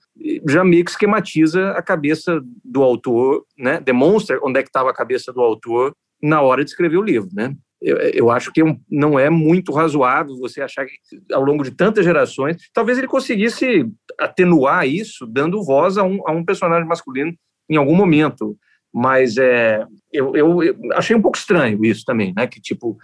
já 0.48 0.64
meio 0.64 0.84
que 0.84 0.90
esquematiza 0.90 1.72
a 1.72 1.82
cabeça 1.82 2.40
do 2.64 2.82
autor, 2.82 3.44
né? 3.56 3.80
demonstra 3.80 4.38
onde 4.42 4.60
é 4.60 4.62
que 4.62 4.68
estava 4.68 4.90
a 4.90 4.94
cabeça 4.94 5.32
do 5.32 5.40
autor 5.40 5.92
na 6.22 6.40
hora 6.40 6.64
de 6.64 6.70
escrever 6.70 6.96
o 6.96 7.02
livro. 7.02 7.28
Né? 7.32 7.54
Eu, 7.80 7.96
eu 7.96 8.30
acho 8.30 8.52
que 8.52 8.62
não 8.90 9.18
é 9.18 9.30
muito 9.30 9.72
razoável 9.72 10.36
você 10.36 10.60
achar 10.60 10.86
que, 10.86 10.94
ao 11.32 11.44
longo 11.44 11.64
de 11.64 11.72
tantas 11.72 12.04
gerações, 12.04 12.56
talvez 12.72 12.98
ele 12.98 13.06
conseguisse 13.06 13.86
atenuar 14.18 14.86
isso, 14.86 15.26
dando 15.26 15.64
voz 15.64 15.96
a 15.98 16.04
um, 16.04 16.20
a 16.26 16.32
um 16.32 16.44
personagem 16.44 16.86
masculino 16.86 17.32
em 17.68 17.76
algum 17.76 17.94
momento. 17.94 18.56
Mas 18.92 19.36
é, 19.36 19.84
eu, 20.12 20.34
eu, 20.34 20.62
eu 20.62 20.76
achei 20.94 21.14
um 21.14 21.22
pouco 21.22 21.36
estranho 21.36 21.84
isso 21.84 22.04
também, 22.04 22.32
né? 22.34 22.46
Que 22.46 22.60
tipo, 22.60 22.96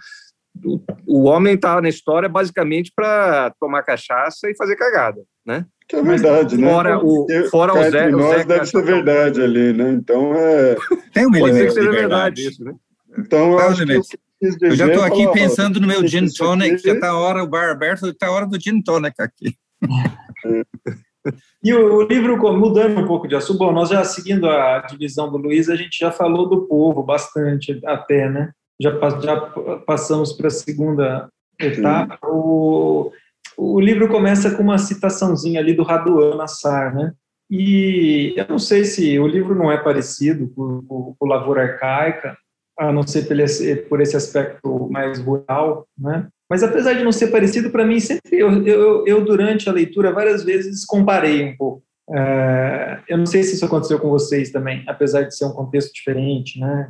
o, 1.05 1.23
homem 1.23 1.55
está 1.55 1.79
na 1.81 1.89
história 1.89 2.27
basicamente 2.27 2.91
para 2.95 3.53
tomar 3.59 3.83
cachaça 3.83 4.49
e 4.49 4.55
fazer 4.55 4.75
cagada, 4.75 5.21
né? 5.45 5.65
Que 5.87 5.95
é 5.97 6.01
verdade, 6.01 6.57
né? 6.57 6.67
Fora 6.67 6.99
o, 6.99 7.27
fora 7.51 7.73
o 7.73 7.91
Zé, 7.91 8.09
nós 8.09 8.25
o 8.25 8.37
Zé 8.37 8.43
deve 8.43 8.65
ser 8.65 8.83
verdade 8.83 9.41
ali, 9.41 9.73
né? 9.73 9.91
Então 9.91 10.33
é. 10.33 10.75
Tem 11.13 11.27
um 11.27 11.31
Pode 11.31 11.53
ser 11.53 11.65
que 11.65 11.71
seja 11.71 11.91
verdade. 11.91 12.41
verdade 12.41 12.47
isso, 12.47 12.63
né? 12.63 12.73
Então 13.17 13.51
eu, 13.53 13.59
acho 13.59 13.85
que 13.85 13.93
eu, 13.93 14.01
eu 14.61 14.75
já 14.75 14.87
estou 14.87 15.03
aqui 15.03 15.23
falar, 15.23 15.33
pensando 15.33 15.79
no 15.79 15.87
meu 15.87 16.05
gin 16.07 16.27
tonic, 16.27 16.81
já 16.81 16.93
está 16.93 17.09
a 17.09 17.17
hora, 17.17 17.43
o 17.43 17.47
bar 17.47 17.69
aberto, 17.69 18.07
está 18.07 18.27
a 18.27 18.31
hora 18.31 18.47
do 18.47 18.59
gin 18.59 18.81
tonic 18.81 19.21
aqui. 19.21 19.55
E 21.63 21.73
o, 21.73 21.95
o, 21.95 22.01
livro, 22.03 22.37
mudando 22.55 23.01
um 23.01 23.07
pouco 23.07 23.27
de 23.27 23.35
assunto, 23.35 23.57
bom, 23.57 23.71
nós 23.71 23.89
já 23.89 24.03
seguindo 24.03 24.47
a 24.47 24.81
divisão 24.81 25.31
do 25.31 25.37
Luiz, 25.37 25.69
a 25.69 25.75
gente 25.75 25.97
já 25.97 26.11
falou 26.11 26.47
do 26.47 26.67
povo 26.67 27.01
bastante 27.01 27.81
até, 27.83 28.29
né? 28.29 28.51
Já, 28.81 28.91
já 29.21 29.39
passamos 29.85 30.33
para 30.33 30.47
a 30.47 30.51
segunda 30.51 31.29
etapa. 31.59 32.19
O, 32.27 33.11
o 33.57 33.79
livro 33.79 34.09
começa 34.09 34.51
com 34.51 34.63
uma 34.63 34.77
citaçãozinha 34.77 35.59
ali 35.59 35.73
do 35.73 35.83
Raduan 35.83 36.35
Nassar, 36.35 36.95
né? 36.95 37.13
E 37.49 38.33
eu 38.35 38.45
não 38.49 38.59
sei 38.59 38.85
se 38.85 39.19
o 39.19 39.27
livro 39.27 39.53
não 39.53 39.71
é 39.71 39.77
parecido 39.77 40.51
com, 40.55 40.81
com, 40.81 41.15
com 41.17 41.27
Lavoura 41.27 41.61
Arcaica, 41.61 42.35
a 42.77 42.91
não 42.91 43.03
ser 43.03 43.27
por 43.27 43.39
esse, 43.39 43.75
por 43.75 44.01
esse 44.01 44.17
aspecto 44.17 44.89
mais 44.89 45.19
rural, 45.19 45.87
né? 45.97 46.27
Mas 46.49 46.61
apesar 46.61 46.93
de 46.93 47.03
não 47.03 47.11
ser 47.11 47.27
parecido, 47.27 47.71
para 47.71 47.85
mim 47.85 47.99
sempre 47.99 48.37
eu, 48.37 48.65
eu, 48.65 49.07
eu, 49.07 49.25
durante 49.25 49.67
a 49.67 49.71
leitura 49.71 50.11
várias 50.11 50.43
vezes 50.43 50.85
comparei 50.85 51.43
um 51.43 51.55
pouco. 51.55 51.83
É, 52.11 52.99
eu 53.07 53.17
não 53.17 53.25
sei 53.25 53.41
se 53.43 53.55
isso 53.55 53.65
aconteceu 53.65 53.99
com 53.99 54.09
vocês 54.09 54.51
também, 54.51 54.83
apesar 54.87 55.23
de 55.23 55.35
ser 55.35 55.45
um 55.45 55.53
contexto 55.53 55.91
diferente, 55.93 56.59
né? 56.59 56.89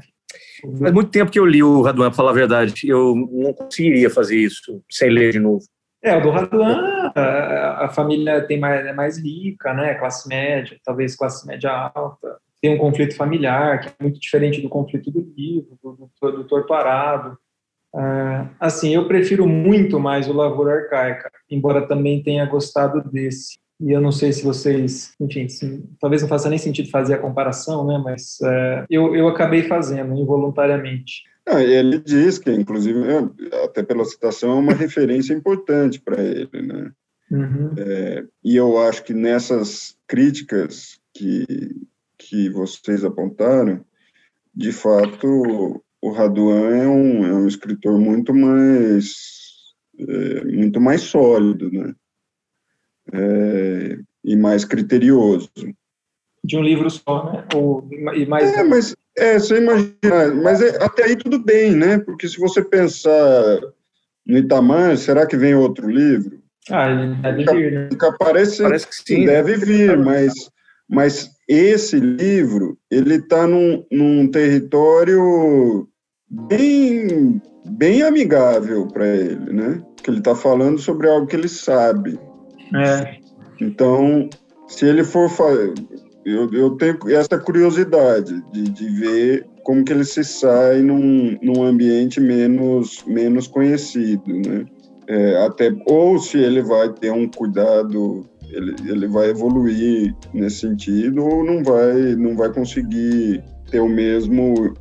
Faz 0.80 0.93
muito 0.93 1.12
tempo 1.12 1.32
que 1.32 1.39
eu 1.39 1.46
li 1.46 1.62
o 1.62 1.82
Raduan, 1.82 2.08
para 2.08 2.16
falar 2.16 2.32
a 2.32 2.36
verdade. 2.36 2.74
Eu 2.88 3.16
não 3.16 3.54
conseguiria 3.54 4.10
fazer 4.10 4.38
isso 4.38 4.82
sem 4.89 5.10
ler 5.10 5.32
de 5.32 5.39
novo. 5.39 5.64
É, 6.04 6.16
o 6.16 6.22
do 6.22 6.30
Raduan, 6.30 7.12
a, 7.16 7.89
família 7.89 8.46
tem 8.46 8.60
mais, 8.60 8.86
é 8.86 8.93
mais 8.93 9.18
rica, 9.18 9.74
né? 9.74 9.96
Classe 9.96 10.30
média, 10.30 10.78
talvez 10.84 11.16
classe 11.16 11.48
média 11.48 11.91
alta. 11.93 12.38
Tem 12.62 12.74
um 12.74 12.78
conflito 12.78 13.16
familiar 13.16 13.80
que 13.80 13.88
é 13.88 13.93
muito 14.00 14.20
diferente 14.20 14.62
do 14.62 14.70
conflito 14.70 15.10
do 15.10 15.22
livro, 15.36 15.78
do, 15.84 16.10
do, 16.22 16.32
do 16.32 16.43
torturado. 16.43 17.38
Uh, 17.93 18.50
assim, 18.60 18.93
eu 18.93 19.08
prefiro 19.08 19.48
muito 19.48 20.00
mais 20.00 20.28
o 20.28 20.34
Lavoura 20.34 20.74
Arcaica, 20.74 21.32
embora 21.50 21.88
também 21.88 22.22
tenha 22.22 22.46
gostado 22.46 23.02
desse. 23.10 23.58
E 23.80 23.91
eu 23.91 23.99
não 23.99 24.11
sei 24.11 24.32
se 24.32 24.43
vocês, 24.43 25.13
enfim, 25.19 25.47
talvez 25.99 26.21
não 26.21 26.30
faça 26.30 26.49
nem 26.49 26.57
sentido 26.57 26.89
fazer 26.89 27.15
a 27.15 27.21
comparação, 27.21 27.86
né? 27.86 28.01
Mas 28.03 28.38
uh, 28.41 28.86
eu, 28.89 29.15
eu 29.15 29.28
acabei 29.28 29.63
fazendo 29.63 30.15
involuntariamente. 30.15 31.23
Ah, 31.47 31.61
ele 31.61 31.99
diz 31.99 32.39
que, 32.39 32.51
inclusive, 32.51 32.99
é, 33.07 33.63
até 33.63 33.84
pela 33.84 34.05
citação, 34.05 34.51
é 34.51 34.59
uma 34.59 34.73
referência 34.73 35.34
importante 35.34 35.99
para 35.99 36.21
ele, 36.23 36.61
né? 36.61 36.91
Uhum. 37.30 37.73
É, 37.78 38.23
e 38.43 38.55
eu 38.55 38.78
acho 38.78 39.03
que 39.03 39.13
nessas 39.13 39.97
críticas 40.07 40.99
que, 41.13 41.45
que 42.17 42.49
vocês 42.49 43.03
apontaram, 43.03 43.84
de 44.53 44.71
fato, 44.71 45.82
o 46.01 46.11
Raduan 46.11 46.69
é 46.69 46.88
um, 46.88 47.26
é 47.26 47.34
um 47.34 47.47
escritor 47.47 47.99
muito 47.99 48.34
mais 48.34 49.36
é, 49.97 50.43
muito 50.45 50.80
mais 50.80 51.01
sólido, 51.01 51.71
né? 51.71 51.93
É, 53.14 53.97
e 54.24 54.36
mais 54.36 54.66
criterioso. 54.66 55.49
De 56.43 56.58
um 56.58 56.62
livro 56.62 56.89
só, 56.89 57.32
né? 57.32 57.45
Ou, 57.56 57.88
e 57.91 58.26
mais... 58.26 58.51
É, 58.53 58.64
mas 58.64 58.95
é, 59.18 59.39
você 59.39 59.58
imagina, 59.58 60.34
mas 60.43 60.62
é, 60.62 60.84
até 60.84 61.06
aí 61.06 61.16
tudo 61.16 61.39
bem, 61.39 61.72
né? 61.72 61.99
Porque 61.99 62.28
se 62.28 62.38
você 62.38 62.64
pensar 62.64 63.60
no 64.26 64.38
Itamar, 64.38 64.97
será 64.97 65.26
que 65.26 65.38
vem 65.38 65.56
outro 65.56 65.89
livro? 65.89 66.39
Ah, 66.70 66.89
ele 66.89 67.16
deve 67.16 67.45
vir, 67.45 67.72
né? 67.72 67.89
Parece, 68.20 68.64
Parece 68.64 68.88
que 68.88 68.95
sim. 68.95 69.26
Deve 69.26 69.56
vir, 69.56 69.97
mas, 69.97 70.34
mas 70.89 71.30
esse 71.47 71.99
livro, 71.99 72.78
ele 72.89 73.16
está 73.16 73.45
num, 73.45 73.86
num 73.91 74.28
território 74.30 75.88
bem, 76.28 77.41
bem 77.66 78.01
amigável 78.01 78.88
para 78.88 79.08
ele, 79.08 79.53
né? 79.53 79.84
Que 79.97 80.10
ele 80.10 80.20
está 80.20 80.36
falando 80.36 80.80
sobre 80.80 81.08
algo 81.08 81.28
que 81.28 81.36
ele 81.36 81.47
sabe. 81.47 82.20
É. 82.74 83.18
Então, 83.61 84.30
se 84.68 84.86
ele 84.86 85.03
for 85.03 85.30
eu, 86.26 86.51
eu 86.51 86.72
tenho 86.72 86.97
essa 87.09 87.38
curiosidade 87.38 88.41
de, 88.51 88.63
de 88.63 88.89
ver 88.89 89.47
como 89.63 89.84
que 89.84 89.93
ele 89.93 90.03
se 90.03 90.24
sai 90.24 90.82
num, 90.82 91.38
num 91.41 91.63
ambiente 91.63 92.20
menos, 92.20 93.03
menos 93.05 93.47
conhecido, 93.47 94.24
né? 94.28 94.66
É, 95.07 95.45
até, 95.45 95.72
ou 95.86 96.18
se 96.18 96.39
ele 96.39 96.63
vai 96.63 96.91
ter 96.91 97.11
um 97.11 97.28
cuidado, 97.28 98.28
ele, 98.49 98.76
ele 98.88 99.07
vai 99.07 99.30
evoluir 99.30 100.16
nesse 100.34 100.61
sentido, 100.61 101.24
ou 101.24 101.43
não 101.43 101.63
vai, 101.63 102.16
não 102.16 102.36
vai 102.36 102.51
conseguir 102.51 103.43
ter 103.70 103.80
o 103.80 103.88
mesmo... 103.88 104.74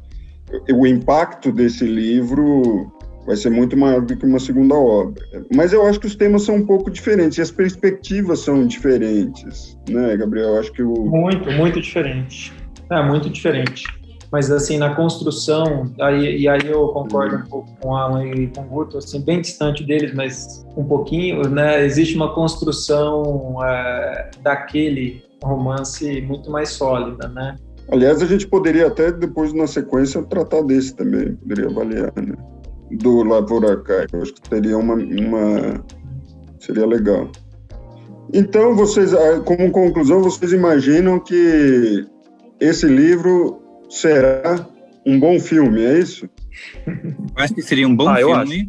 O 0.72 0.87
impacto 0.87 1.51
desse 1.51 1.85
livro 1.85 2.91
vai 3.27 3.37
ser 3.37 3.51
muito 3.51 3.77
maior 3.77 4.03
do 4.03 4.16
que 4.16 4.27
uma 4.27 4.39
segunda 4.39 4.75
obra. 4.75 5.25
Mas 5.55 5.72
eu 5.72 5.87
acho 5.87 6.01
que 6.01 6.07
os 6.07 6.14
temas 6.14 6.43
são 6.43 6.57
um 6.57 6.66
pouco 6.66 6.91
diferentes 6.91 7.39
e 7.39 7.43
as 7.43 7.51
perspectivas 7.51 8.41
são 8.41 8.66
diferentes, 8.66 9.79
né, 9.89 10.16
Gabriel? 10.16 10.51
Eu 10.51 10.61
acho 10.61 10.72
que 10.72 10.83
o 10.83 10.93
muito, 11.07 11.51
muito 11.53 11.81
diferente. 11.81 12.53
É 12.91 13.03
muito 13.03 13.31
diferente. 13.31 13.85
Mas 14.31 14.51
assim 14.51 14.79
na 14.79 14.95
construção, 14.97 15.93
aí, 16.01 16.41
e 16.41 16.49
aí 16.49 16.66
eu 16.66 16.89
concordo 16.89 17.37
um 17.37 17.43
pouco 17.43 17.70
com 17.81 17.95
Alan 17.95 18.27
e 18.27 18.49
com 18.49 18.62
o 18.62 18.64
Guto, 18.64 18.99
assim 18.99 19.20
bem 19.20 19.41
distante 19.41 19.85
deles, 19.85 20.12
mas 20.12 20.66
um 20.77 20.85
pouquinho, 20.85 21.49
né? 21.49 21.85
Existe 21.85 22.16
uma 22.16 22.35
construção 22.35 23.57
é, 23.64 24.31
daquele 24.43 25.22
romance 25.43 26.20
muito 26.22 26.51
mais 26.51 26.70
sólida, 26.70 27.29
né? 27.29 27.57
Aliás, 27.93 28.22
a 28.22 28.27
gente 28.27 28.47
poderia 28.47 28.89
até 28.89 29.12
depois 29.12 29.53
na 29.53 29.66
sequência 29.66 30.22
tratar 30.22 30.62
desse 30.62 30.97
também, 30.97 31.37
poderia 31.37 31.66
avaliar, 31.66 32.12
né? 32.16 32.35
Do 32.91 33.22
Lavoura 33.22 33.72
Arcaico. 33.72 34.22
Acho 34.22 34.35
que 34.35 34.49
seria 34.49 34.78
uma, 34.78 34.95
uma 34.95 35.85
seria 36.59 36.87
legal. 36.87 37.30
Então, 38.32 38.74
vocês, 38.74 39.14
ah, 39.14 39.41
como 39.41 39.70
conclusão, 39.70 40.22
vocês 40.22 40.53
imaginam 40.53 41.20
que 41.20 42.05
esse 42.61 42.87
livro 42.87 43.61
será 43.89 44.66
um 45.07 45.20
bom 45.20 45.39
filme, 45.39 45.82
é 45.82 45.99
isso? 45.99 46.28
Acho 47.37 47.55
que 47.55 47.62
seria 47.62 47.87
um 47.87 47.95
bom 47.95 48.09
ah, 48.09 48.16
filme, 48.16 48.68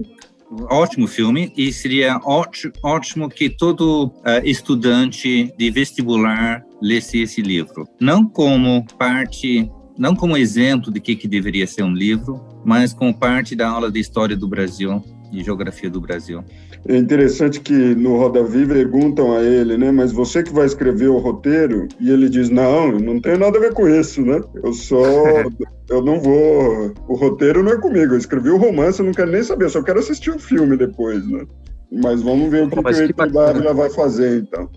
ótimo 0.69 1.07
filme, 1.07 1.51
e 1.57 1.71
seria 1.71 2.19
ótimo, 2.23 2.73
ótimo 2.83 3.29
que 3.29 3.49
todo 3.49 4.07
uh, 4.07 4.11
estudante 4.43 5.53
de 5.57 5.71
vestibular 5.71 6.63
lesse 6.81 7.21
esse 7.21 7.41
livro. 7.41 7.87
Não 7.99 8.27
como 8.27 8.85
parte 8.99 9.71
não 9.97 10.15
como 10.15 10.37
exemplo 10.37 10.91
de 10.91 10.99
que, 10.99 11.15
que 11.15 11.27
deveria 11.27 11.65
ser 11.65 11.83
um 11.83 11.93
livro, 11.93 12.43
mas 12.65 12.93
como 12.93 13.13
parte 13.13 13.55
da 13.55 13.69
aula 13.69 13.91
de 13.91 13.99
História 13.99 14.35
do 14.35 14.47
Brasil 14.47 15.01
e 15.31 15.43
Geografia 15.43 15.89
do 15.89 16.01
Brasil. 16.01 16.43
É 16.87 16.97
interessante 16.97 17.59
que 17.59 17.73
no 17.73 18.17
Roda 18.17 18.43
Viva 18.43 18.73
perguntam 18.73 19.35
a 19.35 19.41
ele, 19.41 19.77
né? 19.77 19.91
Mas 19.91 20.11
você 20.11 20.43
que 20.43 20.53
vai 20.53 20.65
escrever 20.65 21.07
o 21.07 21.17
roteiro? 21.17 21.87
E 21.99 22.11
ele 22.11 22.29
diz: 22.29 22.49
Não, 22.49 22.91
não 22.91 23.19
tem 23.19 23.37
nada 23.37 23.57
a 23.57 23.61
ver 23.61 23.73
com 23.73 23.87
isso, 23.87 24.21
né? 24.21 24.41
Eu 24.63 24.73
só. 24.73 25.01
eu 25.89 26.01
não 26.03 26.19
vou. 26.19 26.93
O 27.07 27.15
roteiro 27.15 27.63
não 27.63 27.71
é 27.71 27.77
comigo. 27.77 28.13
Eu 28.13 28.17
escrevi 28.17 28.49
o 28.49 28.57
romance, 28.57 28.99
eu 28.99 29.05
não 29.05 29.13
quero 29.13 29.31
nem 29.31 29.43
saber, 29.43 29.65
eu 29.65 29.69
só 29.69 29.81
quero 29.81 29.99
assistir 29.99 30.31
o 30.31 30.39
filme 30.39 30.77
depois, 30.77 31.27
né? 31.27 31.45
Mas 31.91 32.21
vamos 32.21 32.49
ver 32.51 32.65
o 32.65 32.69
que, 32.69 32.81
Mas 32.81 32.99
que, 32.99 33.13
que 33.13 33.21
o 33.21 33.73
vai 33.75 33.89
fazer, 33.89 34.41
então. 34.41 34.69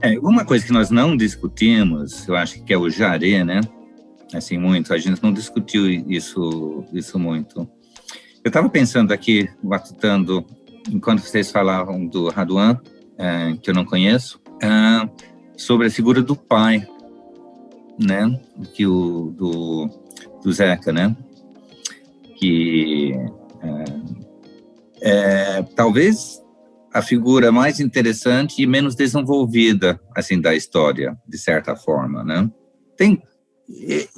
É, 0.00 0.18
uma 0.18 0.44
coisa 0.44 0.66
que 0.66 0.72
nós 0.72 0.90
não 0.90 1.16
discutimos, 1.16 2.26
eu 2.26 2.34
acho 2.34 2.64
que 2.64 2.72
é 2.72 2.78
o 2.78 2.90
Jaré, 2.90 3.44
né? 3.44 3.60
Assim 4.36 4.58
muito. 4.58 4.92
A 4.92 4.98
gente 4.98 5.22
não 5.22 5.32
discutiu 5.32 5.88
isso 5.88 6.84
isso 6.92 7.18
muito. 7.18 7.68
Eu 8.44 8.48
estava 8.48 8.68
pensando 8.68 9.12
aqui, 9.12 9.48
matutando, 9.62 10.44
enquanto 10.90 11.20
vocês 11.20 11.50
falavam 11.50 12.06
do 12.06 12.28
Raduan, 12.28 12.80
é, 13.16 13.56
que 13.62 13.70
eu 13.70 13.74
não 13.74 13.84
conheço, 13.84 14.40
é, 14.60 15.08
sobre 15.56 15.86
a 15.86 15.90
figura 15.90 16.20
do 16.20 16.34
pai, 16.34 16.86
né? 17.98 18.40
Que 18.74 18.86
o 18.86 19.32
do, 19.36 19.88
do 20.42 20.52
Zeca, 20.52 20.92
né? 20.92 21.16
Que 22.36 23.12
é, 23.62 23.84
é, 25.02 25.62
talvez 25.76 26.42
a 26.92 27.00
figura 27.00 27.50
mais 27.52 27.80
interessante 27.80 28.60
e 28.60 28.66
menos 28.66 28.94
desenvolvida 28.94 30.00
assim 30.14 30.40
da 30.40 30.54
história, 30.54 31.16
de 31.26 31.38
certa 31.38 31.74
forma, 31.74 32.24
né? 32.24 32.50
Tem 32.96 33.22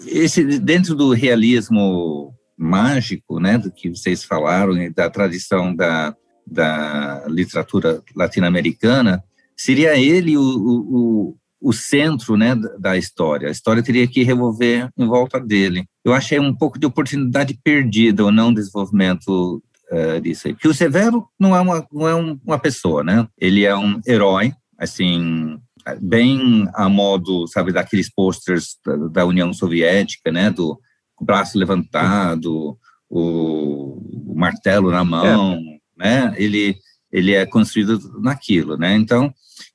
esse 0.06 0.58
dentro 0.58 0.94
do 0.94 1.12
realismo 1.12 2.34
mágico, 2.56 3.40
né, 3.40 3.58
do 3.58 3.70
que 3.70 3.90
vocês 3.90 4.24
falaram 4.24 4.74
da 4.94 5.10
tradição 5.10 5.74
da, 5.74 6.14
da 6.46 7.24
literatura 7.28 8.02
latino-americana, 8.14 9.22
seria 9.56 9.96
ele 9.98 10.36
o, 10.36 10.42
o, 10.42 11.36
o 11.60 11.72
centro, 11.72 12.36
né, 12.36 12.54
da 12.78 12.96
história. 12.96 13.48
A 13.48 13.50
história 13.50 13.82
teria 13.82 14.06
que 14.06 14.22
revolver 14.22 14.88
em 14.96 15.06
volta 15.06 15.40
dele. 15.40 15.86
Eu 16.04 16.12
achei 16.12 16.38
um 16.38 16.54
pouco 16.54 16.78
de 16.78 16.86
oportunidade 16.86 17.58
perdida 17.62 18.24
ou 18.24 18.30
não 18.30 18.52
desenvolvimento 18.52 19.62
uh, 19.90 20.20
disso 20.20 20.48
aí. 20.48 20.54
Porque 20.54 20.68
o 20.68 20.74
Severo 20.74 21.26
não 21.38 21.56
é 21.56 21.60
uma 21.60 21.86
não 21.92 22.08
é 22.08 22.14
um, 22.14 22.38
uma 22.44 22.58
pessoa, 22.58 23.02
né? 23.02 23.26
Ele 23.38 23.64
é 23.64 23.74
um 23.74 24.00
herói, 24.06 24.52
assim, 24.78 25.58
bem 26.00 26.66
a 26.74 26.88
modo, 26.88 27.46
sabe, 27.46 27.72
daqueles 27.72 28.12
posters 28.12 28.76
da, 28.84 28.96
da 28.96 29.26
União 29.26 29.52
Soviética, 29.52 30.32
né, 30.32 30.50
do 30.50 30.78
braço 31.20 31.58
levantado, 31.58 32.78
o, 33.08 34.32
o 34.32 34.34
martelo 34.34 34.90
na 34.90 35.04
mão, 35.04 35.58
é. 36.00 36.28
né, 36.28 36.34
ele, 36.36 36.76
ele 37.12 37.34
é 37.34 37.44
construído 37.46 37.98
naquilo, 38.20 38.76
né, 38.76 38.94
então 38.94 39.32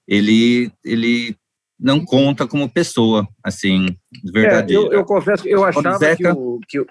ele, 0.07 0.72
ele 0.84 1.36
não 1.80 2.03
conta 2.03 2.47
como 2.47 2.70
pessoa, 2.70 3.28
assim, 3.43 3.86
verdadeira. 4.34 4.84
É, 4.84 4.86
eu, 4.88 4.91
eu, 4.91 5.05
confesso 5.05 5.43
que 5.43 5.49
eu 5.49 5.64
achava 5.64 5.97
Zeca... 5.97 6.36
que, 6.36 6.39
o, 6.39 6.60
que, 6.68 6.86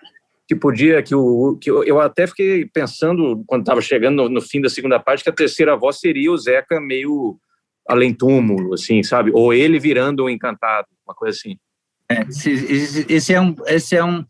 que 0.47 0.55
podia, 0.55 1.03
que 1.03 1.14
o 1.14 1.59
que 1.61 1.71
eu, 1.71 1.85
eu 1.85 2.01
até 2.01 2.27
fiquei 2.27 2.64
pensando 2.64 3.45
quando 3.47 3.62
estava 3.62 3.83
chegando 3.83 4.23
no, 4.23 4.29
no, 4.31 4.41
fim 4.41 4.62
da 4.62 4.71
segunda 4.71 4.99
parte 4.99 5.23
que 5.23 5.29
a 5.29 5.35
terceira 5.35 5.77
voz 5.77 5.99
seria 5.99 6.33
o 6.33 6.39
Zeca 6.39 6.81
meio 6.81 7.39
além 7.89 8.12
túmulo, 8.12 8.74
assim, 8.74 9.03
sabe? 9.03 9.30
Ou 9.32 9.53
ele 9.53 9.80
virando 9.80 10.24
um 10.24 10.28
encantado, 10.28 10.86
uma 11.07 11.14
coisa 11.14 11.36
assim. 11.36 11.57
É, 12.11 12.20
esse, 13.09 13.32
é 13.32 13.41
um, 13.41 13.55
esse 13.66 13.97
é 13.97 14.05
um, 14.05 14.24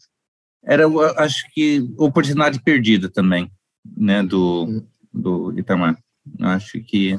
era, 0.64 0.84
acho 1.16 1.44
que, 1.52 1.88
oportunidade 1.98 2.62
perdida 2.62 3.08
também, 3.08 3.50
né, 3.96 4.22
do, 4.22 4.84
do 5.12 5.58
Itamar. 5.58 5.98
Acho 6.40 6.80
que 6.80 7.18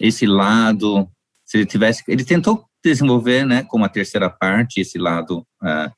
esse 0.00 0.26
lado, 0.26 1.08
se 1.44 1.58
ele 1.58 1.66
tivesse, 1.66 2.02
ele 2.08 2.24
tentou 2.24 2.64
desenvolver, 2.84 3.46
né, 3.46 3.62
como 3.64 3.84
a 3.84 3.88
terceira 3.88 4.28
parte, 4.28 4.80
esse 4.80 4.98
lado 4.98 5.46
uh, 5.62 5.90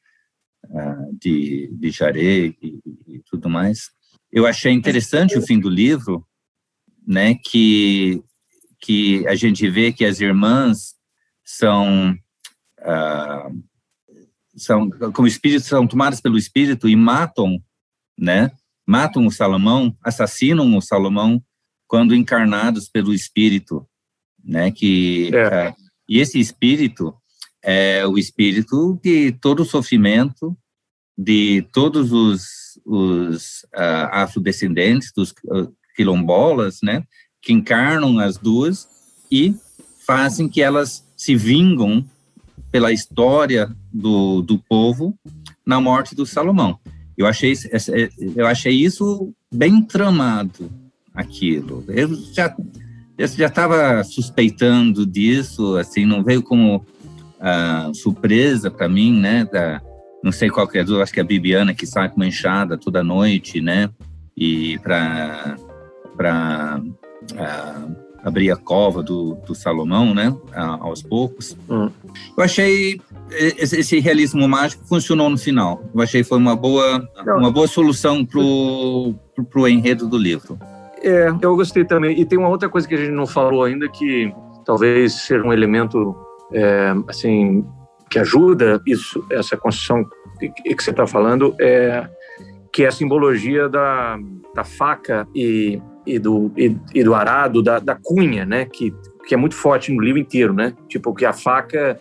uh, 0.66 1.18
de, 1.20 1.70
de 1.72 1.90
Jaré 1.90 2.46
e, 2.62 2.80
e 3.08 3.22
tudo 3.28 3.48
mais. 3.48 3.90
Eu 4.30 4.46
achei 4.46 4.72
interessante 4.72 5.36
o 5.38 5.42
fim 5.42 5.58
do 5.58 5.68
livro, 5.68 6.26
né, 7.06 7.34
que 7.34 8.22
que 8.80 9.26
a 9.26 9.34
gente 9.34 9.68
vê 9.68 9.92
que 9.92 10.04
as 10.04 10.20
irmãs 10.20 10.94
são 11.44 12.16
ah, 12.80 13.48
são 14.56 14.88
como 15.12 15.28
espíritos 15.28 15.68
são 15.68 15.86
tomadas 15.86 16.20
pelo 16.20 16.38
espírito 16.38 16.88
e 16.88 16.96
matam, 16.96 17.62
né? 18.18 18.50
Matam 18.86 19.26
o 19.26 19.30
Salomão, 19.30 19.96
assassinam 20.02 20.76
o 20.76 20.80
Salomão 20.80 21.42
quando 21.86 22.14
encarnados 22.14 22.88
pelo 22.88 23.12
espírito, 23.12 23.86
né? 24.42 24.70
Que 24.70 25.30
é. 25.34 25.68
uh, 25.68 25.74
e 26.08 26.20
esse 26.20 26.38
espírito 26.38 27.14
é 27.62 28.06
o 28.06 28.16
espírito 28.16 28.98
de 29.02 29.32
todo 29.32 29.60
o 29.60 29.66
sofrimento 29.66 30.56
de 31.16 31.62
todos 31.72 32.12
os, 32.12 32.78
os 32.84 33.62
uh, 33.74 34.08
afrodescendentes, 34.12 35.12
dos 35.14 35.30
uh, 35.30 35.74
quilombolas, 35.94 36.80
né? 36.82 37.02
Que 37.46 37.52
encarnam 37.52 38.18
as 38.18 38.36
duas 38.36 38.88
e 39.30 39.54
fazem 40.04 40.48
que 40.48 40.60
elas 40.60 41.06
se 41.16 41.36
vingam 41.36 42.04
pela 42.72 42.92
história 42.92 43.70
do, 43.92 44.42
do 44.42 44.58
povo 44.58 45.16
na 45.64 45.80
morte 45.80 46.12
do 46.12 46.26
Salomão. 46.26 46.76
Eu 47.16 47.24
achei, 47.24 47.54
eu 48.34 48.46
achei 48.48 48.74
isso 48.74 49.32
bem 49.52 49.80
tramado, 49.80 50.68
aquilo. 51.14 51.84
Eu 51.86 52.12
já 52.32 52.52
eu 53.16 53.28
já 53.28 53.46
estava 53.46 54.02
suspeitando 54.02 55.06
disso, 55.06 55.76
assim, 55.76 56.04
não 56.04 56.24
veio 56.24 56.42
como 56.42 56.78
uh, 56.78 57.94
surpresa 57.94 58.72
para 58.72 58.88
mim, 58.88 59.18
né? 59.18 59.44
Da, 59.44 59.80
não 60.22 60.32
sei 60.32 60.50
qual 60.50 60.66
que 60.66 60.78
é, 60.78 60.82
acho 60.82 61.12
que 61.12 61.20
é 61.20 61.22
a 61.22 61.26
Bibiana 61.26 61.72
que 61.72 61.86
sai 61.86 62.08
com 62.08 62.16
uma 62.16 62.26
enxada 62.26 62.76
toda 62.76 63.04
noite, 63.04 63.60
né? 63.60 63.88
E 64.36 64.78
para 64.80 65.56
abrir 68.22 68.50
a 68.50 68.56
cova 68.56 69.02
do, 69.02 69.36
do 69.46 69.54
Salomão, 69.54 70.14
né, 70.14 70.34
aos 70.80 71.02
poucos. 71.02 71.56
Hum. 71.70 71.90
Eu 72.36 72.44
achei 72.44 73.00
esse, 73.30 73.80
esse, 73.80 74.00
realismo 74.00 74.48
mágico 74.48 74.84
funcionou 74.86 75.30
no 75.30 75.38
final. 75.38 75.82
Eu 75.94 76.02
achei 76.02 76.22
que 76.22 76.28
foi 76.28 76.38
uma 76.38 76.56
boa, 76.56 77.08
uma 77.26 77.50
boa 77.50 77.66
solução 77.66 78.24
pro, 78.24 79.14
pro, 79.34 79.44
pro 79.44 79.68
enredo 79.68 80.08
do 80.08 80.18
livro. 80.18 80.58
É, 81.02 81.28
eu 81.40 81.54
gostei 81.56 81.84
também. 81.84 82.18
E 82.20 82.24
tem 82.24 82.38
uma 82.38 82.48
outra 82.48 82.68
coisa 82.68 82.86
que 82.86 82.94
a 82.94 82.98
gente 82.98 83.12
não 83.12 83.26
falou 83.26 83.64
ainda 83.64 83.88
que 83.88 84.32
talvez 84.64 85.12
seja 85.12 85.44
um 85.44 85.52
elemento 85.52 86.16
é, 86.52 86.92
assim 87.08 87.64
que 88.08 88.18
ajuda 88.18 88.80
isso, 88.86 89.24
essa 89.30 89.56
construção 89.56 90.04
que, 90.38 90.48
que 90.48 90.82
você 90.82 90.90
está 90.90 91.06
falando, 91.06 91.54
é 91.60 92.08
que 92.72 92.84
é 92.84 92.88
a 92.88 92.92
simbologia 92.92 93.68
da, 93.68 94.18
da 94.54 94.62
faca 94.62 95.26
e 95.34 95.80
e 96.06 96.18
do, 96.18 96.52
e, 96.56 96.76
e 96.94 97.02
do 97.02 97.14
arado, 97.14 97.62
da, 97.62 97.78
da, 97.78 97.96
cunha, 98.00 98.44
né? 98.44 98.64
Que, 98.64 98.94
que 99.26 99.34
é 99.34 99.36
muito 99.36 99.54
forte 99.54 99.92
no 99.92 100.00
livro 100.00 100.20
inteiro, 100.20 100.52
né? 100.54 100.72
Tipo, 100.88 101.12
que 101.14 101.24
a 101.24 101.32
faca 101.32 101.98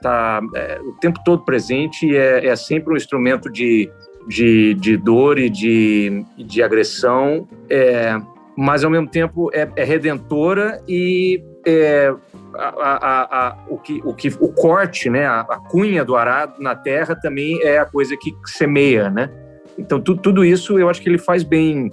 tá 0.00 0.40
é, 0.54 0.80
o 0.80 0.92
tempo 0.92 1.20
todo 1.24 1.44
presente 1.44 2.06
e 2.06 2.16
é, 2.16 2.46
é 2.46 2.56
sempre 2.56 2.92
um 2.92 2.96
instrumento 2.96 3.50
de, 3.50 3.90
de, 4.26 4.74
de 4.74 4.96
dor 4.96 5.38
e 5.38 5.50
de, 5.50 6.24
de 6.38 6.62
agressão, 6.62 7.46
é, 7.68 8.16
mas 8.56 8.84
ao 8.84 8.90
mesmo 8.90 9.08
tempo 9.08 9.50
é, 9.52 9.68
é 9.76 9.84
redentora 9.84 10.80
e 10.88 11.42
é, 11.66 12.14
a, 12.54 12.68
a, 12.68 13.48
a, 13.48 13.58
o, 13.68 13.78
que, 13.78 14.00
o, 14.04 14.14
que, 14.14 14.28
o 14.28 14.52
corte, 14.52 15.10
né, 15.10 15.26
a, 15.26 15.60
cunha 15.68 16.04
do 16.04 16.16
arado 16.16 16.60
na 16.60 16.74
terra 16.74 17.14
também 17.14 17.60
é 17.62 17.78
a 17.78 17.84
coisa 17.84 18.16
que 18.16 18.32
semeia, 18.46 19.10
né? 19.10 19.30
Então, 19.78 20.00
tu, 20.00 20.16
tudo 20.16 20.44
isso 20.44 20.78
eu 20.78 20.88
acho 20.88 21.00
que 21.00 21.08
ele 21.08 21.18
faz 21.18 21.42
bem 21.42 21.90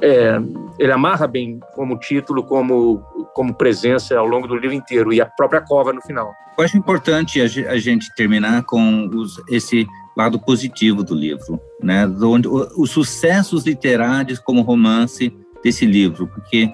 é, 0.00 0.40
ele 0.78 0.92
amarra 0.92 1.26
bem 1.26 1.58
como 1.74 1.98
título, 1.98 2.42
como, 2.42 2.98
como 3.34 3.54
presença 3.54 4.16
ao 4.16 4.26
longo 4.26 4.46
do 4.46 4.56
livro 4.56 4.74
inteiro 4.74 5.12
e 5.12 5.20
a 5.20 5.26
própria 5.26 5.60
cova 5.60 5.92
no 5.92 6.00
final. 6.00 6.32
Eu 6.56 6.64
acho 6.64 6.76
importante 6.76 7.40
a 7.40 7.78
gente 7.78 8.14
terminar 8.14 8.62
com 8.64 9.08
os, 9.08 9.40
esse 9.48 9.86
lado 10.16 10.38
positivo 10.38 11.02
do 11.02 11.14
livro, 11.14 11.60
né? 11.82 12.06
Onde, 12.22 12.48
os 12.48 12.90
sucessos 12.90 13.64
literários 13.64 14.38
como 14.38 14.62
romance 14.62 15.32
desse 15.62 15.86
livro, 15.86 16.26
porque 16.26 16.64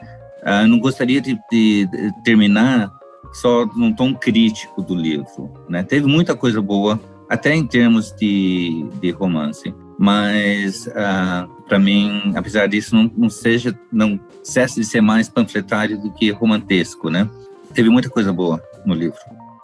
uh, 0.43 0.67
não 0.67 0.79
gostaria 0.79 1.21
de, 1.21 1.39
de, 1.51 1.89
terminar 2.25 2.91
só 3.33 3.67
num 3.77 3.93
tom 3.93 4.15
crítico 4.15 4.83
do 4.83 4.95
livro, 4.95 5.53
né? 5.69 5.83
Teve 5.83 6.07
muita 6.07 6.35
coisa 6.35 6.61
boa, 6.61 6.99
até 7.29 7.55
em 7.55 7.67
termos 7.67 8.13
de, 8.13 8.87
de 9.01 9.11
romance 9.11 9.73
mas 9.99 10.89
ah, 10.95 11.49
para 11.69 11.79
mim, 11.79 12.33
apesar 12.35 12.67
disso, 12.67 12.95
não, 12.95 13.11
não, 13.17 13.29
seja, 13.29 13.77
não 13.93 14.19
cesse 14.43 14.81
de 14.81 14.87
ser 14.87 15.01
mais 15.01 15.29
panfletário 15.29 15.99
do 15.99 16.13
que 16.13 16.31
romantesco, 16.31 17.11
né? 17.11 17.29
Teve 17.75 17.91
muita 17.91 18.09
coisa 18.09 18.33
boa 18.33 18.63
no 18.85 18.95
livro. 18.95 19.19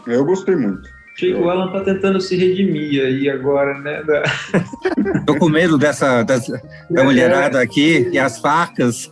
Eu 0.06 0.24
gostei 0.24 0.56
muito. 0.56 0.88
Achei 1.14 1.34
que 1.34 1.38
o 1.38 1.50
Alan 1.50 1.70
tá 1.70 1.80
tentando 1.80 2.20
se 2.20 2.36
redimir 2.36 3.04
aí 3.04 3.28
agora, 3.28 3.78
né? 3.78 4.02
Da... 4.02 4.22
Tô 5.26 5.36
com 5.36 5.48
medo 5.48 5.78
dessa, 5.78 6.22
dessa 6.22 6.60
da 6.90 7.04
mulherada 7.04 7.60
aqui 7.60 8.08
e 8.10 8.18
as 8.18 8.38
facas. 8.38 9.10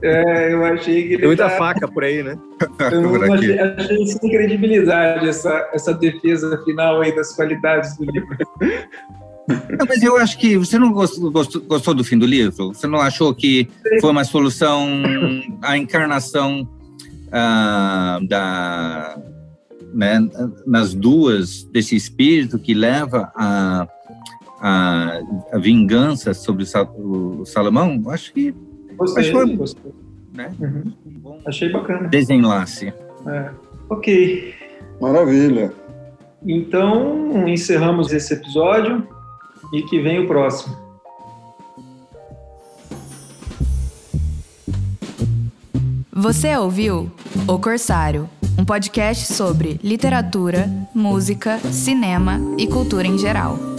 É, 0.00 0.52
eu 0.52 0.64
achei 0.64 1.02
que 1.02 1.08
ele 1.14 1.18
Tem 1.18 1.26
muita 1.26 1.50
tá... 1.50 1.56
faca 1.56 1.88
por 1.88 2.04
aí, 2.04 2.22
né? 2.22 2.38
Eu 2.92 3.32
achei, 3.34 3.58
achei 3.58 4.06
sem 4.06 4.30
credibilidade 4.30 5.28
essa, 5.28 5.68
essa 5.72 5.92
defesa 5.92 6.62
final 6.64 7.00
aí 7.00 7.12
das 7.14 7.34
qualidades 7.34 7.96
do 7.96 8.04
livro. 8.04 8.36
Não, 9.48 9.86
mas 9.88 10.02
eu 10.02 10.16
acho 10.16 10.38
que 10.38 10.56
você 10.56 10.78
não 10.78 10.92
gostou, 10.92 11.30
gostou, 11.30 11.62
gostou, 11.62 11.94
do 11.94 12.04
fim 12.04 12.18
do 12.18 12.26
livro? 12.26 12.68
Você 12.68 12.86
não 12.86 13.00
achou 13.00 13.34
que 13.34 13.68
foi 14.00 14.10
uma 14.10 14.24
solução 14.24 14.88
a 15.62 15.76
encarnação 15.78 16.68
ah, 17.32 18.18
da 18.28 19.18
né, 19.94 20.18
nas 20.66 20.92
duas 20.92 21.64
desse 21.64 21.96
espírito 21.96 22.58
que 22.58 22.74
leva 22.74 23.32
a, 23.34 23.88
a, 24.60 25.20
a 25.52 25.58
vingança 25.58 26.34
sobre 26.34 26.64
o, 26.98 27.44
Salomão? 27.44 28.02
Acho 28.08 28.32
que 28.32 28.54
gostei, 28.96 29.30
acho 29.30 29.46
que 29.46 29.56
gostei. 29.56 29.92
Né? 30.34 30.52
Uhum. 30.60 30.92
Um 31.24 31.38
Achei 31.46 31.70
bacana. 31.70 32.08
Desenlace. 32.08 32.92
É. 33.26 33.50
Ok. 33.88 34.54
Maravilha. 35.00 35.72
Então, 36.44 37.48
encerramos 37.48 38.12
esse 38.12 38.34
episódio 38.34 39.06
e 39.72 39.82
que 39.82 40.00
vem 40.00 40.20
o 40.20 40.26
próximo. 40.26 40.76
Você 46.12 46.56
ouviu 46.56 47.10
O 47.46 47.58
Corsário, 47.58 48.28
um 48.58 48.64
podcast 48.64 49.32
sobre 49.32 49.78
literatura, 49.82 50.68
música, 50.94 51.58
cinema 51.58 52.40
e 52.56 52.66
cultura 52.66 53.06
em 53.06 53.18
geral. 53.18 53.75